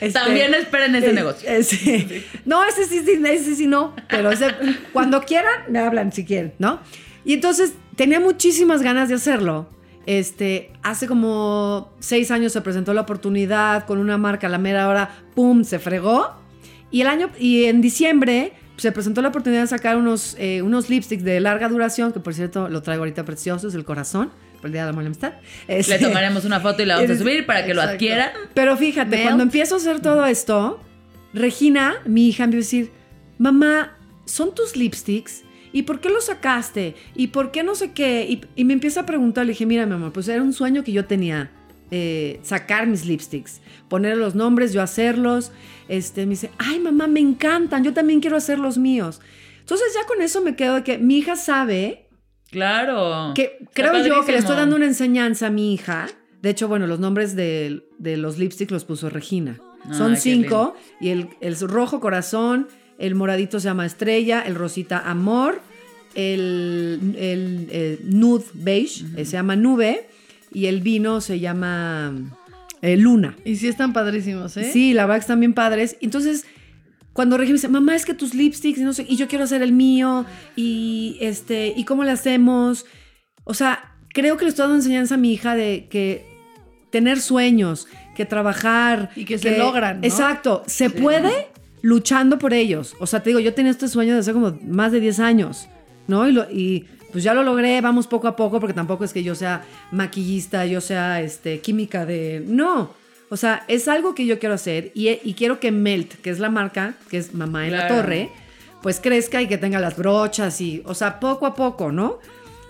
Este, 0.00 0.12
También 0.12 0.54
esperen 0.54 0.94
ese 0.94 1.10
eh, 1.10 1.12
negocio. 1.12 1.48
eh, 1.50 1.62
sí. 1.62 2.24
No, 2.46 2.64
ese 2.64 2.84
sí, 2.86 3.02
sí, 3.04 3.20
ese 3.26 3.54
sí 3.56 3.66
no, 3.66 3.94
pero 4.08 4.30
ese- 4.30 4.54
cuando 4.92 5.20
quieran, 5.22 5.52
me 5.68 5.80
hablan 5.80 6.12
si 6.12 6.24
quieren, 6.24 6.54
¿no? 6.58 6.80
Y 7.24 7.34
entonces 7.34 7.74
tenía 7.96 8.20
muchísimas 8.20 8.80
ganas 8.80 9.08
de 9.08 9.16
hacerlo. 9.16 9.68
Este, 10.06 10.72
hace 10.82 11.06
como 11.06 11.92
seis 12.00 12.30
años 12.30 12.52
se 12.52 12.60
presentó 12.62 12.94
la 12.94 13.02
oportunidad 13.02 13.84
con 13.86 13.98
una 13.98 14.16
marca, 14.18 14.46
a 14.46 14.50
la 14.50 14.58
mera 14.58 14.88
hora, 14.88 15.10
¡pum! 15.34 15.64
se 15.64 15.78
fregó. 15.78 16.30
Y 16.90 17.02
el 17.02 17.08
año, 17.08 17.28
y 17.38 17.64
en 17.64 17.80
diciembre 17.80 18.52
se 18.80 18.92
presentó 18.92 19.20
la 19.20 19.28
oportunidad 19.28 19.62
de 19.62 19.66
sacar 19.66 19.96
unos, 19.96 20.36
eh, 20.38 20.62
unos 20.62 20.88
lipsticks 20.88 21.22
de 21.22 21.38
larga 21.40 21.68
duración, 21.68 22.12
que 22.12 22.20
por 22.20 22.34
cierto 22.34 22.68
lo 22.68 22.82
traigo 22.82 23.02
ahorita 23.02 23.24
precioso, 23.24 23.68
es 23.68 23.74
el 23.74 23.84
corazón, 23.84 24.30
por 24.56 24.66
el 24.66 24.72
Día 24.72 24.86
de 24.86 24.92
la 24.92 24.98
Amistad. 24.98 25.34
Le 25.68 25.78
Este, 25.80 25.98
tomaremos 25.98 26.44
una 26.44 26.60
foto 26.60 26.82
y 26.82 26.86
la 26.86 26.96
vamos 26.96 27.10
a 27.10 27.18
subir 27.18 27.44
para 27.46 27.64
que 27.64 27.74
lo 27.74 27.80
exacto. 27.80 27.94
adquieran. 27.96 28.30
pero 28.54 28.76
fíjate, 28.76 29.10
Melt. 29.10 29.22
cuando 29.24 29.42
empiezo 29.42 29.74
a 29.74 29.78
hacer 29.78 30.00
todo 30.00 30.24
esto, 30.24 30.80
Regina, 31.34 31.96
mi 32.06 32.28
hija, 32.28 32.46
me 32.46 32.54
empieza 32.54 32.76
a 32.76 32.80
decir, 32.80 32.92
mamá, 33.38 33.96
¿son 34.24 34.54
tus 34.54 34.76
lipsticks? 34.76 35.42
¿Y 35.72 35.82
por 35.82 36.00
qué 36.00 36.08
los 36.08 36.26
sacaste? 36.26 36.96
¿Y 37.14 37.28
por 37.28 37.52
qué 37.52 37.62
no 37.62 37.74
sé 37.74 37.92
qué? 37.92 38.26
Y, 38.28 38.40
y 38.56 38.64
me 38.64 38.72
empieza 38.72 39.02
a 39.02 39.06
preguntar, 39.06 39.46
le 39.46 39.52
dije, 39.52 39.66
mira, 39.66 39.86
mi 39.86 39.94
amor, 39.94 40.12
pues 40.12 40.26
era 40.26 40.42
un 40.42 40.52
sueño 40.52 40.82
que 40.82 40.92
yo 40.92 41.04
tenía, 41.04 41.50
eh, 41.90 42.40
sacar 42.42 42.86
mis 42.86 43.04
lipsticks, 43.06 43.60
poner 43.88 44.16
los 44.16 44.34
nombres, 44.34 44.72
yo 44.72 44.82
hacerlos. 44.82 45.52
Este, 45.88 46.24
me 46.26 46.30
dice, 46.30 46.50
ay, 46.58 46.78
mamá, 46.78 47.06
me 47.08 47.20
encantan, 47.20 47.82
yo 47.84 47.92
también 47.92 48.20
quiero 48.20 48.36
hacer 48.36 48.58
los 48.58 48.78
míos. 48.78 49.20
Entonces 49.60 49.88
ya 49.94 50.06
con 50.06 50.22
eso 50.22 50.40
me 50.40 50.56
quedo 50.56 50.76
de 50.76 50.84
que 50.84 50.98
mi 50.98 51.18
hija 51.18 51.36
sabe 51.36 52.08
Claro. 52.50 53.32
que 53.34 53.58
creo 53.72 54.04
yo 54.04 54.24
que 54.24 54.32
le 54.32 54.38
estoy 54.38 54.56
dando 54.56 54.76
una 54.76 54.86
enseñanza 54.86 55.46
a 55.46 55.50
mi 55.50 55.72
hija. 55.72 56.08
De 56.42 56.50
hecho, 56.50 56.68
bueno, 56.68 56.86
los 56.86 56.98
nombres 56.98 57.36
de, 57.36 57.84
de 57.98 58.16
los 58.16 58.38
lipsticks 58.38 58.72
los 58.72 58.84
puso 58.84 59.08
Regina. 59.10 59.58
Son 59.92 60.16
cinco. 60.16 60.74
Y 61.00 61.10
el, 61.10 61.28
el 61.40 61.56
rojo 61.58 62.00
corazón, 62.00 62.68
el 62.98 63.14
moradito 63.14 63.60
se 63.60 63.68
llama 63.68 63.86
estrella, 63.86 64.42
el 64.42 64.54
rosita 64.54 64.98
amor, 64.98 65.60
el, 66.14 67.14
el, 67.18 67.68
eh, 67.70 68.00
nude 68.04 68.44
beige 68.54 69.04
eh, 69.16 69.24
se 69.24 69.32
llama 69.32 69.54
nube 69.56 70.08
y 70.52 70.66
el 70.66 70.80
vino 70.80 71.20
se 71.20 71.40
llama 71.40 72.12
eh, 72.82 72.96
luna. 72.96 73.36
Y 73.44 73.56
sí 73.56 73.68
están 73.68 73.92
padrísimos, 73.92 74.56
¿eh? 74.56 74.70
Sí, 74.72 74.92
la 74.94 75.02
verdad 75.06 75.16
que 75.16 75.20
están 75.22 75.40
bien 75.40 75.54
padres. 75.54 75.96
Entonces, 76.00 76.44
cuando 77.12 77.36
Regina 77.36 77.52
me 77.54 77.58
dice, 77.58 77.68
mamá, 77.68 77.94
es 77.96 78.04
que 78.06 78.14
tus 78.14 78.34
lipsticks, 78.34 78.78
y 78.78 78.84
no 78.84 78.92
sé, 78.92 79.04
y 79.08 79.16
yo 79.16 79.28
quiero 79.28 79.44
hacer 79.44 79.62
el 79.62 79.72
mío, 79.72 80.24
y 80.56 81.16
este, 81.20 81.72
y 81.76 81.84
cómo 81.84 82.04
le 82.04 82.10
hacemos. 82.12 82.86
O 83.44 83.54
sea, 83.54 83.96
creo 84.14 84.36
que 84.36 84.44
le 84.44 84.50
estoy 84.50 84.64
dando 84.64 84.76
enseñanza 84.76 85.14
a 85.16 85.18
mi 85.18 85.32
hija 85.32 85.54
de 85.54 85.86
que 85.90 86.24
tener 86.90 87.20
sueños, 87.20 87.86
que 88.16 88.24
trabajar. 88.24 89.10
Y 89.16 89.24
que 89.24 89.38
se 89.38 89.56
logran, 89.58 90.00
¿no? 90.00 90.06
Exacto. 90.06 90.62
Se 90.66 90.90
puede 90.90 91.48
luchando 91.82 92.38
por 92.38 92.52
ellos. 92.52 92.94
O 93.00 93.06
sea, 93.06 93.22
te 93.22 93.30
digo, 93.30 93.40
yo 93.40 93.54
tenía 93.54 93.70
este 93.70 93.88
sueño 93.88 94.14
de 94.14 94.20
hace 94.20 94.32
como 94.32 94.58
más 94.66 94.92
de 94.92 95.00
10 95.00 95.20
años, 95.20 95.68
¿no? 96.08 96.28
Y, 96.28 96.32
lo- 96.32 96.50
y, 96.50 96.86
pues 97.12 97.24
ya 97.24 97.34
lo 97.34 97.42
logré, 97.42 97.80
vamos 97.80 98.06
poco 98.06 98.28
a 98.28 98.36
poco, 98.36 98.60
porque 98.60 98.74
tampoco 98.74 99.04
es 99.04 99.12
que 99.12 99.22
yo 99.22 99.34
sea 99.34 99.64
maquillista, 99.90 100.66
yo 100.66 100.80
sea 100.80 101.20
este, 101.20 101.60
química 101.60 102.06
de... 102.06 102.42
No. 102.46 102.90
O 103.28 103.36
sea, 103.36 103.64
es 103.68 103.86
algo 103.86 104.14
que 104.14 104.26
yo 104.26 104.38
quiero 104.38 104.56
hacer 104.56 104.90
y, 104.94 105.08
y 105.08 105.34
quiero 105.34 105.60
que 105.60 105.70
Melt, 105.70 106.14
que 106.20 106.30
es 106.30 106.40
la 106.40 106.50
marca, 106.50 106.94
que 107.08 107.16
es 107.18 107.32
Mamá 107.32 107.66
en 107.66 107.76
la. 107.76 107.86
Torre, 107.86 108.30
pues 108.82 108.98
crezca 109.00 109.40
y 109.40 109.46
que 109.46 109.56
tenga 109.56 109.78
las 109.78 109.96
brochas 109.96 110.60
y, 110.60 110.82
o 110.84 110.94
sea, 110.94 111.20
poco 111.20 111.46
a 111.46 111.54
poco, 111.54 111.92
¿no? 111.92 112.18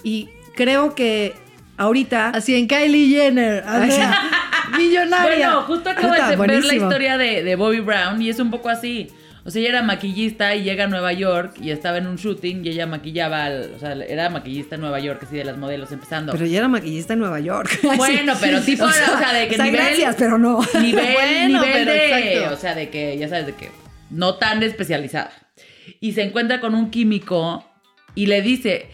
Y 0.02 0.28
creo 0.54 0.94
que 0.94 1.34
ahorita... 1.78 2.30
Así 2.30 2.54
en 2.56 2.68
Kylie 2.68 3.08
Jenner. 3.08 3.64
Millonaria. 4.76 5.50
Bueno, 5.50 5.62
justo 5.62 5.90
acabo 5.90 6.08
Puta, 6.08 6.30
de 6.30 6.36
ver 6.36 6.64
la 6.64 6.74
historia 6.74 7.16
de, 7.16 7.42
de 7.42 7.56
Bobby 7.56 7.80
Brown 7.80 8.20
y 8.20 8.28
es 8.28 8.38
un 8.38 8.50
poco 8.50 8.68
así. 8.68 9.10
O 9.44 9.50
sea, 9.50 9.60
ella 9.60 9.70
era 9.70 9.82
maquillista 9.82 10.54
y 10.54 10.62
llega 10.64 10.84
a 10.84 10.86
Nueva 10.86 11.12
York 11.14 11.54
y 11.60 11.70
estaba 11.70 11.96
en 11.98 12.06
un 12.06 12.16
shooting 12.16 12.64
y 12.64 12.68
ella 12.70 12.86
maquillaba, 12.86 13.44
al- 13.46 13.72
o 13.74 13.78
sea, 13.78 13.92
era 13.92 14.28
maquillista 14.28 14.74
en 14.74 14.82
Nueva 14.82 15.00
York, 15.00 15.22
así 15.26 15.36
de 15.36 15.44
las 15.44 15.56
modelos 15.56 15.90
empezando. 15.92 16.32
Pero 16.32 16.44
yo 16.46 16.58
era 16.58 16.68
maquillista 16.68 17.14
en 17.14 17.20
Nueva 17.20 17.40
York. 17.40 17.70
Bueno, 17.96 18.34
pero 18.40 18.60
tipo, 18.64 18.84
o 18.84 18.90
sea, 18.90 19.32
de 19.32 19.48
que 19.48 19.54
o 19.54 19.56
sea, 19.56 19.64
nivel- 19.66 19.72
gracias, 19.80 20.16
pero 20.18 20.36
no. 20.38 20.60
nivel, 20.82 21.14
Bueno, 21.14 21.62
nivel 21.62 21.72
pero 21.72 21.92
de, 21.92 22.34
exacto. 22.34 22.54
o 22.54 22.58
sea, 22.58 22.74
de 22.74 22.90
que, 22.90 23.16
ya 23.18 23.28
sabes, 23.28 23.46
de 23.46 23.54
que 23.54 23.70
no 24.10 24.34
tan 24.34 24.62
especializada. 24.62 25.32
Y 26.00 26.12
se 26.12 26.22
encuentra 26.22 26.60
con 26.60 26.74
un 26.74 26.90
químico 26.90 27.66
y 28.14 28.26
le 28.26 28.42
dice, 28.42 28.90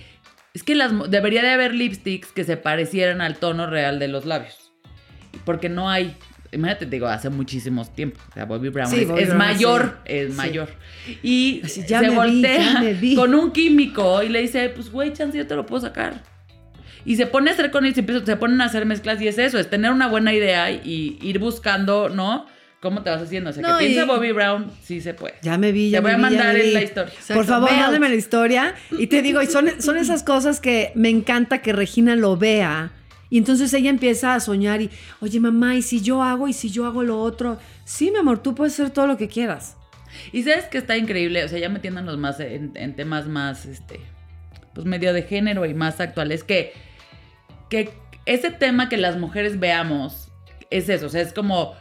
es 0.55 0.63
que 0.63 0.75
las, 0.75 0.93
debería 1.11 1.43
de 1.43 1.51
haber 1.51 1.75
lipsticks 1.75 2.33
que 2.33 2.45
se 2.45 2.57
parecieran 2.57 3.21
al 3.21 3.37
tono 3.39 3.67
real 3.67 3.99
de 3.99 4.09
los 4.09 4.25
labios. 4.27 4.73
Porque 5.45 5.69
no 5.69 5.91
hay. 5.91 6.17
Imagínate, 6.57 6.87
te 6.87 6.91
digo, 6.97 7.07
hace 7.07 7.31
muchísimos 7.31 7.95
tiempos. 7.95 8.23
O 8.31 8.35
sea, 8.35 8.45
Bobby 8.45 8.69
Brown 8.71 8.91
Sí, 8.91 9.01
es, 9.03 9.09
Bobby 9.09 9.23
es 9.23 9.29
Brown, 9.29 9.39
mayor, 9.39 9.99
sí. 10.07 10.13
es 10.13 10.31
Sí. 10.33 10.37
mayor. 10.37 10.69
Y 11.23 11.61
Así, 11.65 11.85
ya 11.87 12.01
se 12.01 12.07
me 12.07 12.11
vi, 12.11 12.17
voltea 12.17 12.83
ya 12.83 13.17
con 13.17 13.35
un 13.35 13.53
químico 13.53 14.23
y 14.23 14.29
le 14.29 14.41
dice, 14.41 14.69
pues 14.71 14.91
güey, 14.91 15.13
chance 15.13 15.37
yo 15.39 15.47
te 15.47 15.55
lo 15.55 15.65
puedo 15.67 15.83
sacar. 15.83 16.23
Y 17.05 17.15
se 17.17 17.27
pone 17.27 17.51
a 17.51 17.53
hacer 17.55 17.71
con 17.71 17.87
él, 17.87 17.95
se, 17.95 18.01
empieza- 18.01 18.27
se 18.27 18.37
ponen 18.37 18.61
a 18.61 18.65
hacer 18.65 18.85
mezclas 18.85 19.21
y 19.23 19.29
es 19.29 19.39
eso, 19.39 19.59
es 19.61 19.71
tener 19.71 19.93
una 19.93 20.09
buena 20.09 20.33
idea 20.35 20.71
y 20.73 21.19
ir 21.23 21.39
buscando, 21.39 22.09
¿no? 22.09 22.47
¿Cómo 22.81 23.03
te 23.03 23.11
vas 23.11 23.23
haciendo? 23.23 23.51
O 23.51 23.53
sea, 23.53 23.63
No, 23.63 23.79
que 23.79 23.87
piensa 23.87 24.05
Bobby 24.05 24.33
Brown, 24.33 24.71
sí 24.83 25.01
se 25.01 25.15
puede. 25.15 25.35
Ya 25.43 25.57
me 25.57 25.73
vi, 25.73 25.91
ya 25.91 25.99
Te 25.99 26.03
voy 26.03 26.11
me 26.13 26.15
a 26.17 26.19
mandar 26.19 26.55
vi. 26.57 26.73
la 26.73 26.83
historia. 26.83 27.13
Exacto, 27.13 27.35
Por 27.35 27.45
favor, 27.47 27.71
mándame 27.71 28.09
la 28.09 28.15
historia. 28.17 28.75
Y 28.99 29.07
te 29.07 29.23
digo, 29.23 29.41
y 29.43 29.47
son, 29.47 29.81
son 29.81 29.97
esas 29.97 30.23
cosas 30.23 30.61
que 30.61 30.93
me 30.95 31.09
encanta 31.09 31.63
que 31.63 31.73
Regina 31.73 32.17
lo 32.17 32.37
vea. 32.37 32.91
Y 33.29 33.39
entonces 33.39 33.73
ella 33.75 33.91
empieza 33.91 34.35
a 34.35 34.41
soñar 34.41 34.83
y, 34.83 34.91
oye 35.21 35.41
mamá, 35.41 35.75
¿y 35.75 35.83
si 35.83 36.01
yo 36.01 36.23
hago? 36.23 36.49
¿Y 36.49 36.53
si 36.53 36.71
yo 36.71 36.87
hago 36.87 37.03
lo 37.03 37.21
otro? 37.21 37.59
Sí, 37.85 38.11
mi 38.11 38.19
amor, 38.19 38.43
tú 38.43 38.55
puedes 38.55 38.75
hacer 38.75 38.91
todo 38.91 39.07
lo 39.07 39.17
que 39.17 39.29
quieras. 39.29 39.77
Y 40.33 40.43
sabes 40.43 40.67
que 40.67 40.79
está 40.79 40.97
increíble, 40.97 41.45
o 41.45 41.49
sea, 41.49 41.59
ya 41.59 41.69
metiéndonos 41.69 42.17
más 42.19 42.41
en, 42.41 42.95
temas 42.95 43.27
más, 43.27 43.67
este, 43.67 44.01
pues 44.75 44.87
medio 44.87 45.13
de 45.13 45.23
género 45.23 45.67
y 45.67 45.75
más 45.75 46.01
actuales, 46.01 46.45
que, 46.45 46.73
que 47.69 47.93
ese 48.25 48.51
tema 48.51 48.89
que 48.89 48.97
las 48.97 49.17
mujeres 49.17 49.59
veamos 49.59 50.29
es 50.71 50.89
eso, 50.89 51.07
o 51.07 51.09
sea, 51.09 51.21
es 51.21 51.33
como, 51.33 51.75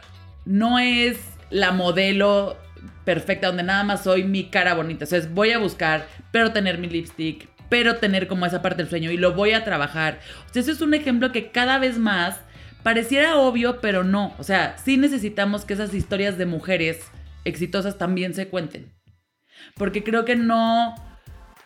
no 0.44 0.78
es 0.78 1.18
la 1.50 1.72
modelo 1.72 2.56
perfecta 3.04 3.48
donde 3.48 3.62
nada 3.62 3.84
más 3.84 4.04
soy 4.04 4.24
mi 4.24 4.50
cara 4.50 4.74
bonita, 4.74 5.04
o 5.04 5.08
sea, 5.08 5.18
es 5.18 5.32
voy 5.32 5.52
a 5.52 5.58
buscar, 5.58 6.06
pero 6.30 6.52
tener 6.52 6.78
mi 6.78 6.88
lipstick, 6.88 7.48
pero 7.68 7.96
tener 7.96 8.26
como 8.28 8.46
esa 8.46 8.62
parte 8.62 8.82
del 8.82 8.90
sueño 8.90 9.10
y 9.10 9.16
lo 9.16 9.34
voy 9.34 9.52
a 9.52 9.64
trabajar. 9.64 10.20
O 10.48 10.52
sea, 10.52 10.62
eso 10.62 10.72
es 10.72 10.80
un 10.80 10.94
ejemplo 10.94 11.32
que 11.32 11.50
cada 11.50 11.78
vez 11.78 11.98
más 11.98 12.40
pareciera 12.82 13.36
obvio, 13.36 13.80
pero 13.80 14.04
no. 14.04 14.34
O 14.38 14.44
sea, 14.44 14.76
sí 14.78 14.96
necesitamos 14.96 15.64
que 15.64 15.74
esas 15.74 15.92
historias 15.94 16.38
de 16.38 16.46
mujeres 16.46 17.00
exitosas 17.44 17.98
también 17.98 18.34
se 18.34 18.48
cuenten. 18.48 18.92
Porque 19.76 20.04
creo 20.04 20.24
que 20.24 20.36
no, 20.36 20.94
o 20.94 20.96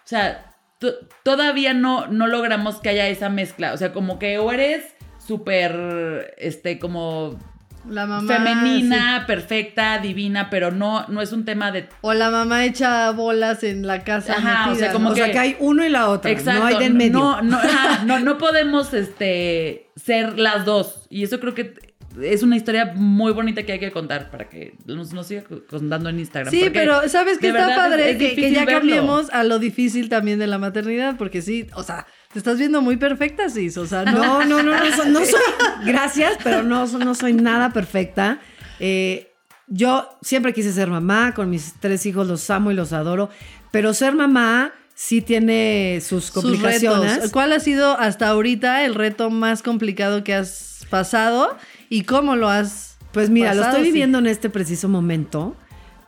sea, 0.05 0.55
to- 0.79 0.95
todavía 1.23 1.75
no, 1.75 2.07
no 2.07 2.27
logramos 2.27 2.81
que 2.81 2.89
haya 2.89 3.09
esa 3.09 3.29
mezcla. 3.29 3.73
O 3.73 3.77
sea, 3.77 3.93
como 3.93 4.19
que 4.19 4.39
o 4.39 4.51
eres 4.53 4.95
súper, 5.19 6.35
este, 6.39 6.79
como 6.79 7.39
La 7.89 8.07
mamá. 8.07 8.33
femenina, 8.35 9.25
perfecta, 9.27 9.99
divina, 9.99 10.51
pero 10.51 10.71
no, 10.71 11.07
no 11.09 11.23
es 11.23 11.33
un 11.33 11.45
tema 11.45 11.73
de... 11.73 11.89
O 12.03 12.13
la 12.13 12.31
mamá 12.31 12.65
echa 12.65 13.11
bolas 13.13 13.63
en 13.65 13.87
la 13.87 14.05
casa. 14.05 14.35
Ajá, 14.35 14.71
o 14.71 14.75
sea, 14.75 14.93
como 14.93 15.09
¿no? 15.09 15.13
O 15.13 15.17
sea, 15.17 15.33
que- 15.33 15.39
hay 15.39 15.57
uno 15.61 15.85
y 15.85 15.89
la 15.89 16.09
otra. 16.09 16.31
Exacto. 16.31 16.61
no 16.61 16.67
hay 16.67 16.77
de 16.79 16.85
en 16.87 16.97
medio. 16.97 17.13
No, 17.13 17.43
no, 17.43 17.57
ajá, 17.57 18.05
no, 18.05 18.21
no 18.21 18.39
podemos 18.39 18.93
este, 18.93 19.91
ser 19.97 20.39
las 20.39 20.65
dos. 20.65 21.07
Y 21.11 21.23
eso 21.25 21.41
creo 21.41 21.55
que 21.55 21.75
es 22.23 22.43
una 22.43 22.57
historia 22.57 22.93
muy 22.97 23.33
bonita 23.33 23.63
que 23.63 23.73
hay 23.73 23.79
que 23.79 23.93
contar 23.93 24.31
para 24.31 24.49
que 24.49 24.75
nos, 24.85 25.13
nos 25.13 25.29
siga 25.29 25.45
contando 25.69 26.09
en 26.09 26.19
Instagram. 26.19 26.51
Sí, 26.53 26.69
pero 26.73 27.09
¿sabes 27.09 27.39
qué 27.39 27.49
está 27.49 27.71
es- 27.71 27.77
padre? 27.77 28.11
es 28.11 28.17
que, 28.35 28.51
ya 28.51 28.65
verlo. 28.65 28.81
cambiemos 28.81 29.31
a 29.31 29.45
lo 29.45 29.59
difícil 29.59 30.09
también 30.09 30.39
de 30.39 30.47
la 30.49 30.59
maternidad, 30.59 31.17
porque 31.17 31.41
sí, 31.41 31.67
o 31.75 31.83
sea, 31.83 32.07
te 32.33 32.39
estás 32.39 32.59
viendo 32.59 32.81
muy 32.81 32.97
perfecta, 32.97 33.49
Cis, 33.51 33.77
o 33.77 33.87
sea, 33.87 34.05
no. 34.05 34.45
No, 34.45 34.45
no, 34.45 34.63
no, 34.63 34.73
no, 34.73 35.05
no 35.07 35.21
soy, 35.25 35.41
gracias, 35.85 36.35
pero 36.45 36.63
no, 36.63 36.87
no 36.87 37.15
soy 37.15 37.33
nada 37.33 37.71
perfecta. 37.73 38.39
Eh, 38.79 39.33
yo 39.67 40.09
siempre 40.23 40.53
quise 40.53 40.73
ser 40.73 40.89
mamá, 40.89 41.33
con 41.35 41.51
mis 41.51 41.75
tres 41.81 42.07
hijos 42.07 42.27
los 42.27 42.49
amo 42.51 42.71
y 42.71 42.75
los 42.75 42.93
adoro, 42.93 43.31
pero 43.71 43.95
ser 43.95 44.15
mamá 44.15 44.73
sí 44.95 45.23
tiene 45.23 46.01
sus 46.07 46.25
sus 46.27 46.31
complicaciones. 46.33 47.15
retos. 47.17 47.31
¿Cuál 47.33 47.53
ha 47.53 47.61
sido 47.61 47.99
hasta 47.99 48.29
ahorita 48.29 48.85
el 48.85 48.95
reto 48.95 49.31
más 49.31 49.63
complicado 49.63 50.23
que 50.25 50.35
has 50.35 50.87
pasado 50.91 51.57
y 51.89 52.03
cómo 52.05 52.37
lo 52.37 52.49
has 52.49 52.97
Pues 53.13 53.29
mira, 53.31 53.55
lo 53.55 53.63
estoy 53.63 53.81
Sí. 53.81 53.87
viviendo 53.87 54.19
en 54.19 54.27
este 54.29 54.51
preciso 54.51 54.89
momento, 54.89 55.57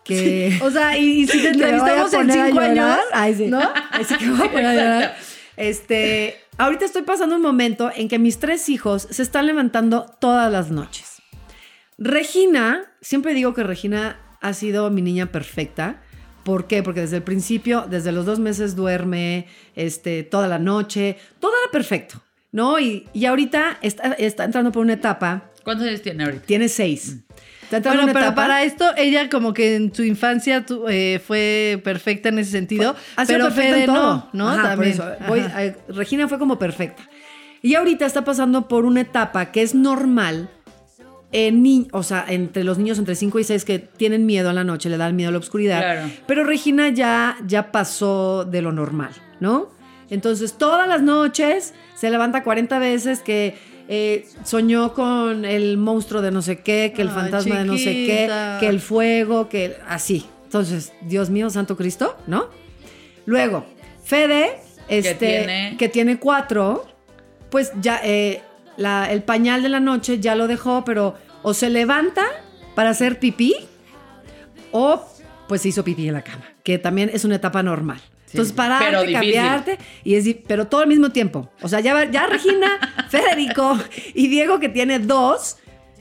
que... 0.04 0.56
O 0.62 0.70
sea, 0.70 0.96
y, 0.98 1.22
y 1.22 1.26
si 1.26 1.40
te 1.42 1.48
entrevistamos 1.50 2.12
en 2.12 2.30
cinco 2.32 2.60
años, 2.60 2.98
Ay, 3.12 3.34
sí. 3.34 3.46
¿no? 3.46 3.60
Ay, 3.90 4.04
sí 4.04 4.14
que 4.16 4.30
voy 4.30 4.48
a 4.64 4.72
llorar. 4.74 5.16
Este, 5.57 6.40
ahorita 6.59 6.84
estoy 6.84 7.03
pasando 7.03 7.36
un 7.36 7.42
momento 7.42 7.90
en 7.94 8.09
que 8.09 8.18
mis 8.18 8.38
tres 8.38 8.68
hijos 8.68 9.07
se 9.11 9.22
están 9.22 9.46
levantando 9.46 10.07
todas 10.20 10.50
las 10.50 10.70
noches. 10.70 11.22
Regina, 11.98 12.82
siempre 13.00 13.34
digo 13.34 13.55
que 13.55 13.62
Regina 13.62 14.18
ha 14.40 14.53
sido 14.55 14.90
mi 14.90 15.03
niña 15.03 15.26
perfecta. 15.30 16.03
¿Por 16.44 16.66
qué? 16.66 16.82
Porque 16.82 17.00
desde 17.03 17.18
el 17.18 17.22
principio, 17.22 17.86
desde 17.88 18.11
los 18.11 18.26
dos 18.26 18.40
meses 18.40 18.74
duerme, 18.74 19.46
este, 19.76 20.24
toda 20.24 20.48
la 20.48 20.59
noche, 20.59 21.16
todo 21.38 21.53
era 21.62 21.70
perfecto, 21.70 22.20
¿no? 22.50 22.80
Y, 22.80 23.07
y 23.12 23.26
ahorita 23.26 23.78
está, 23.82 24.12
está 24.14 24.44
entrando 24.44 24.72
por 24.72 24.82
una 24.82 24.94
etapa, 24.94 25.50
¿Cuántos 25.62 25.86
años 25.86 26.03
tiene 26.03 26.24
ahorita? 26.24 26.44
tiene 26.44 26.68
seis. 26.68 27.18
Entrando 27.18 27.22
Bueno, 27.80 28.06
pero 28.06 28.18
etapa- 28.26 28.34
para 28.34 28.62
esto, 28.64 28.84
ella 28.96 29.28
como 29.28 29.52
que 29.54 29.76
en 29.76 29.94
su 29.94 30.02
infancia 30.04 30.64
tu- 30.66 30.86
eh, 30.88 31.20
fue 31.24 31.80
perfecta 31.82 32.28
en 32.28 32.38
ese 32.38 32.50
sentido. 32.50 32.94
Sido 32.94 33.26
pero 33.26 33.44
perfecta 33.46 33.70
Fede 33.72 33.80
en 33.80 33.86
todo. 33.86 34.28
no, 34.32 34.44
¿no? 34.44 34.48
Ajá, 34.50 34.60
por 34.60 34.68
También. 34.70 34.92
eso. 34.92 35.04
Voy- 35.28 35.40
Ajá. 35.40 35.64
eh, 35.64 35.76
Regina 35.88 36.28
fue 36.28 36.38
como 36.38 36.58
perfecta. 36.58 37.02
Y 37.62 37.74
ahorita 37.76 38.06
está 38.06 38.24
pasando 38.24 38.66
por 38.68 38.84
una 38.84 39.00
etapa 39.02 39.52
que 39.52 39.62
es 39.62 39.74
normal 39.74 40.50
en 41.34 41.62
ni- 41.62 41.88
o 41.92 42.02
sea, 42.02 42.24
entre 42.28 42.62
los 42.64 42.76
niños 42.78 42.98
entre 42.98 43.14
5 43.14 43.38
y 43.38 43.44
6 43.44 43.64
que 43.64 43.78
tienen 43.78 44.26
miedo 44.26 44.50
a 44.50 44.52
la 44.52 44.64
noche, 44.64 44.90
le 44.90 44.98
dan 44.98 45.16
miedo 45.16 45.30
a 45.30 45.32
la 45.32 45.38
oscuridad. 45.38 45.78
Claro. 45.80 46.10
Pero 46.26 46.44
Regina 46.44 46.90
ya, 46.90 47.36
ya 47.46 47.72
pasó 47.72 48.44
de 48.44 48.60
lo 48.60 48.72
normal, 48.72 49.12
¿no? 49.40 49.70
Entonces, 50.10 50.58
todas 50.58 50.86
las 50.86 51.00
noches 51.00 51.72
se 51.94 52.10
levanta 52.10 52.42
40 52.42 52.78
veces 52.78 53.20
que 53.20 53.56
eh, 53.95 54.26
soñó 54.45 54.95
con 54.95 55.45
el 55.45 55.76
monstruo 55.76 56.22
de 56.22 56.30
no 56.30 56.40
sé 56.40 56.61
qué, 56.61 56.93
que 56.97 57.03
el 57.03 57.09
Ay, 57.09 57.14
fantasma 57.14 57.59
de 57.59 57.64
no 57.66 57.76
sé 57.76 57.84
qué, 57.93 58.30
que 58.59 58.66
el 58.68 58.80
fuego, 58.80 59.49
que 59.51 59.76
así. 59.86 60.24
Entonces, 60.45 60.93
Dios 61.03 61.28
mío, 61.28 61.51
Santo 61.51 61.76
Cristo, 61.76 62.16
¿no? 62.26 62.47
Luego, 63.26 63.66
Fede, 64.03 64.59
este, 64.88 65.14
tiene- 65.14 65.76
que 65.78 65.88
tiene 65.90 66.18
cuatro, 66.18 66.86
pues 67.51 67.70
ya 67.82 68.01
eh, 68.03 68.40
la- 68.78 69.12
el 69.12 69.22
pañal 69.24 69.62
de 69.62 69.68
la 69.68 69.80
noche 69.80 70.20
ya 70.20 70.34
lo 70.36 70.47
dejó, 70.47 70.84
pero 70.84 71.14
o 71.43 71.53
se 71.53 71.68
levanta 71.68 72.24
para 72.74 72.90
hacer 72.90 73.18
pipí 73.18 73.55
o 74.70 75.03
pues 75.49 75.61
se 75.62 75.68
hizo 75.68 75.84
pipí 75.84 76.09
en 76.09 76.14
la 76.14 76.22
cama, 76.22 76.45
que 76.62 76.78
también 76.78 77.11
es 77.12 77.24
una 77.26 77.36
etapa 77.36 77.62
normal. 77.62 78.01
Entonces, 78.33 78.53
pararte, 78.55 78.87
pero 78.87 79.12
cambiarte, 79.12 79.78
y 80.05 80.14
es, 80.14 80.37
pero 80.47 80.66
todo 80.66 80.80
al 80.80 80.89
mismo 80.89 81.11
tiempo. 81.11 81.51
O 81.61 81.68
sea, 81.68 81.80
ya, 81.80 82.11
ya 82.11 82.26
Regina, 82.26 83.07
Federico 83.11 83.78
y 84.14 84.28
Diego, 84.28 84.59
que 84.59 84.68
tiene 84.68 84.99
dos, 84.99 85.59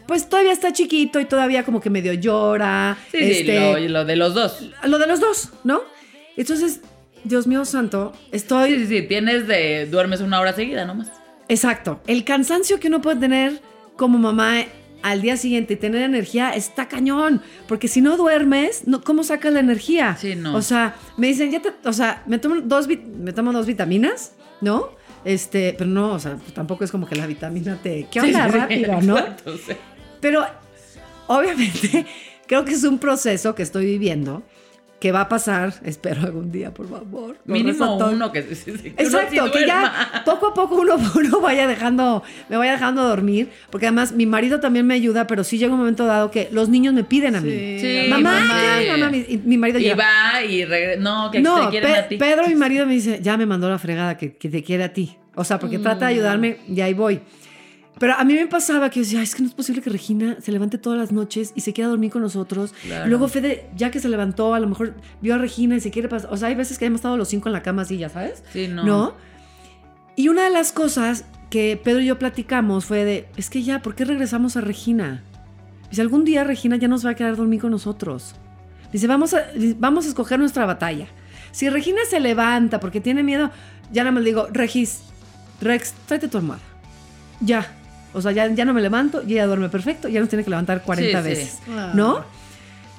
pues 0.08 0.28
todavía 0.28 0.54
está 0.54 0.72
chiquito 0.74 1.20
y 1.20 1.26
todavía 1.26 1.64
como 1.64 1.80
que 1.80 1.90
medio 1.90 2.14
llora. 2.14 2.98
Sí, 3.12 3.18
sí, 3.18 3.32
este, 3.32 3.60
lo, 3.60 4.00
lo 4.00 4.06
de 4.06 4.16
los 4.16 4.34
dos. 4.34 4.70
lo 4.84 4.98
de 4.98 5.08
los 5.08 5.20
dos, 5.20 5.50
¿no? 5.64 5.82
Entonces, 6.38 6.82
Dios 7.24 7.48
mío 7.48 7.66
santo, 7.66 8.14
estoy... 8.32 8.72
Sí, 8.72 8.80
sí, 8.80 8.88
sí, 8.88 9.02
tienes 9.08 9.48
de... 9.48 9.86
Duermes 9.86 10.22
una 10.22 10.40
hora 10.40 10.54
seguida 10.54 10.86
nomás. 10.86 11.10
Exacto. 11.48 12.02
El 12.08 12.24
cansancio 12.24 12.80
que 12.80 12.88
uno 12.88 13.02
puede 13.02 13.20
tener 13.20 13.62
como 13.96 14.18
mamá 14.18 14.66
al 15.04 15.22
día 15.22 15.38
siguiente 15.38 15.74
y 15.74 15.78
tener 15.78 16.02
energía 16.02 16.52
está 16.52 16.88
cañón. 16.88 17.42
Porque 17.68 17.88
si 17.88 18.02
no 18.02 18.18
duermes, 18.18 18.88
no, 18.88 19.04
¿cómo 19.04 19.24
sacas 19.24 19.54
la 19.54 19.60
energía? 19.60 20.18
Sí, 20.20 20.36
no. 20.36 20.56
O 20.56 20.62
sea, 20.62 20.96
me 21.18 21.28
dicen, 21.28 21.52
ya 21.52 21.62
te, 21.62 21.74
o 21.86 21.94
sea, 21.94 22.24
me 22.28 22.40
tomo 22.40 22.62
dos, 22.62 22.88
me 22.88 23.34
tomo 23.34 23.52
dos 23.52 23.66
vitaminas, 23.66 24.34
¿no? 24.62 24.90
Este, 25.24 25.76
pero 25.78 25.90
no, 25.90 26.14
o 26.14 26.20
sea, 26.20 26.36
pues 26.36 26.54
tampoco 26.54 26.84
es 26.84 26.92
como 26.92 27.08
que 27.08 27.16
la 27.16 27.28
vitamina 27.28 27.78
te... 27.82 28.08
¿Qué 28.12 28.22
onda? 28.22 28.46
Sí, 28.46 28.52
sí, 28.52 28.52
sí, 28.52 28.58
Rápido, 28.58 29.02
¿no? 29.02 29.18
exacto, 29.18 29.58
sí. 29.58 29.74
Pero 30.20 30.46
obviamente 31.28 32.06
creo 32.48 32.66
que 32.66 32.74
es 32.74 32.84
un 32.84 32.98
proceso 32.98 33.54
que 33.56 33.64
estoy 33.64 33.86
viviendo 33.86 34.44
que 35.02 35.12
va 35.12 35.22
a 35.22 35.28
pasar, 35.30 35.74
espero 35.84 36.22
algún 36.22 36.52
día, 36.52 36.74
por 36.74 36.88
favor. 36.88 37.36
Mínimo 37.46 37.98
uno 37.98 38.32
que, 38.32 38.44
sí, 38.44 38.56
sí, 38.56 38.72
sí, 38.78 38.92
que 38.92 39.04
uno 39.04 39.20
Exacto, 39.20 39.46
sí 39.48 39.52
que 39.52 39.68
ya 39.68 40.22
poco 40.26 40.48
a 40.48 40.54
poco 40.54 40.76
uno, 40.76 40.96
uno 41.16 41.42
vaya 41.42 41.68
dejando, 41.68 42.24
me 42.48 42.56
vaya 42.58 42.74
dejando 42.74 43.04
dormir, 43.04 43.50
porque 43.72 43.88
además 43.88 44.12
mi 44.14 44.26
marido 44.28 44.60
también 44.60 44.86
me 44.88 44.94
ayuda, 44.94 45.26
pero 45.28 45.44
sí 45.44 45.58
llega 45.58 45.74
un 45.74 45.80
momento 45.80 46.06
dado 46.06 46.30
que 46.32 46.48
los 46.52 46.70
niños 46.70 46.94
me 46.94 47.04
piden 47.04 47.36
a 47.36 47.42
mí. 47.42 47.50
Sí, 47.50 47.78
Sí, 47.82 48.10
mamá, 48.10 48.40
mamá. 48.96 49.10
Mi- 49.10 49.26
Y 49.28 49.38
mi 49.44 49.58
marido 49.58 49.80
Y 49.80 49.84
llega. 49.84 49.96
va 49.96 50.44
y 50.44 50.64
regresa. 50.66 51.02
No, 51.02 51.32
que 51.32 51.42
no, 51.42 51.66
te 51.66 51.70
quieren 51.72 51.92
Pe- 51.92 51.98
a 52.00 52.08
ti. 52.08 52.18
Pedro, 52.18 52.48
mi 52.48 52.56
marido, 52.56 52.86
me 52.86 52.94
dice, 52.94 53.20
ya 53.22 53.36
me 53.38 53.46
mandó 53.48 53.70
la 53.70 53.80
fregada, 53.80 54.16
que, 54.18 54.36
que 54.38 54.50
te 54.50 54.64
quiere 54.64 54.84
a 54.84 54.94
ti. 54.94 55.18
O 55.34 55.44
sea, 55.44 55.58
porque 55.60 55.80
trata 55.80 56.06
de 56.06 56.12
ayudarme 56.14 56.58
y 56.68 56.80
ahí 56.82 56.94
voy. 56.94 57.22
Pero 58.02 58.16
a 58.16 58.24
mí 58.24 58.34
me 58.34 58.48
pasaba 58.48 58.90
que 58.90 58.96
yo 59.00 59.04
decía, 59.04 59.20
"Ay, 59.20 59.26
es 59.26 59.36
que 59.36 59.44
no 59.44 59.48
es 59.48 59.54
posible 59.54 59.80
que 59.84 59.92
Regina 59.92 60.38
se 60.42 60.52
levante 60.52 60.80
todas 60.80 60.98
las 60.98 61.12
noches 61.12 61.52
y 61.54 61.62
se 61.62 61.72
quiera 61.72 61.88
dormir 61.88 62.10
con 62.10 62.24
nosotros. 62.24 62.74
Claro. 62.82 63.08
Luego 63.08 63.28
Fede, 63.28 63.70
ya 63.76 63.92
que 63.92 64.00
se 64.00 64.10
levantó, 64.10 64.56
a 64.56 64.60
lo 64.60 64.68
mejor 64.68 64.96
vio 65.22 65.36
a 65.36 65.38
Regina 65.38 65.76
y 65.76 65.82
se 65.82 65.92
quiere 65.92 66.10
pasar. 66.10 66.34
O 66.34 66.38
sea, 66.38 66.48
hay 66.48 66.56
veces 66.56 66.80
que 66.80 66.86
hemos 66.86 66.98
estado 66.98 67.16
los 67.16 67.28
cinco 67.28 67.48
en 67.50 67.54
la 67.54 67.62
cama 67.62 67.84
así, 67.84 68.00
ya 68.00 68.10
sabes. 68.10 68.44
Sí, 68.52 68.68
no. 68.68 68.84
¿No? 68.84 69.14
Y 70.16 70.30
una 70.30 70.46
de 70.46 70.50
las 70.50 70.72
cosas 70.72 71.26
que 71.52 71.80
Pedro 71.84 72.02
y 72.02 72.08
yo 72.08 72.18
platicamos 72.18 72.86
fue 72.86 73.06
de, 73.06 73.28
es 73.38 73.52
que 73.52 73.62
ya, 73.62 73.84
¿por 73.84 73.94
qué 73.94 74.04
regresamos 74.04 74.58
a 74.58 74.62
Regina? 74.62 75.22
Dice, 75.92 76.02
algún 76.02 76.26
día 76.26 76.44
Regina 76.44 76.78
ya 76.78 76.88
nos 76.88 77.06
va 77.06 77.12
a 77.12 77.16
quedar 77.16 77.36
dormir 77.36 77.62
con 77.62 77.70
nosotros. 77.70 78.34
Dice, 78.92 79.06
vamos 79.06 79.36
a, 79.36 79.46
vamos 79.78 80.06
a 80.06 80.08
escoger 80.08 80.40
nuestra 80.40 80.66
batalla. 80.66 81.06
Si 81.52 81.70
Regina 81.70 82.00
se 82.10 82.20
levanta 82.20 82.80
porque 82.80 83.00
tiene 83.00 83.22
miedo, 83.22 83.52
ya 83.92 84.02
nada 84.02 84.14
más 84.14 84.24
le 84.24 84.30
digo, 84.30 84.48
Regis, 84.52 85.04
Rex, 85.62 85.94
tráete 86.08 86.30
tu 86.30 86.40
almohada. 86.40 86.64
Ya. 87.42 87.78
O 88.14 88.22
sea, 88.22 88.32
ya, 88.32 88.48
ya 88.54 88.66
no 88.66 88.74
me 88.74 88.82
levanto 88.82 89.24
y 89.26 89.34
ella 89.34 89.48
duerme 89.48 89.70
perfecto, 89.70 90.08
ya 90.08 90.20
nos 90.20 90.30
tiene 90.30 90.44
que 90.44 90.50
levantar 90.50 90.84
40 90.84 91.22
Sí, 91.22 91.24
sí. 91.24 91.30
veces. 91.30 91.60
Ah. 91.70 91.92
¿No? 91.96 92.24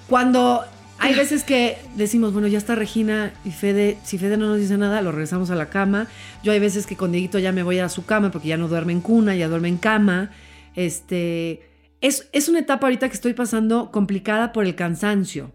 Cuando 0.09 0.63
hay 0.99 1.15
veces 1.15 1.43
que 1.45 1.79
decimos, 1.97 2.33
bueno, 2.33 2.47
ya 2.49 2.59
está 2.59 2.75
Regina 2.75 3.33
y 3.45 3.51
Fede, 3.51 3.99
si 4.05 4.19
Fede 4.19 4.37
no 4.37 4.47
nos 4.47 4.59
dice 4.59 4.79
nada, 4.79 5.03
lo 5.03 5.11
regresamos 5.11 5.51
a 5.51 5.55
la 5.55 5.67
cama. 5.69 6.07
Yo 6.43 6.53
hay 6.53 6.61
veces 6.61 6.87
que 6.87 6.97
con 6.97 7.13
Dieguito 7.13 7.39
ya 7.39 7.51
me 7.53 7.63
voy 7.63 7.79
a 7.79 7.89
su 7.89 8.05
cama 8.05 8.31
porque 8.31 8.49
ya 8.49 8.57
no 8.57 8.69
duerme 8.69 8.93
en 8.93 9.01
cuna, 9.01 9.35
ya 9.35 9.49
duerme 9.49 9.69
en 9.69 9.79
cama. 9.79 10.31
Este, 10.77 11.63
es, 12.01 12.29
es 12.33 12.49
una 12.49 12.61
etapa 12.61 12.87
ahorita 12.87 13.09
que 13.09 13.15
estoy 13.15 13.35
pasando 13.35 13.91
complicada 13.91 14.53
por 14.53 14.65
el 14.65 14.75
cansancio. 14.75 15.51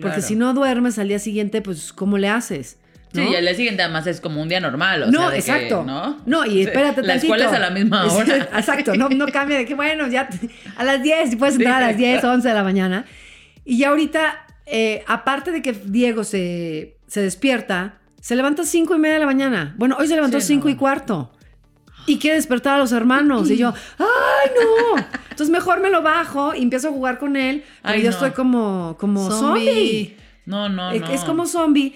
Porque 0.00 0.22
si 0.22 0.34
no 0.34 0.54
duermes 0.54 0.98
al 0.98 1.06
día 1.06 1.20
siguiente, 1.20 1.62
pues, 1.62 1.92
¿cómo 1.92 2.18
le 2.18 2.28
haces? 2.28 2.78
Sí, 3.14 3.20
¿No? 3.20 3.30
y 3.30 3.36
al 3.36 3.44
día 3.44 3.54
siguiente 3.54 3.82
además 3.82 4.06
es 4.08 4.20
como 4.20 4.42
un 4.42 4.48
día 4.48 4.60
normal. 4.60 5.04
O 5.04 5.06
no, 5.06 5.20
sea, 5.20 5.28
de 5.30 5.34
que, 5.34 5.38
exacto. 5.40 5.84
¿no? 5.84 6.18
No, 6.26 6.44
y 6.44 6.62
espérate 6.62 7.00
La 7.02 7.08
tantito. 7.14 7.32
escuela 7.34 7.46
es 7.46 7.52
a 7.52 7.58
la 7.60 7.70
misma 7.70 8.04
hora. 8.12 8.36
exacto, 8.56 8.94
no, 8.96 9.08
no 9.08 9.26
cambia 9.28 9.56
de 9.58 9.64
que, 9.66 9.74
bueno, 9.74 10.08
ya 10.08 10.28
a 10.76 10.84
las 10.84 11.02
10, 11.02 11.32
y 11.32 11.36
puedes 11.36 11.54
Sí, 11.54 11.62
entrar 11.62 11.82
a 11.82 11.86
las 11.88 11.96
10, 11.96 12.16
exacto. 12.16 12.32
11 12.34 12.48
de 12.48 12.54
la 12.54 12.64
mañana. 12.64 13.04
Y 13.64 13.78
ya 13.78 13.90
ahorita, 13.90 14.46
eh, 14.66 15.04
aparte 15.06 15.52
de 15.52 15.62
que 15.62 15.72
Diego 15.72 16.24
se, 16.24 16.96
se 17.06 17.22
despierta, 17.22 17.98
se 18.20 18.34
levanta 18.36 18.62
a 18.62 18.64
5 18.64 18.96
y 18.96 18.98
media 18.98 19.14
de 19.14 19.20
la 19.20 19.26
mañana. 19.26 19.74
Bueno, 19.78 19.96
hoy 19.98 20.08
se 20.08 20.14
levantó 20.16 20.38
a 20.38 20.40
Sí, 20.40 20.48
5 20.54 20.64
no. 20.64 20.70
y 20.70 20.76
cuarto. 20.76 21.30
Y 22.06 22.18
quiere 22.18 22.36
despertar 22.36 22.74
a 22.74 22.78
los 22.78 22.92
hermanos. 22.92 23.50
Y 23.50 23.56
yo, 23.56 23.72
¡ay, 23.98 24.50
no! 24.60 25.02
Entonces 25.30 25.48
mejor 25.50 25.80
me 25.80 25.88
lo 25.88 26.02
bajo 26.02 26.54
y 26.54 26.62
empiezo 26.62 26.88
a 26.88 26.90
jugar 26.90 27.18
con 27.18 27.36
él. 27.36 27.64
Pero 27.82 27.94
Ay, 27.94 28.00
yo 28.02 28.10
no. 28.10 28.16
estoy 28.16 28.32
como, 28.32 28.96
como 28.98 29.30
zombie. 29.30 29.64
Zombie. 29.64 30.16
No, 30.46 30.68
no, 30.68 30.90
Es- 30.90 31.00
no. 31.00 31.08
Es 31.08 31.20
como 31.22 31.46
zombie. 31.46 31.94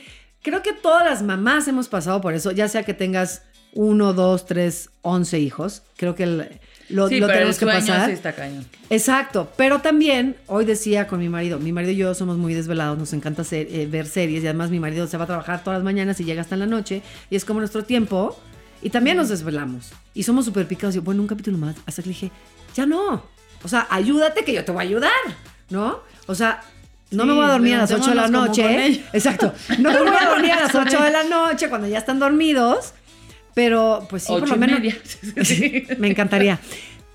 Creo 0.48 0.62
que 0.62 0.72
todas 0.72 1.04
las 1.04 1.22
mamás 1.22 1.68
hemos 1.68 1.88
pasado 1.88 2.20
por 2.22 2.32
eso, 2.32 2.52
ya 2.52 2.68
sea 2.68 2.82
que 2.82 2.94
tengas 2.94 3.42
uno, 3.74 4.14
dos, 4.14 4.46
tres, 4.46 4.88
once 5.02 5.38
hijos. 5.38 5.82
Creo 5.98 6.14
que 6.14 6.22
el- 6.22 6.58
lo, 6.88 7.06
Sí, 7.08 7.20
lo 7.20 7.26
pero 7.26 7.40
el 7.40 7.54
tenemos 7.54 7.58
que 7.58 7.66
pasar. 7.66 8.06
sí 8.06 8.12
está 8.12 8.32
cañón. 8.32 8.64
Exacto, 8.88 9.52
pero 9.58 9.80
también 9.82 10.36
hoy 10.46 10.64
decía 10.64 11.06
con 11.06 11.18
mi 11.18 11.28
marido, 11.28 11.58
mi 11.58 11.70
marido 11.70 11.92
y 11.92 11.96
yo 11.96 12.14
somos 12.14 12.38
muy 12.38 12.54
desvelados, 12.54 12.96
nos 12.96 13.12
encanta 13.12 13.44
ser- 13.44 13.68
eh, 13.70 13.86
ver 13.86 14.06
series 14.06 14.42
y 14.42 14.46
además 14.46 14.70
mi 14.70 14.80
marido 14.80 15.06
se 15.06 15.18
va 15.18 15.24
a 15.24 15.26
trabajar 15.26 15.62
todas 15.62 15.80
las 15.80 15.84
mañanas 15.84 16.18
y 16.20 16.24
llega 16.24 16.40
hasta 16.40 16.54
en 16.54 16.60
la 16.60 16.66
noche 16.66 17.02
y 17.28 17.36
es 17.36 17.44
como 17.44 17.60
nuestro 17.60 17.84
tiempo 17.84 18.40
y 18.80 18.88
también 18.88 19.18
nos 19.18 19.28
desvelamos 19.28 19.90
y 20.14 20.22
somos 20.22 20.46
súper 20.46 20.66
picados 20.66 20.96
y 20.96 21.00
bueno, 21.00 21.20
un 21.20 21.28
capítulo 21.28 21.58
más, 21.58 21.76
hasta 21.84 22.00
que 22.02 22.08
le 22.08 22.14
dije, 22.14 22.30
ya 22.74 22.86
no, 22.86 23.22
o 23.62 23.68
sea, 23.68 23.86
ayúdate 23.90 24.44
que 24.44 24.54
yo 24.54 24.64
te 24.64 24.72
voy 24.72 24.80
a 24.82 24.88
ayudar, 24.88 25.12
¿no? 25.68 26.00
O 26.26 26.34
sea, 26.34 26.62
no 27.10 27.22
Sí, 27.22 27.28
me 27.28 27.34
voy 27.34 27.44
a 27.44 27.48
dormir 27.48 27.74
a 27.74 27.78
las 27.78 27.90
8 27.92 28.10
de 28.10 28.14
la 28.14 28.28
noche, 28.28 29.04
exacto, 29.12 29.52
no 29.78 29.90
me 29.92 29.98
voy 30.10 30.16
a 30.20 30.28
dormir 30.28 30.52
a 30.52 30.60
las 30.60 30.74
8 30.74 31.02
de 31.02 31.10
la 31.10 31.22
noche 31.24 31.68
cuando 31.68 31.86
ya 31.88 31.98
están 31.98 32.18
dormidos, 32.18 32.92
pero 33.54 34.06
pues 34.10 34.22
sí, 34.24 34.28
por 34.32 34.42
Ocho 34.42 34.56
lo 34.56 34.56
y 34.56 34.68
menos... 34.68 34.94
Sí. 35.46 35.84
Me 35.98 36.08
encantaría. 36.08 36.58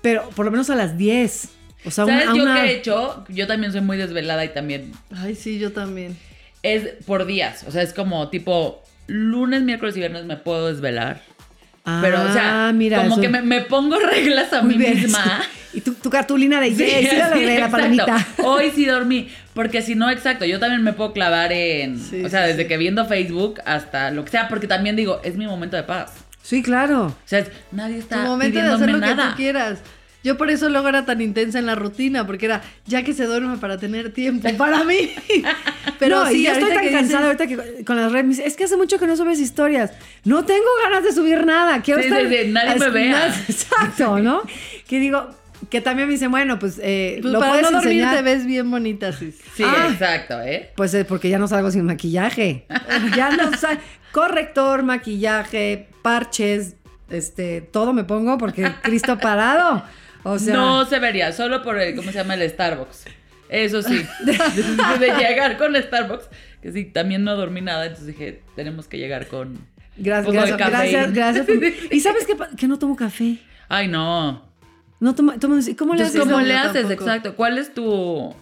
Pero 0.02 0.28
por 0.30 0.44
lo 0.44 0.50
menos 0.50 0.68
a 0.70 0.74
las 0.76 0.98
10. 0.98 1.48
O 1.86 1.90
sea, 1.90 2.06
¿Sabes 2.06 2.26
una, 2.28 2.36
yo 2.36 2.42
una- 2.42 2.54
qué 2.62 2.68
he 2.68 2.76
hecho? 2.76 3.24
Yo 3.28 3.46
también 3.46 3.72
soy 3.72 3.80
muy 3.80 3.96
desvelada 3.96 4.44
y 4.44 4.48
también 4.52 4.92
Ay, 5.16 5.34
sí, 5.34 5.58
yo 5.58 5.72
también. 5.72 6.16
es 6.62 6.88
por 7.06 7.24
días. 7.26 7.64
O 7.66 7.70
sea, 7.70 7.82
es 7.82 7.92
como 7.94 8.28
tipo 8.30 8.82
lunes, 9.06 9.62
miércoles 9.62 9.96
y 9.96 10.00
viernes 10.00 10.24
me 10.24 10.36
puedo 10.36 10.68
desvelar. 10.72 11.22
Pero, 12.00 12.22
o 12.22 12.32
sea, 12.32 12.68
Ah, 12.68 12.72
mira, 12.72 12.98
como 13.02 13.12
eso- 13.14 13.20
que 13.20 13.28
me, 13.28 13.42
me 13.42 13.60
pongo 13.62 13.98
reglas 13.98 14.52
a 14.54 14.62
Muy 14.62 14.74
mí 14.74 14.78
bien. 14.84 14.94
misma. 15.02 15.42
Y 15.74 15.80
tu, 15.82 15.92
tu 15.94 16.08
cartulina 16.08 16.60
de 16.60 16.68
sí, 16.70 16.76
sí, 16.76 17.16
la 17.16 17.32
sí, 17.34 17.44
la 17.58 17.68
palomita. 17.70 18.26
Hoy 18.44 18.70
sí 18.74 18.86
dormí. 18.86 19.28
Porque 19.54 19.82
si 19.82 19.94
no, 19.94 20.10
exacto, 20.10 20.44
yo 20.44 20.58
también 20.58 20.82
me 20.82 20.92
puedo 20.92 21.12
clavar 21.12 21.52
en. 21.52 21.98
Sí, 22.00 22.24
o 22.24 22.28
sea, 22.28 22.42
sí, 22.42 22.48
desde 22.48 22.62
sí. 22.62 22.68
que 22.68 22.76
viendo 22.76 23.06
Facebook 23.06 23.60
hasta 23.64 24.10
lo 24.10 24.24
que 24.24 24.30
sea, 24.32 24.48
porque 24.48 24.66
también 24.66 24.96
digo, 24.96 25.20
es 25.24 25.36
mi 25.36 25.46
momento 25.46 25.76
de 25.76 25.84
paz. 25.84 26.12
Sí, 26.42 26.62
claro. 26.62 27.06
O 27.06 27.16
sea, 27.24 27.38
es- 27.38 27.50
nadie 27.72 27.94
Tu 27.96 28.00
está 28.02 28.24
momento 28.24 28.58
de 28.60 28.66
hacer 28.68 28.90
lo 28.90 29.00
que 29.00 29.14
tú 29.14 29.22
quieras. 29.36 29.78
Yo 30.24 30.38
por 30.38 30.48
eso 30.50 30.70
luego 30.70 30.88
era 30.88 31.04
tan 31.04 31.20
intensa 31.20 31.58
en 31.58 31.66
la 31.66 31.74
rutina, 31.74 32.26
porque 32.26 32.46
era 32.46 32.62
ya 32.86 33.02
que 33.02 33.12
se 33.12 33.26
duerme 33.26 33.58
para 33.58 33.76
tener 33.76 34.10
tiempo 34.12 34.48
para 34.56 34.82
mí. 34.82 35.10
Pero 35.98 36.22
Pero 36.22 36.26
sí, 36.26 36.42
yo 36.44 36.52
estoy 36.52 36.70
tan 36.72 36.82
que 36.82 36.92
cansada 36.92 37.30
dices- 37.34 37.40
ahorita 37.56 37.76
que 37.76 37.84
con 37.84 37.96
las 37.96 38.10
redes 38.10 38.38
es 38.38 38.56
que 38.56 38.64
hace 38.64 38.76
mucho 38.78 38.98
que 38.98 39.06
no 39.06 39.16
subes 39.16 39.38
historias. 39.38 39.92
No 40.24 40.44
tengo 40.46 40.64
ganas 40.82 41.04
de 41.04 41.12
subir 41.12 41.44
nada. 41.44 41.82
Quiero 41.82 42.00
Sí, 42.00 42.08
estar... 42.08 42.22
sí, 42.26 42.36
sí, 42.44 42.50
nadie 42.50 42.78
me 42.80 42.88
vea. 42.90 43.26
Exacto, 43.48 44.18
¿no? 44.18 44.42
Que 44.88 44.98
digo, 44.98 45.28
que 45.74 45.80
también 45.80 46.06
me 46.06 46.12
dicen, 46.14 46.30
bueno, 46.30 46.60
pues, 46.60 46.78
eh, 46.80 47.18
Pues 47.20 47.32
lo 47.32 47.40
para 47.40 47.50
puedes 47.50 47.66
no 47.68 47.78
dormir 47.78 47.94
enseñar. 48.02 48.16
te 48.16 48.22
ves 48.22 48.46
bien 48.46 48.70
bonita, 48.70 49.10
sí. 49.10 49.34
Sí, 49.56 49.64
Ah. 49.66 49.88
exacto, 49.90 50.40
¿eh? 50.40 50.70
Pues 50.76 50.94
es 50.94 51.04
porque 51.04 51.28
ya 51.28 51.36
no 51.40 51.48
salgo 51.48 51.68
sin 51.72 51.84
maquillaje. 51.84 52.64
ya 53.16 53.30
no 53.30 53.52
salgo. 53.56 53.82
Corrector, 54.12 54.84
maquillaje, 54.84 55.88
parches, 56.02 56.76
este, 57.10 57.60
todo 57.60 57.92
me 57.92 58.04
pongo 58.04 58.38
porque 58.38 58.70
Cristo 58.82 59.18
parado. 59.18 59.82
O 60.22 60.38
sea, 60.38 60.54
no 60.54 60.84
se 60.84 61.00
vería, 61.00 61.32
solo 61.32 61.60
por 61.64 61.76
el, 61.80 61.96
¿cómo 61.96 62.12
se 62.12 62.18
llama? 62.18 62.34
El 62.34 62.48
Starbucks. 62.48 63.06
Eso 63.48 63.82
sí. 63.82 64.06
de 64.24 65.06
llegar 65.18 65.58
con 65.58 65.74
Starbucks, 65.74 66.28
que 66.62 66.70
sí, 66.70 66.84
también 66.84 67.24
no 67.24 67.34
dormí 67.34 67.62
nada, 67.62 67.86
entonces 67.86 68.06
dije, 68.06 68.42
tenemos 68.54 68.86
que 68.86 68.98
llegar 68.98 69.26
con... 69.26 69.58
gracias, 69.96 70.32
gracias, 70.56 70.56
gracias, 70.56 71.12
gracias. 71.12 71.46
¿Y 71.90 71.98
sabes 71.98 72.26
qué? 72.28 72.36
Que 72.56 72.68
no 72.68 72.78
tomo 72.78 72.94
café. 72.94 73.38
Ay, 73.68 73.88
no. 73.88 74.53
No 75.04 75.14
tomo- 75.14 75.34
¿y 75.68 75.74
¿cómo 75.74 75.94
le 75.94 76.02
haces? 76.04 76.20
¿cómo 76.20 76.40
le 76.40 76.54
haces? 76.56 76.72
tampoco. 76.82 76.92
Exacto. 76.92 77.34
¿Cuál 77.36 77.58
es 77.58 77.74
tu 77.74 78.34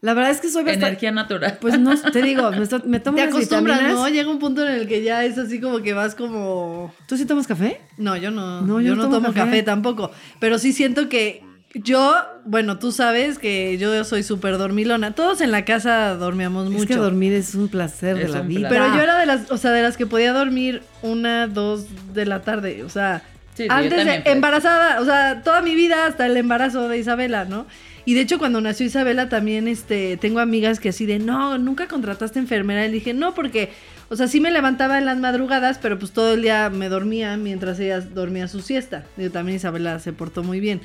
La 0.00 0.14
verdad 0.14 0.30
es 0.30 0.40
que 0.40 0.48
soy 0.48 0.62
bastante... 0.64 0.86
energía 0.86 1.10
natural? 1.12 1.58
Pues 1.60 1.78
no, 1.78 1.94
te 2.00 2.22
digo, 2.22 2.50
me, 2.50 2.62
estoy- 2.62 2.82
me 2.86 2.98
tomo 3.04 3.16
Te 3.16 3.24
acostumbras, 3.24 3.78
vitaminas. 3.78 4.00
¿no? 4.00 4.08
Llega 4.08 4.30
un 4.30 4.38
punto 4.38 4.66
en 4.66 4.72
el 4.72 4.88
que 4.88 5.02
ya 5.02 5.24
es 5.24 5.36
así 5.38 5.60
como 5.60 5.82
que 5.82 5.92
vas 5.92 6.14
como... 6.14 6.94
¿Tú 7.06 7.16
sí 7.16 7.26
tomas 7.26 7.46
café? 7.46 7.80
No, 7.96 8.16
yo 8.16 8.30
no. 8.30 8.62
No, 8.62 8.80
yo, 8.80 8.96
no 8.96 9.10
tomo, 9.10 9.28
café. 9.28 9.40
café 9.40 9.62
tampoco. 9.62 10.10
Pero 10.40 10.58
sí 10.58 10.72
siento 10.72 11.08
que 11.10 11.42
yo, 11.74 12.14
bueno, 12.46 12.78
tú 12.78 12.90
sabes 12.92 13.38
que 13.38 13.76
yo 13.76 14.02
soy 14.04 14.22
súper 14.22 14.56
dormilona. 14.56 15.14
Todos 15.14 15.42
en 15.42 15.50
la 15.50 15.66
casa 15.66 16.14
dormíamos 16.14 16.70
mucho. 16.70 16.84
Es 16.84 16.88
que 16.88 16.96
dormir 16.96 17.34
es 17.34 17.54
un 17.54 17.68
placer 17.68 18.16
de 18.16 18.28
la 18.28 18.40
vida. 18.40 18.68
placer. 18.70 18.82
Pero 18.84 18.96
yo 18.96 19.02
era 19.02 19.18
de 19.18 19.26
las, 19.26 19.50
o 19.50 19.58
sea, 19.58 19.72
de 19.72 19.82
las 19.82 19.98
que 19.98 20.06
podía 20.06 20.32
dormir 20.32 20.82
una, 21.02 21.46
dos 21.48 21.84
de 22.14 22.24
la 22.24 22.40
tarde. 22.40 22.82
O 22.84 22.88
sea, 22.88 23.22
Sí, 23.58 23.64
sí, 23.64 23.68
yo 23.68 23.74
antes 23.74 24.04
de 24.04 24.20
pero- 24.22 24.30
embarazada, 24.36 25.00
o 25.00 25.04
sea, 25.04 25.42
toda 25.42 25.62
mi 25.62 25.74
vida 25.74 26.06
hasta 26.06 26.26
el 26.26 26.36
embarazo 26.36 26.88
de 26.88 26.98
Isabela, 26.98 27.44
¿no? 27.44 27.66
Y 28.04 28.14
de 28.14 28.20
hecho, 28.20 28.38
cuando 28.38 28.60
nació 28.60 28.86
Isabela, 28.86 29.28
también 29.28 29.66
este, 29.68 30.16
tengo 30.16 30.38
amigas 30.38 30.78
que 30.80 30.90
así 30.90 31.04
de, 31.04 31.18
no, 31.18 31.58
nunca 31.58 31.88
contrataste 31.88 32.38
enfermera. 32.38 32.86
Y 32.86 32.90
dije, 32.92 33.12
no, 33.12 33.34
porque, 33.34 33.70
o 34.08 34.16
sea, 34.16 34.28
sí 34.28 34.40
me 34.40 34.50
levantaba 34.50 34.96
en 34.96 35.04
las 35.04 35.18
madrugadas, 35.18 35.78
pero 35.78 35.98
pues 35.98 36.12
todo 36.12 36.34
el 36.34 36.42
día 36.42 36.70
me 36.70 36.88
dormía 36.88 37.36
mientras 37.36 37.78
ella 37.80 38.00
dormía 38.00 38.48
su 38.48 38.62
siesta. 38.62 39.04
Digo, 39.16 39.30
también 39.30 39.56
Isabela 39.56 39.98
se 39.98 40.12
portó 40.12 40.42
muy 40.42 40.60
bien. 40.60 40.80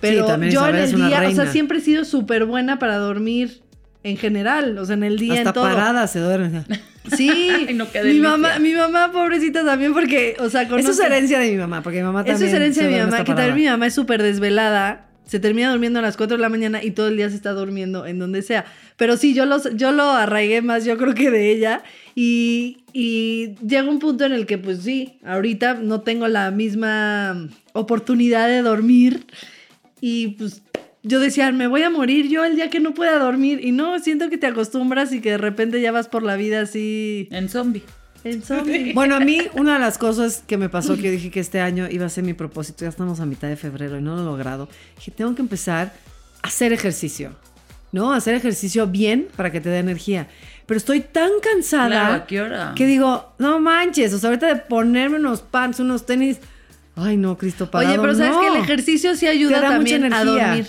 Pero 0.00 0.26
también 0.26 0.52
yo 0.52 0.66
en 0.68 0.76
el 0.76 0.94
día, 0.94 1.22
o 1.26 1.30
sea, 1.30 1.46
siempre 1.46 1.78
he 1.78 1.80
sido 1.80 2.04
súper 2.04 2.44
buena 2.44 2.78
para 2.78 2.96
dormir 2.96 3.62
en 4.02 4.16
general, 4.16 4.76
o 4.78 4.84
sea, 4.84 4.94
en 4.94 5.04
el 5.04 5.18
día, 5.18 5.34
Hasta 5.34 5.50
en 5.50 5.54
todo. 5.54 5.64
parada 5.64 6.06
se 6.06 6.18
duerme. 6.20 6.64
Sí, 7.16 7.68
no, 7.74 7.86
mi 8.04 8.18
mamá, 8.20 8.58
mi 8.58 8.74
mamá 8.74 9.12
pobrecita 9.12 9.64
también 9.64 9.92
porque, 9.92 10.36
o 10.38 10.50
sea, 10.50 10.62
Eso 10.62 10.90
es 10.90 10.98
herencia 11.00 11.38
de 11.38 11.50
mi 11.50 11.56
mamá, 11.56 11.82
porque 11.82 11.98
mi 11.98 12.04
mamá 12.04 12.24
también. 12.24 12.36
Eso 12.36 12.46
es 12.46 12.52
herencia 12.52 12.84
de 12.84 12.90
mi 12.90 12.98
mamá, 12.98 13.24
que 13.24 13.34
también 13.34 13.54
mi 13.54 13.66
mamá 13.66 13.86
es 13.86 13.94
súper 13.94 14.22
desvelada. 14.22 15.02
Se 15.26 15.40
termina 15.40 15.72
durmiendo 15.72 15.98
a 15.98 16.02
las 16.02 16.16
4 16.16 16.36
de 16.36 16.40
la 16.40 16.48
mañana 16.48 16.84
y 16.84 16.92
todo 16.92 17.08
el 17.08 17.16
día 17.16 17.28
se 17.28 17.34
está 17.34 17.50
durmiendo 17.50 18.06
en 18.06 18.20
donde 18.20 18.42
sea. 18.42 18.64
Pero 18.96 19.16
sí, 19.16 19.34
yo, 19.34 19.44
los, 19.44 19.74
yo 19.74 19.90
lo 19.90 20.04
arraigué 20.04 20.62
más, 20.62 20.84
yo 20.84 20.96
creo 20.96 21.14
que 21.14 21.32
de 21.32 21.50
ella. 21.50 21.82
Y, 22.14 22.84
y 22.92 23.56
llega 23.66 23.90
un 23.90 23.98
punto 23.98 24.24
en 24.24 24.32
el 24.32 24.46
que, 24.46 24.56
pues 24.56 24.82
sí, 24.82 25.18
ahorita 25.24 25.74
no 25.74 26.02
tengo 26.02 26.28
la 26.28 26.52
misma 26.52 27.48
oportunidad 27.72 28.46
de 28.46 28.62
dormir. 28.62 29.26
Y 30.00 30.28
pues 30.28 30.62
yo 31.06 31.20
decía, 31.20 31.52
me 31.52 31.66
voy 31.68 31.82
a 31.82 31.90
morir 31.90 32.28
yo 32.28 32.44
el 32.44 32.56
día 32.56 32.68
que 32.68 32.80
no 32.80 32.92
pueda 32.92 33.18
dormir. 33.18 33.60
Y 33.62 33.70
no, 33.72 33.98
siento 34.00 34.28
que 34.28 34.38
te 34.38 34.46
acostumbras 34.46 35.12
y 35.12 35.20
que 35.20 35.30
de 35.30 35.38
repente 35.38 35.80
ya 35.80 35.92
vas 35.92 36.08
por 36.08 36.22
la 36.22 36.36
vida 36.36 36.62
así 36.62 37.28
En 37.30 37.48
zombie. 37.48 37.82
en 38.24 38.42
zombie. 38.42 38.92
Bueno, 38.92 39.14
a 39.14 39.20
mí 39.20 39.38
una 39.54 39.74
de 39.74 39.78
las 39.78 39.98
cosas 39.98 40.42
que 40.46 40.56
me 40.56 40.68
pasó 40.68 40.96
que 40.96 41.02
yo 41.02 41.10
dije 41.12 41.30
que 41.30 41.40
este 41.40 41.60
año 41.60 41.86
iba 41.90 42.06
a 42.06 42.08
ser 42.08 42.24
mi 42.24 42.34
propósito, 42.34 42.84
ya 42.84 42.88
estamos 42.88 43.20
a 43.20 43.26
mitad 43.26 43.48
de 43.48 43.56
febrero 43.56 43.98
y 43.98 44.02
no 44.02 44.16
lo 44.16 44.22
he 44.22 44.24
logrado, 44.24 44.68
dije, 44.96 45.12
tengo 45.12 45.34
que 45.36 45.42
empezar 45.42 45.92
a 46.42 46.48
hacer 46.48 46.72
ejercicio, 46.72 47.36
¿no? 47.92 48.12
Hacer 48.12 48.34
ejercicio 48.34 48.86
bien 48.88 49.28
para 49.36 49.52
que 49.52 49.60
te 49.60 49.68
dé 49.68 49.78
energía. 49.78 50.26
Pero 50.66 50.78
estoy 50.78 51.00
tan 51.00 51.30
cansada 51.40 51.86
Claro, 51.88 52.14
¿a 52.14 52.26
qué 52.26 52.40
hora? 52.40 52.72
que 52.74 52.86
digo, 52.86 53.32
no 53.38 53.60
manches, 53.60 54.12
o 54.12 54.18
sea, 54.18 54.30
ahorita 54.30 54.48
de 54.48 54.56
ponerme 54.56 55.18
unos 55.18 55.40
pants, 55.42 55.78
unos 55.78 56.04
tenis, 56.04 56.38
ay 56.96 57.16
no, 57.16 57.38
Cristo 57.38 57.70
parado, 57.70 57.92
Oye, 57.92 58.00
pero 58.00 58.14
sabes 58.16 58.32
no. 58.32 58.40
que 58.40 58.46
el 58.48 58.56
ejercicio 58.56 59.14
sí 59.14 59.28
ayuda 59.28 59.60
también 59.60 60.12
a 60.12 60.24
dormir. 60.24 60.66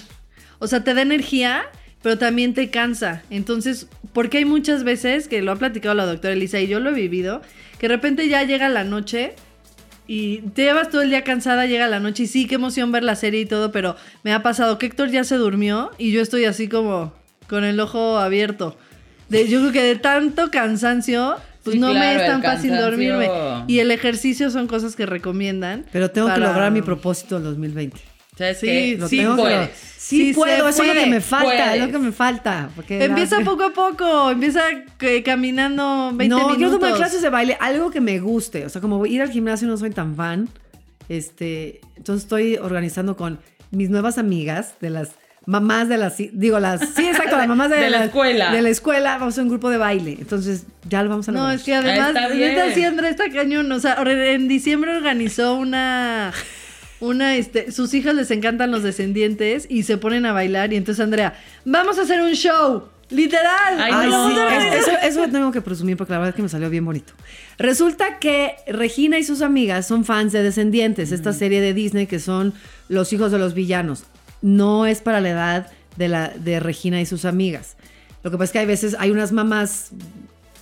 O 0.60 0.68
sea, 0.68 0.84
te 0.84 0.94
da 0.94 1.02
energía, 1.02 1.64
pero 2.02 2.18
también 2.18 2.54
te 2.54 2.70
cansa. 2.70 3.24
Entonces, 3.30 3.88
porque 4.14 4.40
hay 4.40 4.46
muchas 4.46 4.84
veces 4.84 5.28
que 5.28 5.42
lo 5.42 5.52
ha 5.52 5.56
platicado 5.56 5.94
la 5.96 6.06
doctora 6.06 6.34
Elisa 6.34 6.60
y 6.60 6.68
yo 6.68 6.80
lo 6.80 6.90
he 6.92 6.94
vivido, 6.94 7.42
que 7.80 7.88
de 7.88 7.96
repente 7.96 8.28
ya 8.28 8.44
llega 8.44 8.70
la 8.70 8.84
noche 8.84 9.34
y 10.08 10.40
te 10.54 10.64
llevas 10.64 10.90
todo 10.90 11.02
el 11.02 11.10
día 11.10 11.24
cansada, 11.24 11.66
llega 11.66 11.88
la 11.88 12.00
noche 12.00 12.24
y 12.24 12.28
sí, 12.28 12.48
qué 12.48 12.56
emoción 12.56 12.92
ver 12.92 13.04
la 13.04 13.16
serie 13.16 13.42
y 13.42 13.46
todo, 13.46 13.72
pero 13.72 13.96
me 14.24 14.34
ha 14.34 14.42
pasado 14.42 14.78
que 14.78 14.86
Héctor 14.86 15.10
ya 15.12 15.24
se 15.24 15.36
durmió 15.36 15.92
y 15.98 16.12
yo 16.12 16.22
estoy 16.22 16.46
así 16.46 16.68
como 16.68 17.14
con 17.48 17.64
el 17.64 17.80
ojo 17.80 18.18
abierto. 18.18 18.78
De, 19.30 19.48
yo 19.50 19.60
creo 19.60 19.72
que 19.74 19.84
de 19.84 19.96
tanto 19.98 20.50
cansancio, 20.52 21.36
pues 21.64 21.74
Sí, 21.74 21.80
no 21.80 21.94
me 21.94 22.16
es 22.16 22.26
tan 22.26 22.42
fácil 22.42 22.72
cansancio. 22.72 22.82
dormirme. 22.82 23.30
Y 23.68 23.80
el 23.80 23.92
ejercicio 23.92 24.50
son 24.50 24.68
cosas 24.68 24.96
que 24.96 25.06
recomiendan. 25.06 25.86
Pero 25.92 26.10
tengo 26.10 26.34
que 26.34 26.40
lograr 26.40 26.72
mi 26.72 26.82
propósito 26.82 27.36
del 27.36 27.44
2020. 27.44 28.00
¿Sabes 28.38 28.60
Sí, 28.60 28.66
qué? 28.68 28.96
Lo 29.00 29.08
Sí 29.08 29.18
tengo 29.18 29.36
puedes. 29.36 29.70
Sí, 29.98 30.28
Sí 30.28 30.34
puedo, 30.34 30.70
eso 30.70 30.84
es 30.84 30.88
lo 30.96 31.02
que 31.02 31.06
me 31.08 31.22
falta, 31.22 31.76
es 31.76 31.82
lo 31.86 31.92
que 31.92 31.98
me 32.00 32.12
falta. 32.12 32.70
porque 32.76 33.04
Empieza 33.04 33.40
la- 33.40 33.46
poco 33.50 33.64
a 33.64 33.74
poco, 33.74 34.30
empieza 34.32 34.62
que- 34.98 35.24
caminando 35.24 36.12
20 36.14 36.28
no, 36.30 36.36
minutos. 36.38 36.58
quiero 36.58 36.72
tomar 36.72 36.94
clases 36.96 37.22
de 37.22 37.30
baile, 37.30 37.58
algo 37.60 37.90
que 37.92 38.00
me 38.00 38.20
guste. 38.20 38.66
O 38.66 38.70
sea, 38.70 38.80
como 38.82 39.06
ir 39.06 39.22
al 39.22 39.32
gimnasio 39.32 39.68
no 39.68 39.76
soy 39.76 39.90
tan 39.90 40.16
fan. 40.16 40.48
Este, 41.10 41.82
entonces 41.96 42.24
estoy 42.24 42.58
organizando 42.58 43.16
con 43.18 43.40
mis 43.72 43.90
nuevas 43.90 44.18
amigas 44.18 44.76
de 44.82 44.90
las 44.92 45.10
mamás 45.46 45.88
de 45.88 45.98
las, 45.98 46.16
digo 46.18 46.60
las, 46.60 46.82
sí, 46.96 47.06
exacto, 47.08 47.38
las 47.38 47.48
mamás 47.48 47.70
de, 47.72 47.78
De 47.78 47.90
la 47.90 48.04
escuela. 48.06 48.52
De 48.52 48.62
la 48.62 48.70
escuela, 48.70 49.18
vamos 49.18 49.38
a 49.38 49.42
un 49.42 49.50
grupo 49.50 49.70
de 49.70 49.78
baile. 49.78 50.18
Entonces 50.20 50.66
ya 50.90 51.02
lo 51.04 51.10
vamos 51.10 51.28
a 51.30 51.32
No, 51.32 51.40
lograr. 51.40 51.56
es 51.56 51.64
que 51.64 51.74
además, 51.74 52.10
está 52.10 52.28
bien. 52.30 52.56
sí, 52.74 52.84
está 52.84 53.30
cañón. 53.30 53.72
O 53.72 53.80
sea, 53.80 53.98
en 54.06 54.48
diciembre 54.48 54.96
organizó 54.96 55.56
una. 55.56 56.34
Una, 57.00 57.36
este, 57.36 57.72
sus 57.72 57.94
hijas 57.94 58.16
les 58.16 58.32
encantan 58.32 58.72
los 58.72 58.84
descendientes 58.84 59.68
y 59.70 59.84
se 59.84 59.98
ponen 59.98 60.26
a 60.26 60.34
bailar. 60.34 60.74
Y 60.74 60.78
entonces, 60.78 61.04
Andrea, 61.04 61.40
vamos 61.66 62.00
a 62.00 62.02
hacer 62.04 62.22
un 62.22 62.34
show. 62.34 62.84
Literal. 63.10 63.80
Ay, 63.80 63.92
Ay, 63.96 64.10
no. 64.10 64.30
sí, 64.30 64.36
es- 64.74 64.88
eso, 65.16 65.28
tengo 65.30 65.52
que 65.52 65.62
presumir 65.62 65.96
porque 65.96 66.12
la 66.12 66.20
verdad 66.20 66.30
es 66.32 66.36
que 66.36 66.42
me 66.42 66.50
salió 66.50 66.70
bien 66.70 66.84
bonito. 66.84 67.14
Resulta 67.58 68.20
que 68.20 68.56
Regina 68.68 69.18
y 69.18 69.24
sus 69.24 69.42
amigas 69.42 69.88
son 69.88 70.04
fans 70.04 70.34
de 70.34 70.44
Descendientes, 70.44 71.12
esta 71.14 71.32
serie 71.32 71.62
de 71.62 71.74
Disney 71.74 72.06
que 72.08 72.20
son 72.20 72.54
los 72.90 73.14
hijos 73.14 73.32
de 73.32 73.40
los 73.40 73.54
villanos. 73.54 74.04
No 74.42 74.86
es 74.86 75.02
para 75.02 75.22
la 75.22 75.30
edad 75.30 75.72
de, 75.96 76.10
la, 76.10 76.30
de 76.36 76.60
Regina 76.60 77.00
y 77.00 77.06
sus 77.06 77.24
amigas. 77.24 77.78
Lo 78.24 78.32
que 78.32 78.38
pasa 78.38 78.46
es 78.46 78.52
que 78.52 78.60
hay 78.60 78.66
veces 78.66 78.96
hay 79.00 79.12
unas 79.12 79.32
mamás 79.32 79.92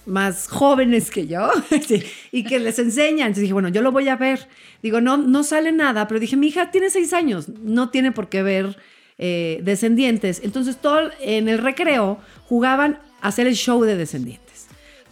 más 0.05 0.47
jóvenes 0.47 1.09
que 1.11 1.27
yo 1.27 1.49
sí, 1.87 2.03
y 2.31 2.43
que 2.43 2.59
les 2.59 2.79
enseñan. 2.79 3.27
Entonces 3.27 3.41
dije, 3.41 3.53
bueno, 3.53 3.69
yo 3.69 3.81
lo 3.81 3.91
voy 3.91 4.07
a 4.09 4.15
ver. 4.15 4.47
Digo, 4.81 5.01
no, 5.01 5.17
no 5.17 5.43
sale 5.43 5.71
nada, 5.71 6.07
pero 6.07 6.19
dije, 6.19 6.35
mi 6.35 6.47
hija 6.47 6.71
tiene 6.71 6.89
seis 6.89 7.13
años, 7.13 7.49
no 7.49 7.89
tiene 7.89 8.11
por 8.11 8.29
qué 8.29 8.43
ver 8.43 8.77
eh, 9.17 9.59
Descendientes. 9.63 10.41
Entonces, 10.43 10.77
todo 10.77 11.09
en 11.21 11.47
el 11.47 11.59
recreo 11.59 12.19
jugaban 12.47 12.99
a 13.21 13.29
hacer 13.29 13.47
el 13.47 13.55
show 13.55 13.83
de 13.83 13.95
Descendientes. 13.95 14.45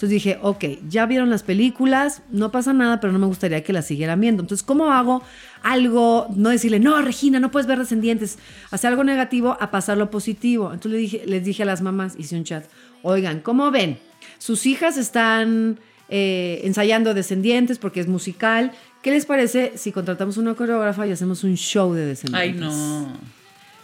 Entonces 0.03 0.09
dije, 0.09 0.39
ok, 0.41 0.65
ya 0.89 1.05
vieron 1.05 1.29
las 1.29 1.43
películas, 1.43 2.23
no 2.29 2.51
pasa 2.51 2.73
nada, 2.73 2.99
pero 2.99 3.13
no 3.13 3.19
me 3.19 3.27
gustaría 3.27 3.63
que 3.63 3.71
las 3.71 3.85
siguieran 3.85 4.19
viendo. 4.19 4.41
Entonces, 4.41 4.65
¿cómo 4.65 4.91
hago 4.91 5.23
algo? 5.61 6.27
No 6.35 6.49
decirle, 6.49 6.79
no, 6.79 7.01
Regina, 7.01 7.39
no 7.39 7.51
puedes 7.51 7.67
ver 7.67 7.79
Descendientes. 7.79 8.37
Hacer 8.71 8.89
algo 8.89 9.05
negativo 9.05 9.55
a 9.61 9.71
pasarlo 9.71 10.11
positivo. 10.11 10.73
Entonces 10.73 10.91
le 10.91 10.97
dije, 10.97 11.23
les 11.25 11.45
dije 11.45 11.63
a 11.63 11.65
las 11.67 11.81
mamás, 11.81 12.15
hice 12.17 12.35
un 12.35 12.43
chat, 12.43 12.65
oigan, 13.01 13.39
¿cómo 13.39 13.71
ven? 13.71 13.97
Sus 14.43 14.65
hijas 14.65 14.97
están 14.97 15.79
eh, 16.09 16.59
ensayando 16.65 17.13
Descendientes 17.13 17.79
porque 17.79 18.01
es 18.01 18.07
musical. 18.07 18.73
¿Qué 19.01 19.09
les 19.11 19.25
parece 19.25 19.71
si 19.77 19.93
contratamos 19.93 20.35
una 20.35 20.53
coreógrafa 20.53 21.07
y 21.07 21.13
hacemos 21.13 21.45
un 21.45 21.55
show 21.55 21.93
de 21.93 22.05
Descendientes? 22.07 22.55
Ay, 22.55 22.59
no. 22.59 23.17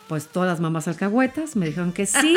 Pues 0.10 0.28
todas 0.28 0.50
las 0.50 0.60
mamás 0.60 0.90
alcahuetas 0.90 1.56
me 1.56 1.68
dijeron 1.68 1.94
que 1.94 2.06
sí. 2.06 2.36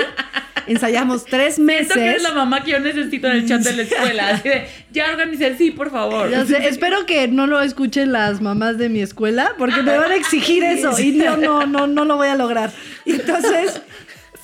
Ensayamos 0.69 1.25
tres 1.25 1.59
meses. 1.59 1.95
Que 1.95 2.15
es 2.15 2.23
la 2.23 2.33
mamá 2.33 2.63
que 2.63 2.71
yo 2.71 2.79
necesito 2.79 3.27
en 3.27 3.39
el 3.39 3.49
chat 3.49 3.61
de 3.63 3.73
la 3.73 3.83
escuela. 3.91 4.29
Así 4.29 4.49
de, 4.49 4.69
ya 4.93 5.11
organicé, 5.11 5.57
sí, 5.59 5.73
por 5.73 5.91
favor. 5.91 6.31
Ya 6.31 6.47
sé, 6.47 6.69
espero 6.69 7.07
que 7.07 7.27
no 7.27 7.49
lo 7.49 7.61
escuchen 7.61 8.13
las 8.13 8.41
mamás 8.41 8.79
de 8.79 8.89
mi 8.89 9.01
escuela 9.01 9.57
porque 9.59 9.83
me 9.83 9.99
van 9.99 10.13
a 10.13 10.15
exigir 10.15 10.63
eso 10.63 10.97
y 10.97 11.19
yo 11.19 11.37
no, 11.37 11.67
no, 11.67 11.89
no 11.89 12.05
lo 12.05 12.17
voy 12.19 12.29
a 12.29 12.37
lograr. 12.37 12.71
Entonces 13.05 13.83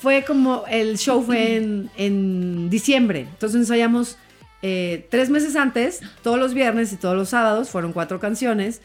fue 0.01 0.23
como, 0.25 0.63
el 0.69 0.97
show 0.97 1.21
fue 1.23 1.57
en, 1.57 1.89
en 1.97 2.69
diciembre. 2.69 3.27
Entonces 3.29 3.59
ensayamos 3.59 4.17
eh, 4.61 5.07
tres 5.09 5.29
meses 5.29 5.55
antes, 5.55 6.01
todos 6.21 6.37
los 6.39 6.53
viernes 6.53 6.91
y 6.91 6.97
todos 6.97 7.15
los 7.15 7.29
sábados, 7.29 7.69
fueron 7.69 7.93
cuatro 7.93 8.19
canciones. 8.19 8.81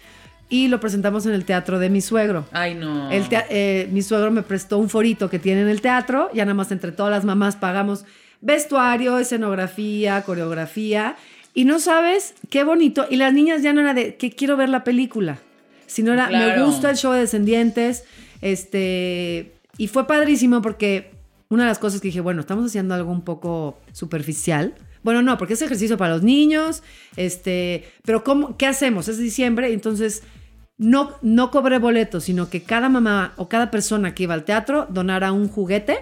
y 0.50 0.68
lo 0.68 0.78
presentamos 0.78 1.24
en 1.26 1.32
el 1.32 1.44
teatro 1.44 1.78
de 1.78 1.88
mi 1.88 2.00
suegro. 2.00 2.44
Ay, 2.52 2.74
no. 2.74 3.10
El 3.10 3.24
eh, 3.30 3.88
mi 3.90 4.02
suegro 4.02 4.30
me 4.30 4.42
prestó 4.42 4.78
un 4.78 4.88
forito 4.88 5.30
que 5.30 5.38
tiene 5.38 5.62
en 5.62 5.68
el 5.68 5.80
teatro, 5.80 6.30
ya 6.34 6.44
nada 6.44 6.54
más 6.54 6.70
entre 6.70 6.92
todas 6.92 7.10
las 7.10 7.24
mamás 7.24 7.56
pagamos 7.56 8.04
vestuario, 8.40 9.18
escenografía, 9.18 10.22
coreografía, 10.22 11.16
y 11.54 11.64
no 11.64 11.78
sabes 11.78 12.34
qué 12.50 12.62
bonito, 12.62 13.06
y 13.08 13.16
las 13.16 13.32
niñas 13.32 13.62
ya 13.62 13.72
no 13.72 13.80
era 13.80 13.94
de 13.94 14.16
que 14.16 14.30
quiero 14.30 14.56
ver 14.56 14.68
la 14.68 14.84
película, 14.84 15.38
sino 15.86 16.12
era 16.12 16.28
me 16.28 16.62
gusta 16.62 16.90
el 16.90 16.96
show 16.96 17.12
de 17.12 17.20
Descendientes, 17.20 18.04
este, 18.42 19.53
y 19.78 19.88
fue 19.88 20.06
padrísimo 20.06 20.62
porque 20.62 21.12
una 21.48 21.64
de 21.64 21.68
las 21.68 21.78
cosas 21.78 22.00
que 22.00 22.08
dije, 22.08 22.20
bueno, 22.20 22.40
estamos 22.40 22.66
haciendo 22.66 22.94
algo 22.94 23.12
un 23.12 23.22
poco 23.22 23.78
superficial. 23.92 24.74
Bueno, 25.02 25.22
no, 25.22 25.36
porque 25.36 25.54
es 25.54 25.62
ejercicio 25.62 25.98
para 25.98 26.14
los 26.14 26.22
niños, 26.22 26.82
este, 27.16 27.84
pero 28.04 28.24
¿cómo, 28.24 28.56
¿qué 28.56 28.66
hacemos? 28.66 29.08
Es 29.08 29.18
diciembre, 29.18 29.72
entonces 29.72 30.22
no, 30.78 31.12
no 31.22 31.50
cobré 31.50 31.78
boletos, 31.78 32.24
sino 32.24 32.48
que 32.48 32.62
cada 32.62 32.88
mamá 32.88 33.34
o 33.36 33.48
cada 33.48 33.70
persona 33.70 34.14
que 34.14 34.22
iba 34.22 34.34
al 34.34 34.44
teatro 34.44 34.86
donara 34.90 35.32
un 35.32 35.48
juguete 35.48 35.98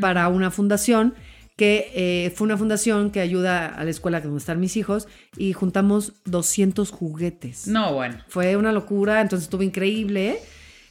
para 0.00 0.28
una 0.28 0.50
fundación 0.50 1.14
que 1.56 1.90
eh, 1.94 2.30
fue 2.36 2.46
una 2.46 2.56
fundación 2.56 3.10
que 3.10 3.20
ayuda 3.20 3.66
a 3.66 3.82
la 3.84 3.90
escuela 3.90 4.20
donde 4.20 4.38
están 4.38 4.60
mis 4.60 4.76
hijos 4.76 5.08
y 5.36 5.52
juntamos 5.52 6.14
200 6.24 6.90
juguetes. 6.90 7.66
No, 7.66 7.94
bueno. 7.94 8.16
Fue 8.28 8.56
una 8.56 8.70
locura, 8.72 9.20
entonces 9.20 9.46
estuvo 9.46 9.64
increíble. 9.64 10.30
¿eh? 10.30 10.38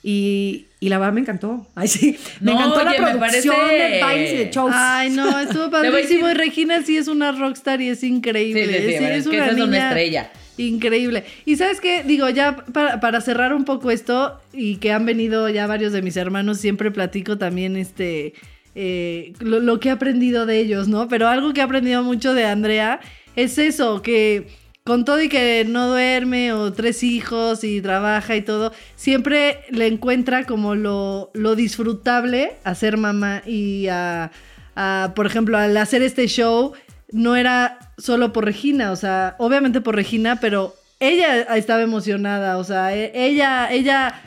Y, 0.10 0.68
y 0.80 0.88
la 0.88 1.00
verdad 1.00 1.12
me 1.12 1.20
encantó. 1.20 1.68
Ay, 1.76 1.90
sí. 1.90 2.16
Me 2.40 2.54
No, 2.54 2.60
encantó 2.60 2.76
oye, 2.76 2.98
la 3.02 3.12
producción 3.20 3.56
parece- 3.58 3.94
de 3.96 4.02
bailes 4.02 4.34
y 4.34 4.38
de 4.38 4.50
shows. 4.52 4.72
Ay, 4.74 5.10
no, 5.10 5.38
estuvo 5.38 5.70
padrísimo. 5.72 6.30
Y 6.30 6.34
Regina 6.34 6.82
sí 6.84 6.96
es 6.96 7.10
una 7.10 7.34
rockstar 7.34 7.82
y 7.82 7.90
es 7.90 8.02
increíble. 8.06 8.66
Sí, 8.66 8.74
sí, 8.74 8.92
sí, 8.94 8.98
Sí, 9.00 9.04
es 9.04 9.24
que 9.28 9.36
una 9.38 9.48
es 9.48 9.58
una 9.60 9.88
estrella. 9.90 10.32
Increíble. 10.58 11.26
Y 11.44 11.58
sabes 11.58 11.82
qué, 11.82 12.04
digo, 12.04 12.30
ya 12.30 12.56
para, 12.56 13.02
para 13.02 13.20
cerrar 13.20 13.54
un 13.54 13.66
poco 13.66 13.92
esto, 13.92 14.40
y 14.54 14.78
que 14.78 14.94
han 14.94 15.06
venido 15.06 15.50
ya 15.50 15.68
varios 15.68 15.92
de 15.92 16.02
mis 16.02 16.16
hermanos, 16.16 16.58
siempre 16.60 16.90
platico 16.90 17.38
también 17.38 17.76
este 17.76 18.34
eh, 18.76 19.34
lo, 19.42 19.60
lo 19.60 19.82
que 19.82 19.90
he 19.90 19.92
aprendido 19.92 20.46
de 20.46 20.60
ellos, 20.60 20.88
¿no? 20.88 21.10
Pero 21.10 21.28
algo 21.28 21.52
que 21.54 21.60
he 21.60 21.64
aprendido 21.64 22.02
mucho 22.02 22.34
de 22.34 22.46
Andrea 22.46 23.02
es 23.36 23.58
eso, 23.58 24.02
que 24.02 24.48
con 24.88 25.04
todo 25.04 25.22
y 25.22 25.28
que 25.28 25.66
no 25.68 25.90
duerme 25.90 26.54
o 26.54 26.72
tres 26.72 27.04
hijos 27.04 27.66
y 27.66 27.82
trabaja 27.82 28.38
y 28.38 28.42
todo, 28.42 28.72
siempre 28.96 29.60
le 29.70 29.86
encuentra 29.88 30.46
como 30.46 30.76
lo, 30.76 31.30
lo 31.34 31.56
disfrutable 31.58 32.54
a 32.64 32.74
ser 32.74 32.96
mamá 32.96 33.42
y 33.46 33.88
a, 33.90 34.32
a, 34.78 35.12
por 35.14 35.26
ejemplo, 35.26 35.58
al 35.58 35.76
hacer 35.76 36.02
este 36.04 36.28
show, 36.28 36.72
no 37.12 37.36
era 37.36 37.80
solo 37.98 38.32
por 38.32 38.46
Regina, 38.46 38.94
o 38.94 38.96
sea, 38.96 39.36
obviamente 39.40 39.82
por 39.82 39.94
Regina, 39.94 40.40
pero 40.40 40.74
ella 41.02 41.42
estaba 41.58 41.82
emocionada, 41.82 42.58
o 42.58 42.64
sea, 42.64 42.96
e- 42.96 43.12
ella, 43.14 43.70
ella 43.70 44.22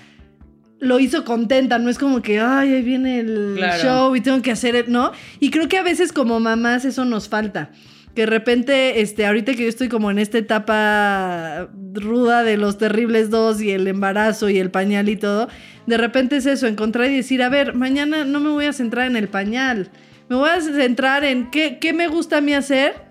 lo 0.78 0.98
hizo 1.00 1.24
contenta, 1.24 1.78
no 1.78 1.88
es 1.88 1.96
como 1.98 2.20
que, 2.20 2.38
ay, 2.38 2.74
ahí 2.74 2.82
viene 2.82 3.20
el 3.20 3.54
Claro. 3.56 3.82
show 3.82 4.16
y 4.16 4.20
tengo 4.20 4.42
que 4.42 4.50
hacer, 4.52 4.76
el-", 4.76 4.92
¿no? 4.92 5.12
Y 5.40 5.50
creo 5.50 5.68
que 5.68 5.78
a 5.78 5.82
veces 5.82 6.12
como 6.12 6.38
mamás 6.38 6.84
eso 6.84 7.06
nos 7.06 7.28
falta. 7.30 7.70
Que 8.14 8.22
de 8.22 8.26
repente, 8.26 9.00
este, 9.00 9.26
ahorita 9.26 9.54
que 9.54 9.62
yo 9.62 9.68
estoy 9.68 9.88
como 9.88 10.10
en 10.10 10.18
esta 10.18 10.38
etapa 10.38 11.68
ruda 11.92 12.42
de 12.42 12.56
los 12.56 12.78
terribles 12.78 13.30
dos 13.30 13.60
y 13.60 13.70
el 13.70 13.86
embarazo 13.86 14.48
y 14.48 14.58
el 14.58 14.70
pañal 14.70 15.08
y 15.08 15.16
todo, 15.16 15.48
de 15.86 15.96
repente 15.96 16.36
es 16.36 16.46
eso, 16.46 16.66
encontrar 16.66 17.10
y 17.10 17.16
decir, 17.16 17.42
a 17.42 17.48
ver, 17.48 17.74
mañana 17.74 18.24
no 18.24 18.40
me 18.40 18.50
voy 18.50 18.66
a 18.66 18.72
centrar 18.72 19.06
en 19.06 19.16
el 19.16 19.28
pañal, 19.28 19.90
me 20.28 20.36
voy 20.36 20.50
a 20.50 20.60
centrar 20.60 21.24
en 21.24 21.50
qué, 21.50 21.78
qué 21.80 21.92
me 21.92 22.08
gusta 22.08 22.38
a 22.38 22.40
mí 22.40 22.54
hacer. 22.54 23.09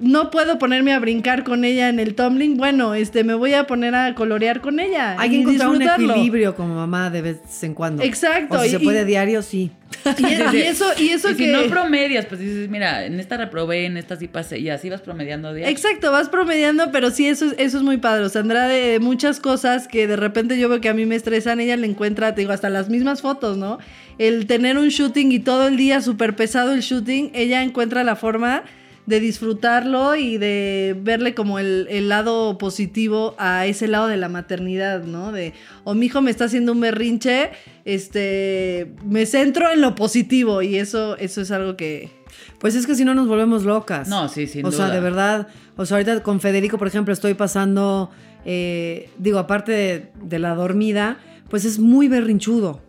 No 0.00 0.30
puedo 0.30 0.58
ponerme 0.60 0.92
a 0.92 1.00
brincar 1.00 1.42
con 1.42 1.64
ella 1.64 1.88
en 1.88 1.98
el 1.98 2.14
tumbling. 2.14 2.56
Bueno, 2.56 2.94
este, 2.94 3.24
me 3.24 3.34
voy 3.34 3.54
a 3.54 3.66
poner 3.66 3.96
a 3.96 4.14
colorear 4.14 4.60
con 4.60 4.78
ella. 4.78 5.16
Hay 5.18 5.30
que 5.30 5.40
encontrar 5.40 5.70
un 5.70 5.82
equilibrio 5.82 6.54
como 6.54 6.76
mamá 6.76 7.10
de 7.10 7.20
vez 7.22 7.62
en 7.64 7.74
cuando. 7.74 8.04
Exacto, 8.04 8.58
O 8.58 8.62
si 8.62 8.70
se 8.70 8.76
y- 8.76 8.84
puede 8.84 9.04
diario, 9.04 9.42
sí. 9.42 9.72
Y, 10.18 10.24
es- 10.24 10.54
y 10.54 10.58
eso, 10.58 10.84
y 11.00 11.08
eso 11.10 11.30
Y 11.30 11.34
que. 11.34 11.46
si 11.46 11.50
no 11.52 11.62
promedias, 11.64 12.26
pues 12.26 12.40
dices, 12.40 12.68
mira, 12.68 13.06
en 13.06 13.18
esta 13.18 13.36
reprobé, 13.38 13.86
en 13.86 13.96
esta 13.96 14.14
sí 14.16 14.28
pasé, 14.28 14.58
y 14.60 14.68
así 14.70 14.88
vas 14.88 15.00
promediando 15.00 15.52
días. 15.52 15.68
Exacto, 15.68 16.12
vas 16.12 16.28
promediando, 16.28 16.92
pero 16.92 17.10
sí, 17.10 17.26
eso, 17.26 17.46
es- 17.46 17.54
eso 17.58 17.78
es 17.78 17.82
muy 17.82 17.96
padre. 17.96 18.24
O 18.24 18.28
sea, 18.28 18.42
Andrea, 18.42 18.68
de 18.68 19.00
muchas 19.00 19.40
cosas 19.40 19.88
que 19.88 20.06
de 20.06 20.14
repente 20.14 20.58
yo 20.60 20.68
veo 20.68 20.80
que 20.80 20.90
a 20.90 20.94
mí 20.94 21.06
me 21.06 21.16
estresan, 21.16 21.58
ella 21.58 21.76
le 21.76 21.88
encuentra, 21.88 22.36
te 22.36 22.42
digo, 22.42 22.52
hasta 22.52 22.70
las 22.70 22.88
mismas 22.88 23.20
fotos, 23.22 23.56
¿no? 23.56 23.78
El 24.18 24.46
tener 24.46 24.78
un 24.78 24.88
shooting 24.90 25.32
y 25.32 25.40
todo 25.40 25.66
el 25.66 25.76
día 25.76 26.00
súper 26.02 26.36
pesado 26.36 26.72
el 26.72 26.80
shooting, 26.82 27.30
ella 27.34 27.62
encuentra 27.64 28.04
la 28.04 28.14
forma 28.14 28.62
de 29.08 29.20
disfrutarlo 29.20 30.16
y 30.16 30.36
de 30.36 30.94
verle 31.00 31.34
como 31.34 31.58
el, 31.58 31.86
el 31.88 32.10
lado 32.10 32.58
positivo 32.58 33.34
a 33.38 33.64
ese 33.64 33.88
lado 33.88 34.06
de 34.06 34.18
la 34.18 34.28
maternidad, 34.28 35.02
¿no? 35.02 35.32
De, 35.32 35.54
o 35.84 35.94
mi 35.94 36.06
hijo 36.06 36.20
me 36.20 36.30
está 36.30 36.44
haciendo 36.44 36.72
un 36.72 36.80
berrinche, 36.80 37.48
este, 37.86 38.92
me 39.06 39.24
centro 39.24 39.70
en 39.70 39.80
lo 39.80 39.94
positivo 39.94 40.60
y 40.60 40.76
eso, 40.76 41.16
eso 41.16 41.40
es 41.40 41.50
algo 41.50 41.74
que... 41.74 42.10
Pues 42.58 42.74
es 42.74 42.86
que 42.86 42.94
si 42.94 43.06
no 43.06 43.14
nos 43.14 43.28
volvemos 43.28 43.64
locas. 43.64 44.08
No, 44.08 44.28
sí, 44.28 44.46
sin 44.46 44.66
O 44.66 44.70
sea, 44.70 44.90
de 44.90 45.00
verdad. 45.00 45.48
O 45.76 45.86
sea, 45.86 45.96
ahorita 45.96 46.22
con 46.22 46.40
Federico, 46.40 46.76
por 46.76 46.88
ejemplo, 46.88 47.14
estoy 47.14 47.32
pasando, 47.32 48.10
eh, 48.44 49.08
digo, 49.16 49.38
aparte 49.38 49.72
de, 49.72 50.12
de 50.22 50.38
la 50.38 50.54
dormida, 50.54 51.16
pues 51.48 51.64
es 51.64 51.78
muy 51.78 52.08
berrinchudo. 52.08 52.82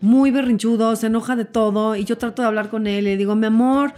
Muy 0.00 0.30
berrinchudo, 0.30 0.94
se 0.94 1.08
enoja 1.08 1.34
de 1.34 1.44
todo. 1.44 1.96
Y 1.96 2.04
yo 2.04 2.18
trato 2.18 2.42
de 2.42 2.48
hablar 2.48 2.68
con 2.68 2.86
él 2.86 3.00
y 3.06 3.10
le 3.10 3.16
digo, 3.16 3.34
mi 3.34 3.46
amor, 3.46 3.94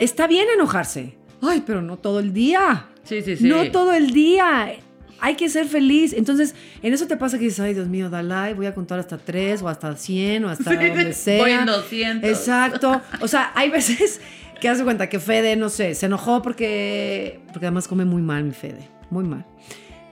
está 0.00 0.26
bien 0.26 0.46
enojarse. 0.54 1.16
Ay, 1.40 1.62
pero 1.64 1.80
no 1.82 1.96
todo 1.96 2.18
el 2.18 2.32
día. 2.32 2.86
Sí, 3.04 3.22
sí, 3.22 3.36
sí. 3.36 3.44
No 3.48 3.70
todo 3.70 3.92
el 3.94 4.10
día. 4.12 4.74
Hay 5.22 5.34
que 5.36 5.48
ser 5.48 5.66
feliz. 5.66 6.12
Entonces, 6.12 6.54
en 6.82 6.92
eso 6.94 7.06
te 7.06 7.16
pasa 7.16 7.38
que 7.38 7.44
dices, 7.44 7.60
ay, 7.60 7.74
Dios 7.74 7.88
mío, 7.88 8.10
Dalai, 8.10 8.54
voy 8.54 8.66
a 8.66 8.74
contar 8.74 8.98
hasta 8.98 9.18
tres 9.18 9.62
o 9.62 9.68
hasta 9.68 9.94
100 9.96 10.44
o 10.44 10.48
hasta 10.48 10.70
Sí, 10.70 10.76
donde 10.76 11.12
sea. 11.12 11.42
voy 11.42 11.50
en 11.52 11.66
200. 11.66 12.28
Exacto. 12.30 13.00
O 13.20 13.28
sea, 13.28 13.52
hay 13.54 13.70
veces 13.70 14.20
que 14.60 14.68
hace 14.68 14.82
cuenta 14.84 15.08
que 15.08 15.18
Fede, 15.20 15.56
no 15.56 15.68
sé, 15.70 15.94
se 15.94 16.06
enojó 16.06 16.42
porque, 16.42 17.40
porque 17.52 17.66
además 17.66 17.86
come 17.88 18.04
muy 18.04 18.22
mal 18.22 18.44
mi 18.44 18.52
Fede. 18.52 18.88
Muy 19.10 19.24
mal. 19.24 19.46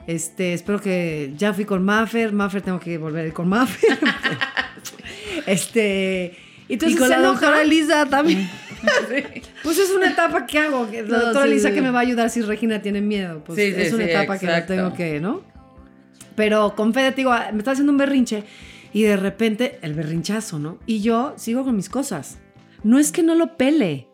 Este, 0.07 0.53
espero 0.53 0.79
que 0.81 1.33
ya 1.37 1.53
fui 1.53 1.65
con 1.65 1.83
Maffer. 1.83 2.33
Maffer 2.33 2.61
tengo 2.63 2.79
que 2.79 2.97
volver 2.97 3.25
a 3.25 3.27
ir 3.27 3.33
con 3.33 3.47
Maffer. 3.49 3.97
este, 5.45 6.35
y 6.67 6.71
Y 6.71 6.73
entonces 6.73 6.97
con 6.99 7.07
se 7.07 7.13
la 7.13 7.19
enoja. 7.19 7.31
doctora 7.47 7.63
Lisa 7.63 8.05
también. 8.05 8.49
Pues 9.63 9.77
es 9.77 9.91
una 9.91 10.09
etapa 10.09 10.45
que 10.45 10.59
hago. 10.59 10.89
que 10.89 11.03
La 11.03 11.19
doctora 11.19 11.45
sí, 11.45 11.51
Lisa 11.51 11.71
que 11.71 11.81
me 11.81 11.91
va 11.91 11.99
a 11.99 12.01
ayudar 12.01 12.29
si 12.29 12.41
Regina 12.41 12.81
tiene 12.81 13.01
miedo. 13.01 13.43
Pues 13.43 13.57
Sí, 13.57 13.73
es 13.75 13.93
una 13.93 14.05
etapa 14.05 14.37
que 14.37 14.47
no 14.47 14.63
tengo 14.65 14.93
que, 14.93 15.19
¿no? 15.19 15.43
Pero 16.35 16.75
con 16.75 16.93
Fede, 16.93 17.11
te 17.11 17.17
digo, 17.17 17.31
me 17.51 17.57
está 17.57 17.71
haciendo 17.71 17.91
un 17.91 17.97
berrinche 17.97 18.43
y 18.93 19.03
de 19.03 19.17
repente 19.17 19.79
el 19.81 19.93
berrinchazo, 19.93 20.57
¿no? 20.59 20.79
Y 20.85 21.01
yo 21.01 21.33
sigo 21.35 21.63
con 21.63 21.75
mis 21.75 21.89
cosas. 21.89 22.39
No 22.83 22.97
es 22.97 23.11
que 23.11 23.23
no 23.23 23.35
lo 23.35 23.57
pele. 23.57 24.07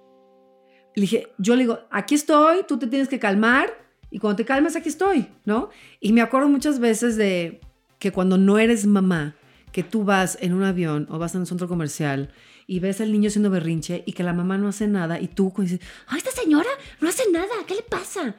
Le 0.95 1.01
dije, 1.01 1.27
yo 1.37 1.55
le 1.55 1.63
digo, 1.63 1.79
aquí 1.91 2.15
estoy, 2.15 2.63
tú 2.67 2.79
te 2.79 2.87
tienes 2.87 3.07
que 3.07 3.19
calmar 3.19 3.69
y 4.09 4.19
cuando 4.19 4.37
te 4.37 4.45
calmes 4.45 4.75
aquí 4.75 4.89
estoy, 4.89 5.27
¿no? 5.45 5.69
Y 5.99 6.13
me 6.13 6.21
acuerdo 6.21 6.47
muchas 6.47 6.79
veces 6.79 7.15
de 7.15 7.59
que 7.99 8.11
cuando 8.11 8.37
no 8.37 8.57
eres 8.57 8.85
mamá, 8.85 9.35
que 9.71 9.83
tú 9.83 10.03
vas 10.03 10.37
en 10.41 10.53
un 10.53 10.63
avión 10.63 11.05
o 11.09 11.19
vas 11.19 11.35
en 11.35 11.41
un 11.41 11.45
centro 11.45 11.67
comercial 11.67 12.29
y 12.67 12.79
ves 12.79 13.01
al 13.01 13.11
niño 13.11 13.27
haciendo 13.27 13.49
berrinche 13.49 14.03
y 14.05 14.13
que 14.13 14.23
la 14.23 14.33
mamá 14.33 14.57
no 14.57 14.67
hace 14.67 14.87
nada 14.87 15.19
y 15.19 15.27
tú 15.27 15.53
dices, 15.57 15.79
¡ay, 16.07 16.17
esta 16.17 16.31
señora 16.31 16.69
no 17.01 17.09
hace 17.09 17.23
nada! 17.31 17.47
¿Qué 17.67 17.75
le 17.75 17.83
pasa? 17.83 18.35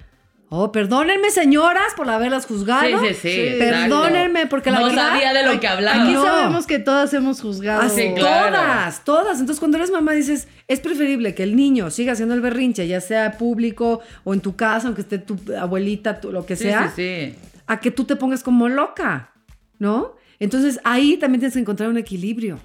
Oh, 0.48 0.70
perdónenme, 0.70 1.30
señoras, 1.30 1.92
por 1.96 2.08
haberlas 2.08 2.46
juzgado. 2.46 3.00
Sí, 3.00 3.08
sí, 3.08 3.14
sí. 3.20 3.40
exacto. 3.40 3.64
Perdónenme, 3.98 4.46
porque 4.46 4.70
la 4.70 4.78
no 4.78 4.86
verdad... 4.86 5.08
sabía 5.10 5.32
de 5.34 5.42
lo 5.44 5.58
que 5.58 5.66
hablaba. 5.66 6.04
Aquí 6.04 6.12
No. 6.12 6.22
sabemos 6.24 6.66
que 6.68 6.78
todas 6.78 7.12
hemos 7.14 7.40
juzgado. 7.40 7.82
Así, 7.82 8.02
Sí, 8.02 8.14
claro. 8.14 8.56
todas, 8.56 9.04
todas. 9.04 9.40
Entonces, 9.40 9.58
cuando 9.58 9.76
eres 9.78 9.90
mamá, 9.90 10.12
dices, 10.12 10.46
es 10.68 10.78
preferible 10.78 11.34
que 11.34 11.42
el 11.42 11.56
niño 11.56 11.90
siga 11.90 12.12
haciendo 12.12 12.34
el 12.36 12.40
berrinche, 12.42 12.86
ya 12.86 13.00
sea 13.00 13.32
público 13.38 14.00
o 14.22 14.34
en 14.34 14.40
tu 14.40 14.54
casa, 14.54 14.86
aunque 14.86 15.00
esté 15.02 15.18
tu 15.18 15.36
abuelita, 15.58 16.20
tu- 16.20 16.30
lo 16.30 16.46
que 16.46 16.54
Sí, 16.54 16.62
sea, 16.64 16.92
sí, 16.94 17.32
sí. 17.32 17.34
a 17.66 17.80
que 17.80 17.90
tú 17.90 18.04
te 18.04 18.14
pongas 18.14 18.44
como 18.44 18.68
loca, 18.68 19.32
¿no? 19.80 20.14
Entonces, 20.38 20.78
ahí 20.84 21.16
también 21.16 21.40
tienes 21.40 21.54
que 21.54 21.60
encontrar 21.60 21.88
un 21.88 21.98
equilibrio. 21.98 22.60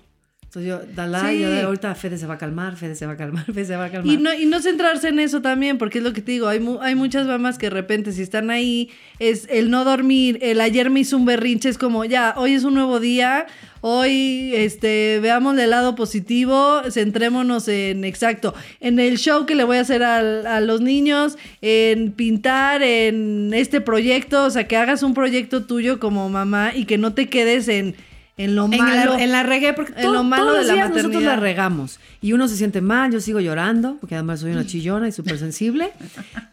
Entonces, 0.53 0.67
yo, 0.69 0.81
Dalai, 0.93 1.37
Sí. 1.37 1.43
ahorita 1.61 1.95
Fede 1.95 2.17
se 2.17 2.25
va 2.27 2.33
a 2.33 2.37
calmar, 2.37 2.75
Fede 2.75 2.95
se 2.95 3.05
va 3.05 3.13
a 3.13 3.15
calmar, 3.17 3.45
Fede 3.45 3.63
se 3.63 3.77
va 3.77 3.85
a 3.85 3.89
calmar. 3.89 4.13
Y 4.13 4.17
no, 4.17 4.33
y 4.33 4.45
no 4.45 4.59
centrarse 4.61 5.07
en 5.07 5.19
eso 5.21 5.41
también, 5.41 5.77
porque 5.77 5.99
es 5.99 6.03
lo 6.03 6.11
que 6.11 6.21
te 6.21 6.33
digo, 6.33 6.49
hay, 6.49 6.59
mu- 6.59 6.81
hay 6.81 6.93
muchas 6.93 7.25
mamás 7.25 7.57
que 7.57 7.67
de 7.67 7.69
repente 7.69 8.11
si 8.11 8.21
están 8.21 8.49
ahí, 8.49 8.89
es 9.19 9.47
el 9.49 9.69
no 9.69 9.85
dormir, 9.85 10.39
el 10.41 10.59
ayer 10.59 10.89
me 10.89 10.99
hizo 10.99 11.15
un 11.15 11.23
berrinche, 11.23 11.69
es 11.69 11.77
como, 11.77 12.03
ya, 12.03 12.33
hoy 12.35 12.51
es 12.53 12.65
un 12.65 12.73
nuevo 12.73 12.99
día, 12.99 13.45
hoy 13.79 14.51
este, 14.53 15.19
veamos 15.21 15.57
el 15.57 15.69
lado 15.69 15.95
positivo, 15.95 16.81
centrémonos 16.91 17.69
en, 17.69 18.03
exacto, 18.03 18.53
en 18.81 18.99
el 18.99 19.17
show 19.19 19.45
que 19.45 19.55
le 19.55 19.63
voy 19.63 19.77
a 19.77 19.81
hacer 19.81 20.03
al- 20.03 20.45
a, 20.47 20.59
los 20.59 20.81
niños, 20.81 21.37
en 21.61 22.11
pintar, 22.11 22.83
en 22.83 23.51
este 23.53 23.79
proyecto, 23.79 24.43
o 24.43 24.49
sea, 24.49 24.67
que 24.67 24.75
hagas 24.75 25.01
un 25.01 25.13
proyecto 25.13 25.63
tuyo 25.63 25.97
como 25.97 26.27
mamá 26.27 26.73
y 26.75 26.83
que 26.83 26.97
no 26.97 27.13
te 27.13 27.29
quedes 27.29 27.69
en, 27.69 27.95
en 28.43 28.55
lo 28.55 28.65
En 28.65 28.77
malo. 28.77 29.17
la, 29.17 29.23
en 29.23 29.31
la 29.31 29.43
regué, 29.43 29.73
porque 29.73 29.93
en 29.95 30.01
todo- 30.03 30.13
lo 30.13 30.23
malo 30.23 30.45
todos 30.45 30.59
de 30.59 30.65
la 30.67 30.73
días 30.73 30.89
nosotros 30.89 31.05
maternidad. 31.13 31.35
la 31.35 31.39
regamos. 31.41 31.99
Y 32.21 32.33
uno 32.33 32.47
se 32.47 32.55
siente 32.57 32.81
mal, 32.81 33.11
yo 33.11 33.19
sigo 33.21 33.39
llorando, 33.39 33.97
porque 33.99 34.15
además 34.15 34.39
soy 34.41 34.51
una 34.51 34.65
chillona 34.67 35.07
y 35.07 35.11
súper 35.11 35.37
sensible, 35.39 35.91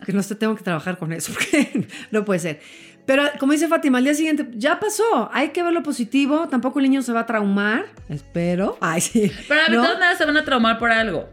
que 0.06 0.12
no 0.12 0.22
sé, 0.22 0.34
tengo 0.34 0.54
que 0.56 0.62
trabajar 0.62 0.98
con 0.98 1.12
eso, 1.12 1.32
porque 1.34 1.86
no 2.10 2.24
puede 2.24 2.40
ser. 2.40 2.60
Pero 3.06 3.22
como 3.40 3.52
dice 3.52 3.68
Fátima, 3.68 3.98
al 3.98 4.04
día 4.04 4.14
siguiente 4.14 4.46
ya 4.54 4.78
pasó. 4.78 5.30
Hay 5.32 5.48
que 5.48 5.62
ver 5.62 5.72
lo 5.72 5.82
positivo. 5.82 6.46
Tampoco 6.48 6.78
el 6.78 6.82
niño 6.82 7.00
se 7.00 7.10
va 7.14 7.20
a 7.20 7.26
traumar. 7.26 7.86
Espero. 8.10 8.76
Ay, 8.82 9.00
sí. 9.00 9.32
Pero 9.48 9.62
de 9.70 9.76
¿No? 9.76 9.82
todas 9.82 9.98
maneras 9.98 10.18
se 10.18 10.26
van 10.26 10.36
a 10.36 10.44
traumar 10.44 10.78
por 10.78 10.92
algo. 10.92 11.26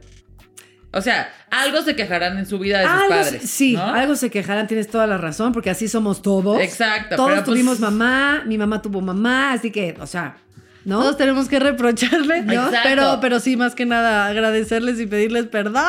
O 0.93 1.01
sea, 1.01 1.27
algo 1.51 1.81
se 1.81 1.93
quejarán 1.93 2.37
en 2.37 2.45
su 2.45 2.57
vida 2.59 2.79
de 2.79 2.85
sus 2.85 2.93
Algo- 2.93 3.09
padres. 3.09 3.49
sí, 3.51 3.73
¿no? 3.73 3.83
algo 3.83 4.15
se 4.15 4.29
quejarán, 4.31 4.67
tienes 4.67 4.87
toda 4.87 5.05
la 5.05 5.17
razón, 5.17 5.51
porque 5.51 5.69
así 5.69 5.89
somos 5.89 6.21
todos. 6.21 6.61
Exacto, 6.61 7.17
Todos 7.17 7.31
pues- 7.33 7.43
tuvimos 7.43 7.81
mamá, 7.81 8.43
mi 8.45 8.57
mamá 8.57 8.81
tuvo 8.81 9.01
mamá, 9.01 9.51
así 9.51 9.71
que, 9.71 9.97
o 9.99 10.07
sea, 10.07 10.37
¿no? 10.86 10.99
Todos 10.99 11.17
tenemos 11.17 11.49
que 11.49 11.59
reprocharle, 11.59 12.43
¿no? 12.43 12.53
Exacto. 12.53 12.79
Pero, 12.83 13.17
pero 13.19 13.39
sí, 13.39 13.57
más 13.57 13.73
que 13.73 13.86
nada, 13.86 14.27
agradecerles 14.27 14.99
y 14.99 15.07
pedirles 15.07 15.47
perdón, 15.47 15.83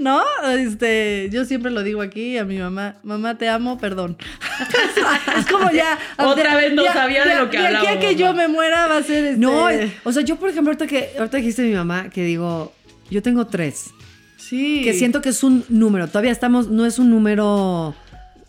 ¿no? 0.00 0.22
Este, 0.56 1.28
yo 1.32 1.44
siempre 1.44 1.72
lo 1.72 1.82
digo 1.82 2.00
aquí 2.00 2.38
a 2.38 2.44
mi 2.44 2.58
mamá, 2.58 2.94
mamá, 3.02 3.36
te 3.36 3.48
amo, 3.48 3.76
perdón. 3.76 4.16
es 5.38 5.46
como 5.46 5.70
ya. 5.70 5.98
Otra 6.18 6.56
vez 6.56 6.72
no 6.74 6.84
sabía 6.84 7.24
de 7.24 7.34
lo 7.34 7.50
que 7.50 7.58
De 7.58 7.66
aquí 7.66 7.86
a 7.86 7.98
que 7.98 8.14
yo 8.14 8.32
me 8.32 8.46
muera 8.46 8.86
va 8.86 8.98
a 8.98 9.02
ser 9.02 9.24
este. 9.24 9.38
No, 9.38 9.68
o 10.04 10.12
sea, 10.12 10.22
yo 10.22 10.36
por 10.36 10.48
ejemplo, 10.48 10.70
ahorita 10.70 10.86
que 10.86 11.10
ahorita 11.18 11.36
dijiste 11.38 11.62
mi 11.62 11.74
mamá, 11.74 12.08
que 12.08 12.22
digo, 12.22 12.72
yo 13.10 13.22
tengo 13.22 13.48
tres, 13.48 13.90
sí. 14.36 14.82
que 14.84 14.94
siento 14.94 15.20
que 15.20 15.30
es 15.30 15.42
un 15.42 15.64
número, 15.68 16.06
todavía 16.06 16.32
estamos, 16.32 16.68
no 16.68 16.86
es 16.86 17.00
un 17.00 17.10
número 17.10 17.96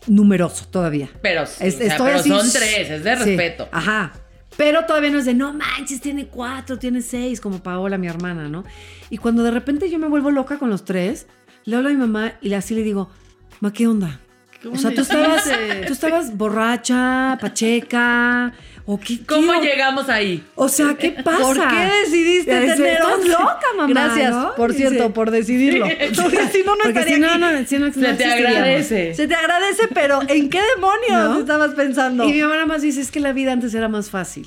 numeroso 0.06 0.66
todavía. 0.70 1.08
Pero, 1.22 1.44
sí, 1.44 1.54
Es- 1.60 1.74
o 1.74 1.78
sea, 1.78 1.86
estoy 1.88 2.06
pero 2.06 2.18
así, 2.20 2.28
son 2.28 2.52
tres, 2.52 2.90
es 2.90 3.04
de 3.04 3.16
sí, 3.16 3.24
respeto. 3.24 3.68
Ajá. 3.72 4.12
Pero 4.58 4.86
todavía 4.86 5.10
no 5.10 5.20
es 5.20 5.24
de, 5.24 5.34
no 5.34 5.54
manches, 5.54 6.00
tiene 6.00 6.26
cuatro, 6.26 6.80
tiene 6.80 7.00
seis, 7.00 7.40
como 7.40 7.62
Paola, 7.62 7.96
mi 7.96 8.08
hermana, 8.08 8.48
¿no? 8.48 8.64
Y 9.08 9.18
cuando 9.18 9.44
de 9.44 9.52
repente 9.52 9.88
yo 9.88 10.00
me 10.00 10.08
vuelvo 10.08 10.32
loca 10.32 10.58
con 10.58 10.68
los 10.68 10.84
tres, 10.84 11.28
le 11.64 11.76
hablo 11.76 11.90
a 11.90 11.92
mi 11.92 11.96
mamá 11.96 12.32
y 12.40 12.52
así 12.52 12.74
le 12.74 12.82
digo, 12.82 13.08
ma, 13.60 13.72
¿qué 13.72 13.86
onda? 13.86 14.18
¿Cómo 14.60 14.74
O 14.74 14.76
sea, 14.76 14.92
tú 14.92 15.02
estabas, 15.02 15.44
tú 15.86 15.92
estabas 15.92 16.36
borracha, 16.36 17.38
pacheca, 17.40 18.52
o 18.90 18.98
qué. 18.98 19.18
¿Cómo 19.26 19.52
llegamos 19.60 20.08
ahí? 20.08 20.42
O 20.54 20.66
sea, 20.66 20.94
¿qué 20.94 21.10
pasa? 21.10 21.42
¿Por 21.42 21.56
qué 21.68 21.90
decidiste 22.06 22.50
tener 22.50 22.70
"Estás 22.92 23.26
loca, 23.28 23.66
mamá, 23.76 23.88
Gracias, 23.88 24.34
¿no? 24.34 24.54
por 24.54 24.72
cierto, 24.72 25.12
por 25.12 25.30
decidirlo. 25.30 25.86
Porque 26.16 26.48
si 26.52 26.62
no, 26.64 26.74
no 26.74 26.84
Porque 26.84 27.00
estaría 27.00 27.14
si 27.16 27.20
no, 27.20 27.38
no, 27.38 27.66
si 27.66 27.78
no, 27.78 27.92
Se 27.92 28.14
te 28.14 28.24
agradece. 28.24 29.14
Se 29.14 29.28
te 29.28 29.34
agradece, 29.34 29.88
pero 29.92 30.20
¿en 30.26 30.48
qué 30.48 30.60
demonios 30.74 31.40
estabas 31.40 31.74
pensando? 31.74 32.24
Y 32.24 32.32
mi 32.32 32.40
mamá 32.40 32.64
más 32.64 32.80
dice, 32.80 33.02
es 33.02 33.10
que 33.10 33.20
la 33.20 33.34
vida 33.34 33.52
antes 33.52 33.74
era 33.74 33.88
más 33.88 34.08
fácil. 34.08 34.46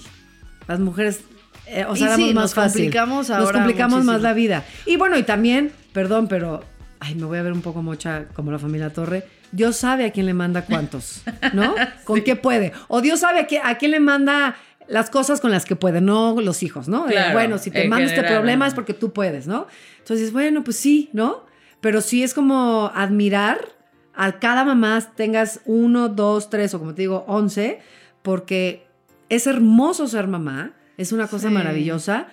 Las 0.68 0.80
mujeres, 0.80 1.20
eh, 1.68 1.86
o 1.88 1.96
sea, 1.96 2.06
Y 2.06 2.10
éramos 2.10 2.28
sí, 2.30 2.34
más 2.34 2.44
nos 2.46 2.54
fácil. 2.56 2.82
complicamos 2.82 3.30
Nos 3.30 3.38
ahora 3.38 3.60
complicamos 3.60 4.04
más 4.06 4.22
la 4.24 4.34
vida. 4.34 4.66
Y 4.88 4.98
bueno, 4.98 5.20
y 5.20 5.24
también, 5.24 5.72
perdón, 5.94 6.28
pero, 6.28 6.64
ay, 7.00 7.14
me 7.14 7.26
voy 7.26 7.38
a 7.38 7.44
ver 7.44 7.54
un 7.54 7.62
poco 7.62 7.84
mocha 7.84 8.26
como 8.34 8.52
la 8.52 8.58
familia 8.58 8.92
Torre. 8.92 9.24
Dios 9.52 9.76
sabe 9.78 10.06
a 10.06 10.12
quién 10.12 10.26
le 10.26 10.34
manda 10.34 10.66
cuántos, 10.66 11.24
¿no? 11.54 11.76
Con 12.06 12.22
qué 12.24 12.36
puede. 12.36 12.72
O 12.88 13.02
Dios 13.02 13.20
sabe 13.20 13.40
a, 13.42 13.48
qué- 13.48 13.60
a 13.64 13.78
quién 13.78 13.92
le 13.92 14.00
manda 14.00 14.56
las 14.88 15.10
cosas 15.10 15.40
con 15.40 15.52
las 15.52 15.64
que 15.66 15.76
puede, 15.76 16.02
no 16.02 16.36
los 16.42 16.64
hijos, 16.64 16.88
¿no? 16.90 17.06
Claro, 17.06 17.34
bueno, 17.34 17.58
si 17.58 17.72
te 17.72 17.84
en 17.84 17.90
mando 17.90 18.08
este 18.10 18.24
problema 18.24 18.68
es 18.68 18.74
porque 18.74 18.94
tú 18.94 19.14
puedes, 19.14 19.48
¿no? 19.48 19.68
Entonces, 20.00 20.34
bueno, 20.34 20.64
pues 20.64 20.76
sí, 20.78 21.10
¿no? 21.14 21.46
Pero 21.80 22.02
sí 22.02 22.24
es 22.24 22.34
como 22.34 22.92
admirar 22.94 23.70
a 24.14 24.40
cada 24.40 24.66
mamá 24.66 25.00
tengas 25.16 25.62
uno, 25.66 26.10
dos, 26.10 26.50
tres 26.50 26.74
o 26.74 26.80
como 26.80 26.94
te 26.94 27.04
digo, 27.04 27.24
once, 27.28 27.80
porque 28.22 28.86
es 29.30 29.48
hermoso 29.48 30.08
ser 30.08 30.28
mamá, 30.28 30.74
es 30.98 31.12
una 31.14 31.28
cosa 31.28 31.48
Sí. 31.48 31.54
maravillosa, 31.54 32.28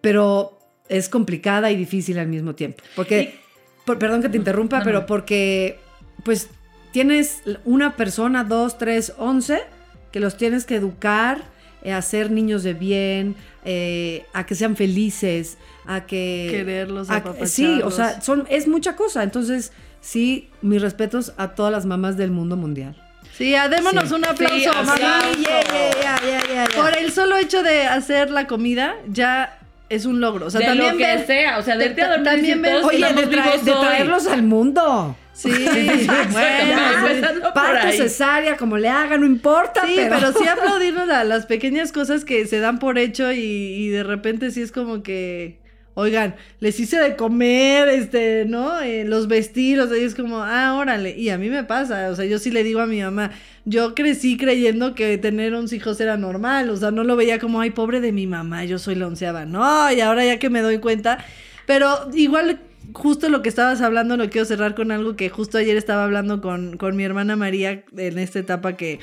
pero 0.00 0.58
es 0.88 1.08
complicada 1.08 1.70
y 1.70 1.76
difícil 1.76 2.18
al 2.18 2.28
mismo 2.28 2.54
tiempo. 2.54 2.82
Porque, 2.96 3.38
por- 3.84 3.98
perdón 3.98 4.22
que 4.22 4.28
te 4.30 4.38
interrumpa, 4.38 4.78
no, 4.78 4.84
pero 4.84 5.06
porque, 5.06 5.78
pues, 6.24 6.48
tienes 6.92 7.42
una 7.64 7.96
persona, 7.96 8.44
dos, 8.44 8.78
tres, 8.78 9.12
once, 9.18 9.62
que 10.12 10.20
los 10.20 10.36
tienes 10.36 10.64
que 10.64 10.76
educar, 10.76 11.42
eh, 11.82 11.92
a 11.92 12.02
ser 12.02 12.30
niños 12.30 12.62
de 12.62 12.74
bien, 12.74 13.36
eh, 13.64 14.24
a 14.32 14.44
que 14.44 14.54
sean 14.54 14.76
felices, 14.76 15.56
a 15.86 16.04
que... 16.06 16.48
Quererlos, 16.50 17.10
a-. 17.10 17.22
Sí, 17.46 17.80
o 17.82 17.90
sea, 17.90 18.20
son, 18.20 18.46
es 18.50 18.66
mucha 18.68 18.96
cosa. 18.96 19.22
Entonces, 19.22 19.72
sí, 20.00 20.50
mis 20.62 20.82
respetos 20.82 21.32
a 21.36 21.48
todas 21.54 21.72
las 21.72 21.86
mamás 21.86 22.16
del 22.16 22.30
mundo 22.32 22.56
mundial. 22.56 22.96
Sí, 23.36 23.54
démonos 23.70 24.08
Sí. 24.08 24.14
un 24.14 24.24
aplauso, 24.26 24.58
Sí, 24.58 24.66
mamá. 24.66 24.92
aplauso. 24.94 25.38
Yeah, 25.38 25.62
yeah, 25.62 25.90
yeah, 26.02 26.20
yeah, 26.22 26.42
yeah, 26.46 26.66
yeah. 26.68 26.82
Por 26.82 26.98
el 26.98 27.10
solo 27.12 27.36
hecho 27.38 27.62
de 27.62 27.84
hacer 27.86 28.30
la 28.30 28.46
comida, 28.46 28.96
ya 29.08 29.58
es 29.88 30.04
un 30.04 30.20
logro. 30.20 30.46
O 30.46 30.50
sea, 30.50 30.60
de 30.60 30.66
también 30.66 30.92
lo 30.92 30.98
que 30.98 31.24
sea, 31.26 31.58
o 31.58 31.62
sea, 31.62 31.76
de 31.78 31.90
también 31.90 32.62
Oye, 32.84 32.98
de, 33.14 33.28
traer- 33.30 33.60
de 33.62 33.72
traerlos 33.72 34.26
al 34.26 34.42
mundo. 34.42 35.16
Sí, 35.40 35.48
bueno, 36.32 37.52
Parto, 37.54 37.92
cesárea, 37.92 38.58
como 38.58 38.76
le 38.76 38.90
haga, 38.90 39.16
no 39.16 39.24
importa. 39.24 39.86
Sí, 39.86 39.96
pero, 39.96 40.32
sí 40.32 40.46
aplaudirnos 40.48 41.08
a 41.08 41.24
las 41.24 41.46
pequeñas 41.46 41.92
cosas 41.92 42.26
que 42.26 42.46
se 42.46 42.60
dan 42.60 42.78
por 42.78 42.98
hecho 42.98 43.32
y, 43.32 43.38
y 43.38 43.88
de 43.88 44.02
repente 44.02 44.50
sí 44.50 44.60
es 44.60 44.70
como 44.70 45.02
que, 45.02 45.58
oigan, 45.94 46.34
les 46.58 46.78
hice 46.78 46.98
de 47.00 47.16
comer, 47.16 47.88
este, 47.88 48.44
¿no? 48.44 48.82
Eh, 48.82 49.06
los 49.06 49.28
sea, 49.28 49.98
y 49.98 50.04
es 50.04 50.14
como, 50.14 50.42
ah, 50.42 50.74
órale. 50.74 51.16
Y 51.16 51.30
a 51.30 51.38
mí 51.38 51.48
me 51.48 51.64
pasa, 51.64 52.10
o 52.10 52.16
sea, 52.16 52.26
yo 52.26 52.38
sí 52.38 52.50
le 52.50 52.62
digo 52.62 52.80
a 52.80 52.86
mi 52.86 53.00
mamá, 53.00 53.30
yo 53.64 53.94
crecí 53.94 54.36
creyendo 54.36 54.94
que 54.94 55.16
tener 55.16 55.54
11 55.54 55.74
hijos 55.74 56.00
era 56.02 56.18
normal, 56.18 56.68
o 56.68 56.76
sea, 56.76 56.90
no 56.90 57.02
lo 57.02 57.16
veía 57.16 57.38
como, 57.38 57.62
ay, 57.62 57.70
pobre 57.70 58.02
de 58.02 58.12
mi 58.12 58.26
mamá, 58.26 58.66
yo 58.66 58.78
soy 58.78 58.94
la 58.94 59.06
onceava. 59.06 59.46
No, 59.46 59.90
y 59.90 60.02
ahora 60.02 60.22
ya 60.22 60.38
que 60.38 60.50
me 60.50 60.60
doy 60.60 60.78
cuenta, 60.80 61.24
pero 61.64 62.10
igual 62.12 62.60
justo 62.92 63.28
lo 63.28 63.42
que 63.42 63.48
estabas 63.48 63.80
hablando, 63.80 64.16
lo 64.16 64.30
quiero 64.30 64.44
cerrar 64.44 64.74
con 64.74 64.92
algo 64.92 65.16
que 65.16 65.28
justo 65.28 65.58
ayer 65.58 65.76
estaba 65.76 66.04
hablando 66.04 66.40
con, 66.40 66.76
con 66.76 66.96
mi 66.96 67.04
hermana 67.04 67.36
María 67.36 67.84
en 67.96 68.18
esta 68.18 68.38
etapa 68.38 68.76
que, 68.76 68.98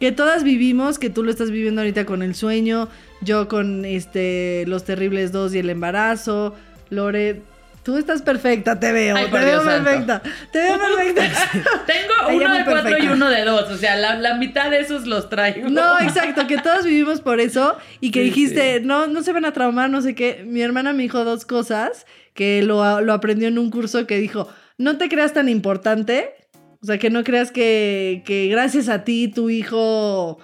que 0.00 0.12
todas 0.12 0.44
vivimos, 0.44 0.98
que 0.98 1.10
tú 1.10 1.22
lo 1.22 1.30
estás 1.30 1.50
viviendo 1.50 1.80
ahorita 1.80 2.06
con 2.06 2.22
el 2.22 2.34
sueño, 2.34 2.88
yo 3.20 3.48
con 3.48 3.84
este 3.84 4.64
Los 4.66 4.84
Terribles 4.84 5.32
2 5.32 5.54
y 5.54 5.58
el 5.58 5.70
embarazo, 5.70 6.54
Lore, 6.90 7.42
tú 7.82 7.96
estás 7.96 8.22
perfecta, 8.22 8.78
te 8.78 8.92
veo, 8.92 9.16
Ay, 9.16 9.26
te 9.30 9.38
veo 9.38 9.62
perfecta, 9.64 10.22
te 10.52 10.58
veo 10.58 10.78
perfecta. 10.96 11.82
Tengo 11.86 12.36
uno 12.36 12.54
de 12.54 12.64
cuatro 12.64 12.98
y 12.98 13.08
uno 13.08 13.28
de 13.28 13.44
dos. 13.44 13.70
O 13.70 13.76
sea, 13.76 13.96
la, 13.96 14.16
la 14.16 14.34
mitad 14.36 14.70
de 14.70 14.80
esos 14.80 15.06
los 15.06 15.28
traigo. 15.28 15.68
No, 15.68 15.98
exacto, 16.00 16.46
que 16.46 16.58
todos 16.58 16.84
vivimos 16.84 17.20
por 17.20 17.40
eso 17.40 17.76
y 18.00 18.10
que 18.10 18.20
Sí, 18.20 18.26
dijiste, 18.26 18.80
no, 18.80 19.06
no 19.06 19.22
se 19.22 19.32
van 19.32 19.44
a 19.44 19.52
traumar, 19.52 19.90
no 19.90 20.00
sé 20.00 20.14
qué. 20.14 20.44
Mi 20.46 20.62
hermana 20.62 20.92
me 20.92 21.02
dijo 21.02 21.24
dos 21.24 21.44
cosas 21.44 22.06
que 22.34 22.62
lo, 22.62 23.00
lo 23.00 23.12
aprendió 23.12 23.48
en 23.48 23.58
un 23.58 23.70
curso 23.70 24.06
que 24.06 24.18
dijo, 24.18 24.48
no 24.78 24.96
te 24.96 25.08
creas 25.08 25.32
tan 25.32 25.48
importante, 25.48 26.34
o 26.82 26.86
sea, 26.86 26.98
que 26.98 27.10
no 27.10 27.24
creas 27.24 27.50
que, 27.50 28.22
que 28.24 28.48
gracias 28.48 28.88
a 28.88 29.04
ti 29.04 29.28
tu 29.28 29.50
hijo 29.50 30.38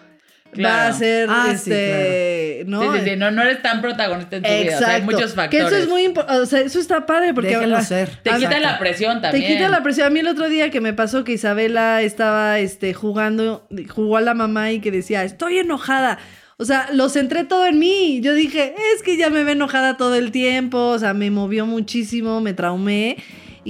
va 0.64 0.86
a 0.88 0.92
ser, 0.92 1.28
Ah, 1.30 1.46
sí, 1.48 1.70
este, 1.70 2.64
¿no? 2.66 2.80
Sí, 2.94 2.98
sí, 3.00 3.10
sí, 3.10 3.16
no, 3.16 3.30
no 3.30 3.42
eres 3.42 3.62
tan 3.62 3.80
protagonista 3.80 4.36
en 4.36 4.42
tu 4.42 4.48
vida. 4.48 4.76
O 4.76 4.78
sea, 4.78 4.94
hay 4.94 5.02
muchos 5.02 5.30
Que 5.32 5.36
factores. 5.36 5.66
eso 5.66 5.76
es 5.76 5.88
muy 5.88 6.02
importante, 6.04 6.40
o 6.42 6.46
sea, 6.46 6.60
eso 6.60 6.78
está 6.80 7.06
padre 7.06 7.34
porque... 7.34 7.50
Déjenlo 7.50 7.80
ser. 7.82 8.08
Te 8.08 8.30
quita 8.30 8.36
Exacto. 8.36 8.60
la 8.60 8.78
presión 8.78 9.16
te 9.20 9.28
también. 9.28 9.52
quita 9.52 9.68
la 9.68 9.82
presión. 9.82 10.06
A 10.06 10.10
mí 10.10 10.20
el 10.20 10.28
otro 10.28 10.48
día 10.48 10.70
que 10.70 10.80
me 10.80 10.92
pasó 10.92 11.24
que 11.24 11.32
Isabela 11.32 12.02
estaba 12.02 12.58
este, 12.58 12.94
jugando, 12.94 13.66
jugó 13.88 14.16
a 14.16 14.20
la 14.20 14.34
mamá 14.34 14.72
y 14.72 14.80
que 14.80 14.90
decía, 14.90 15.24
estoy 15.24 15.58
enojada. 15.58 16.18
O 16.56 16.64
sea, 16.64 16.88
lo 16.92 17.08
centré 17.08 17.44
todo 17.44 17.66
en 17.66 17.78
mí. 17.78 18.20
Yo 18.20 18.34
dije, 18.34 18.74
es 18.96 19.02
que 19.04 19.16
ya 19.16 19.30
me 19.30 19.44
ve 19.44 19.52
enojada 19.52 19.96
todo 19.96 20.16
el 20.16 20.32
tiempo. 20.32 20.78
O 20.88 20.98
sea, 20.98 21.14
me 21.14 21.30
movió 21.30 21.66
muchísimo, 21.66 22.40
me 22.40 22.52
traumé. 22.52 23.16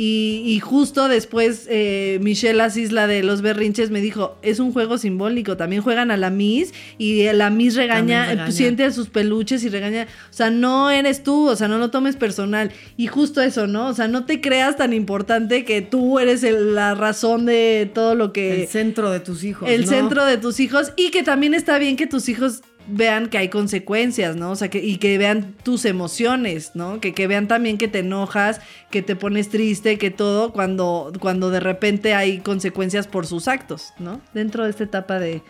Y, 0.00 0.44
y 0.46 0.60
justo 0.60 1.08
después 1.08 1.66
eh, 1.68 2.20
Michelle 2.22 2.62
Asís, 2.62 2.92
la 2.92 3.08
de 3.08 3.24
los 3.24 3.42
berrinches, 3.42 3.90
me 3.90 4.00
dijo, 4.00 4.38
es 4.42 4.60
un 4.60 4.72
juego 4.72 4.96
simbólico, 4.96 5.56
también 5.56 5.82
juegan 5.82 6.12
a 6.12 6.16
la 6.16 6.30
Miss 6.30 6.72
y 6.98 7.24
la 7.32 7.50
Miss 7.50 7.74
regaña, 7.74 8.32
eh, 8.46 8.52
siente 8.52 8.84
a 8.84 8.92
sus 8.92 9.08
peluches 9.08 9.64
y 9.64 9.68
regaña, 9.68 10.06
o 10.30 10.32
sea, 10.32 10.50
no 10.50 10.88
eres 10.90 11.24
tú, 11.24 11.48
o 11.48 11.56
sea, 11.56 11.66
no 11.66 11.78
lo 11.78 11.90
tomes 11.90 12.14
personal. 12.14 12.70
Y 12.96 13.08
justo 13.08 13.42
eso, 13.42 13.66
¿no? 13.66 13.88
O 13.88 13.92
sea, 13.94 14.06
no 14.06 14.24
te 14.24 14.40
creas 14.40 14.76
tan 14.76 14.92
importante 14.92 15.64
que 15.64 15.82
tú 15.82 16.20
eres 16.20 16.44
el- 16.44 16.76
la 16.76 16.94
razón 16.94 17.44
de 17.44 17.90
todo 17.92 18.14
lo 18.14 18.32
que... 18.32 18.62
El 18.62 18.68
centro 18.68 19.10
de 19.10 19.18
tus 19.18 19.42
hijos. 19.42 19.68
el 19.68 19.80
¿no? 19.80 19.88
centro 19.88 20.24
de 20.26 20.38
tus 20.38 20.60
hijos 20.60 20.92
y 20.96 21.10
que 21.10 21.24
también 21.24 21.54
está 21.54 21.76
bien 21.78 21.96
que 21.96 22.06
tus 22.06 22.28
hijos 22.28 22.62
vean 22.88 23.28
que 23.28 23.38
hay 23.38 23.48
consecuencias, 23.48 24.36
¿no? 24.36 24.50
O 24.50 24.56
sea, 24.56 24.68
que, 24.68 24.78
y 24.78 24.96
que 24.96 25.18
vean 25.18 25.54
tus 25.62 25.84
emociones, 25.84 26.72
¿no? 26.74 27.00
Que, 27.00 27.14
que 27.14 27.26
vean 27.26 27.48
también 27.48 27.78
que 27.78 27.88
te 27.88 28.00
enojas, 28.00 28.60
que 28.90 29.02
te 29.02 29.16
pones 29.16 29.48
triste, 29.48 29.98
que 29.98 30.10
todo, 30.10 30.52
cuando, 30.52 31.12
cuando 31.20 31.50
de 31.50 31.60
repente 31.60 32.14
hay 32.14 32.38
consecuencias 32.38 33.06
por 33.06 33.26
sus 33.26 33.48
actos, 33.48 33.92
¿no? 33.98 34.20
Dentro 34.34 34.64
de 34.64 34.70
esta 34.70 34.84
etapa 34.84 35.18
de... 35.18 35.34
de 35.34 35.42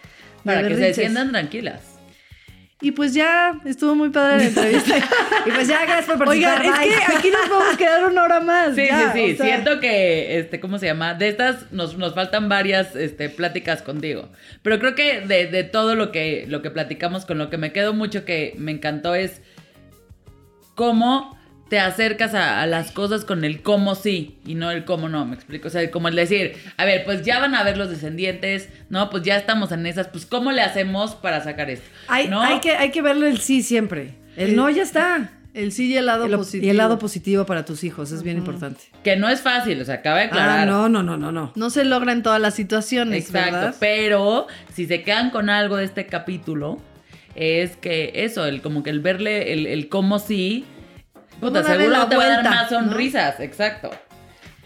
Para 0.45 0.69
que 0.69 0.77
se 0.77 0.95
sientan 0.95 1.31
tranquilas. 1.31 1.98
Y 2.81 2.93
pues 2.93 3.13
ya 3.13 3.61
estuvo 3.65 3.97
muy 3.97 4.11
padre 4.11 4.39
la 4.39 4.45
entrevista. 4.45 4.97
Y 5.47 5.51
pues 5.51 5.67
ya, 5.67 5.85
gracias 5.85 6.07
por 6.07 6.19
participar. 6.19 6.61
Oigan, 6.61 6.83
es 6.83 7.07
que 7.07 7.17
aquí 7.17 7.31
nos 7.31 7.49
vamos 7.49 7.75
a 7.75 7.77
quedar 7.77 8.05
una 8.05 8.23
hora 8.23 8.41
más. 8.41 8.75
Sí, 8.75 8.87
ya, 8.87 9.13
sí, 9.13 9.19
sí. 9.29 9.33
o 9.33 9.37
sea. 9.37 9.47
Siento 9.47 9.81
que, 9.81 10.39
este, 10.39 10.61
¿cómo 10.61 10.79
se 10.79 10.87
llama? 10.87 11.15
De 11.15 11.29
estas 11.29 11.73
nos, 11.73 11.97
nos 11.97 12.15
faltan 12.15 12.49
varias 12.49 12.95
este, 12.95 13.31
pláticas 13.31 13.83
contigo. 13.83 14.29
Pero 14.63 14.79
creo 14.79 14.95
que 14.95 15.23
de, 15.23 15.47
de 15.47 15.65
todo 15.65 15.95
lo 15.95 16.13
que, 16.13 16.45
lo 16.49 16.63
que 16.63 16.71
platicamos, 16.71 17.25
con 17.25 17.39
lo 17.39 17.51
que 17.51 17.57
me 17.57 17.73
quedo 17.73 17.95
mucho 17.95 18.25
que 18.25 18.55
me 18.59 18.73
encantó 18.73 19.15
es 19.15 19.41
cómo 20.75 21.38
te 21.69 21.79
acercas 21.79 22.35
a, 22.35 22.63
a 22.63 22.67
las 22.67 22.93
cosas 22.93 23.25
con 23.25 23.45
el 23.45 23.63
cómo 23.63 23.95
sí 23.95 24.39
y 24.47 24.55
no 24.55 24.71
el 24.71 24.85
cómo 24.85 25.09
no, 25.09 25.25
me 25.27 25.35
explico. 25.35 25.69
O 25.69 25.71
sea, 25.71 25.91
como 25.91 26.09
el 26.09 26.17
decir, 26.17 26.55
a 26.77 26.85
ver, 26.85 27.05
pues 27.05 27.23
ya 27.25 27.41
van 27.41 27.55
a 27.55 27.63
ver 27.63 27.77
los 27.77 27.91
descendientes, 27.91 28.69
¿no? 28.89 29.11
Pues 29.11 29.23
ya 29.23 29.37
estamos 29.37 29.71
en 29.73 29.87
esas, 29.87 30.09
pues 30.09 30.25
¿cómo 30.27 30.51
le 30.53 30.63
hacemos 30.63 31.15
para 31.15 31.43
sacar 31.45 31.69
esto? 31.71 31.87
Hay, 32.09 32.29
¿No? 32.29 32.41
hay, 32.41 32.61
que, 32.61 32.73
hay 32.77 32.91
que 32.91 33.03
verle 33.03 33.29
el 33.29 33.39
sí 33.39 33.63
siempre. 33.63 34.15
El 34.37 34.57
no 34.57 34.71
ya 34.71 34.83
está. 34.83 35.33
El 35.55 35.73
sí 35.73 35.93
y 35.93 35.97
el 35.97 36.07
lado 36.07 36.27
El- 36.27 36.37
positivo. 36.37 36.67
Y 36.67 36.71
el 36.71 36.77
lado 36.77 36.99
positivo 36.99 37.45
para 37.45 37.65
tus 37.65 37.83
hijos 37.83 38.13
es 38.13 38.23
bien 38.23 38.37
importante. 38.39 38.81
Que 39.03 39.17
no 39.17 39.29
es 39.29 39.41
fácil, 39.41 39.81
o 39.81 39.85
sea, 39.85 39.97
acaba 39.97 40.19
de 40.19 40.25
aclarar. 40.27 40.61
Ah, 40.61 40.67
no, 40.67 40.89
no, 40.89 41.03
no, 41.03 41.17
no, 41.17 41.33
no. 41.33 41.53
No 41.57 41.71
se 41.71 41.85
logra 41.85 42.13
en 42.13 42.23
todas 42.23 42.41
las 42.41 42.55
situaciones, 42.55 43.25
Exacto, 43.27 43.53
¿verdad? 43.57 43.75
pero 43.81 44.47
si 44.73 44.87
se 44.87 45.03
quedan 45.03 45.31
con 45.31 45.51
algo 45.51 45.77
de 45.77 45.85
este 45.85 46.07
capítulo, 46.07 46.81
es 47.35 47.77
que 47.77 48.13
eso, 48.15 48.47
el 48.47 48.63
como 48.63 48.83
que 48.83 48.91
el 48.91 49.01
verle 49.01 49.53
el, 49.53 49.67
el 49.67 49.89
cómo 49.89 50.19
sí, 50.21 50.65
puta, 51.41 51.63
darle 51.63 51.85
seguro 51.85 51.99
la 51.99 52.09
te 52.09 52.17
va 52.17 52.25
a 52.25 52.29
dar 52.29 52.45
más 52.45 52.71
¿no? 52.71 52.79
sonrisas, 52.81 53.41
exacto. 53.41 53.91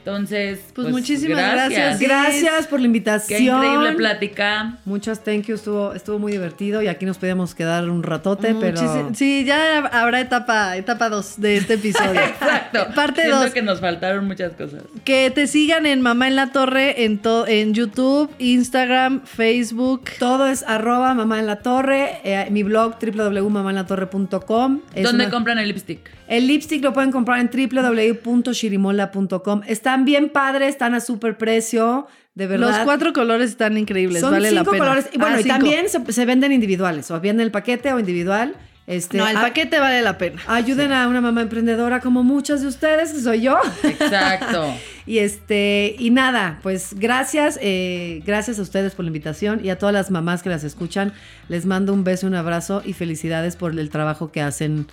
Entonces, 0.05 0.59
Pues 0.75 0.89
muchísimas 0.89 1.53
gracias. 1.53 2.01
Gracias 2.01 2.67
por 2.67 2.81
la 2.81 2.87
invitación. 2.87 3.39
Qué 3.39 3.45
increíble 3.45 3.93
plática. 3.93 4.79
Muchas 4.85 5.23
thank 5.23 5.45
you, 5.45 5.55
estuvo, 5.55 5.93
estuvo 5.95 6.19
muy 6.19 6.33
divertido 6.33 6.83
y 6.83 6.89
aquí 6.89 7.07
nos 7.07 7.19
podíamos 7.19 7.55
quedar 7.55 7.89
un 7.89 8.03
ratote, 8.03 8.57
pero... 8.59 9.11
Sí, 9.15 9.45
ya 9.45 9.79
habrá 9.79 10.19
etapa 10.19 10.77
etapa 10.77 11.09
2 11.09 11.41
de 11.41 11.57
este 11.57 11.75
episodio. 11.75 12.21
Exacto. 12.21 12.89
Parte 12.97 13.21
Siento 13.23 13.43
2. 13.45 13.51
que 13.53 13.63
nos 13.63 13.79
faltaron 13.81 14.27
muchas 14.27 14.55
cosas. 14.55 14.83
Que 15.05 15.31
te 15.31 15.47
sigan 15.47 15.87
en 15.87 16.01
Mamá 16.01 16.27
en 16.27 16.35
la 16.35 16.51
Torre 16.51 17.05
en, 17.05 17.19
to- 17.19 17.47
en 17.47 17.73
YouTube, 17.73 18.29
Instagram, 18.41 19.23
Facebook. 19.25 20.07
Todo 20.19 20.49
es 20.49 20.65
arroba 20.65 21.15
mamá 21.15 21.39
en 21.39 21.47
la 21.47 21.61
torre, 21.61 22.19
eh, 22.25 22.49
mi 22.51 22.65
blog 22.65 22.97
www.mamanlatorre.com. 23.01 24.81
Es 24.97 25.05
¿Dónde 25.05 25.25
una- 25.27 25.31
compran 25.33 25.59
el 25.61 25.69
lipstick? 25.69 26.11
El 26.33 26.47
lipstick 26.47 26.83
lo 26.83 26.95
pueden 26.95 27.13
comprar 27.13 27.41
en 27.41 27.51
www.shirimola.com. 27.53 29.63
Están 29.67 30.05
bien 30.05 30.31
padres, 30.31 30.71
están 30.71 30.95
a 30.95 31.01
súper 31.01 31.37
precio, 31.37 32.07
de 32.35 32.47
verdad. 32.47 32.69
Los 32.69 32.79
cuatro 32.85 33.13
colores 33.13 33.51
están 33.51 33.77
increíbles, 33.77 34.21
Son 34.23 34.31
vale 34.33 34.51
la 34.51 34.61
cinco 34.61 34.71
pena. 34.73 34.85
colores. 34.85 35.09
Y 35.13 35.19
bueno, 35.19 35.37
Ah, 35.37 35.41
y 35.41 35.43
cinco. 35.43 35.57
también 35.57 35.89
se, 35.89 36.13
se 36.13 36.25
venden 36.25 36.53
individuales, 36.53 37.11
o 37.11 37.21
bien 37.21 37.41
el 37.41 37.51
paquete 37.51 37.93
o 37.93 37.99
individual. 37.99 38.55
Este, 38.87 39.17
No, 39.19 39.29
el 39.29 39.37
a- 39.37 39.43
paquete 39.43 39.79
vale 39.79 40.03
la 40.03 40.19
pena. 40.19 40.43
Ayuden 40.49 40.93
a 40.93 41.07
una 41.07 41.21
mamá 41.21 41.43
emprendedora 41.43 42.01
como 42.01 42.25
muchas 42.25 42.63
de 42.63 42.67
ustedes, 42.69 43.13
que 43.13 43.21
soy 43.21 43.43
yo. 43.43 43.59
Exacto. 43.83 44.75
Y 45.05 45.19
este, 45.19 45.97
y 45.99 46.11
nada, 46.11 46.61
pues 46.63 46.95
gracias, 46.95 47.59
eh, 47.61 48.23
gracias 48.25 48.61
a 48.61 48.63
ustedes 48.63 48.95
por 48.95 49.05
la 49.05 49.09
invitación 49.09 49.59
y 49.61 49.71
a 49.71 49.77
todas 49.77 49.93
las 49.93 50.13
mamás 50.13 50.45
que 50.45 50.49
las 50.49 50.63
escuchan. 50.63 51.13
Les 51.49 51.67
mando 51.67 51.93
un 51.93 52.05
beso, 52.05 52.29
un 52.29 52.37
abrazo 52.37 52.83
y 52.85 52.93
felicidades 52.93 53.57
por 53.57 53.77
el 53.77 53.91
trabajo 53.91 54.31
que 54.31 54.41
hacen 54.43 54.87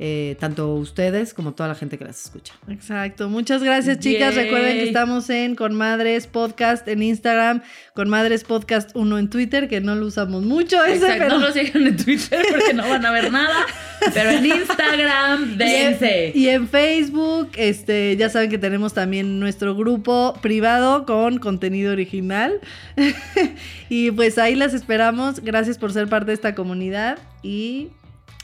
eh, 0.00 0.36
tanto 0.40 0.74
ustedes 0.74 1.34
como 1.34 1.52
toda 1.52 1.68
la 1.68 1.74
gente 1.76 1.98
que 1.98 2.04
las 2.04 2.24
escucha. 2.24 2.54
Exacto. 2.68 3.28
Muchas 3.28 3.62
gracias, 3.62 4.00
chicas. 4.00 4.34
Yay. 4.34 4.44
Recuerden 4.44 4.76
que 4.78 4.84
estamos 4.84 5.30
en 5.30 5.54
Con 5.54 5.74
Madres 5.74 6.26
Podcast 6.26 6.88
en 6.88 7.02
Instagram, 7.02 7.62
Con 7.94 8.08
Madres 8.08 8.42
Podcast 8.42 8.90
1 8.94 9.18
en 9.18 9.30
Twitter, 9.30 9.68
que 9.68 9.80
no 9.80 9.94
lo 9.94 10.06
usamos 10.06 10.42
mucho 10.42 10.84
ese, 10.84 10.96
Exacto. 10.96 11.18
pero... 11.18 11.38
No 11.38 11.46
lo 11.46 11.52
sigan 11.52 11.86
en 11.86 11.96
Twitter 11.96 12.44
porque 12.50 12.74
no 12.74 12.88
van 12.88 13.06
a 13.06 13.12
ver 13.12 13.30
nada. 13.30 13.66
Pero 14.12 14.30
en 14.30 14.46
Instagram, 14.46 15.56
dense. 15.58 16.32
Y 16.34 16.48
en 16.48 16.68
Facebook, 16.68 17.50
este, 17.54 18.16
ya 18.16 18.28
saben 18.30 18.50
que 18.50 18.58
tenemos 18.58 18.94
también 18.94 19.38
nuestro 19.38 19.76
grupo 19.76 20.36
privado 20.42 21.06
con 21.06 21.38
contenido 21.38 21.92
original. 21.92 22.60
y 23.88 24.10
pues 24.10 24.38
ahí 24.38 24.56
las 24.56 24.74
esperamos. 24.74 25.38
Gracias 25.38 25.78
por 25.78 25.92
ser 25.92 26.08
parte 26.08 26.26
de 26.26 26.34
esta 26.34 26.56
comunidad 26.56 27.18
y 27.44 27.90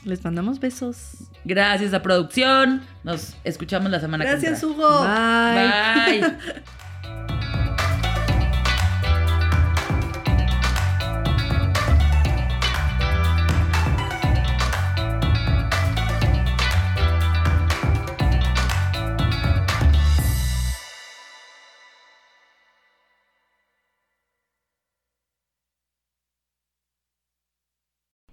les 0.05 0.23
mandamos 0.23 0.59
besos. 0.59 1.30
Gracias 1.43 1.93
a 1.93 2.01
producción. 2.01 2.81
Nos 3.03 3.35
escuchamos 3.43 3.91
la 3.91 3.99
semana 3.99 4.25
Gracias, 4.25 4.59
que 4.59 4.67
entra. 4.67 4.87
Hugo. 4.87 5.01
Bye. 5.03 6.21
Bye. 6.21 6.63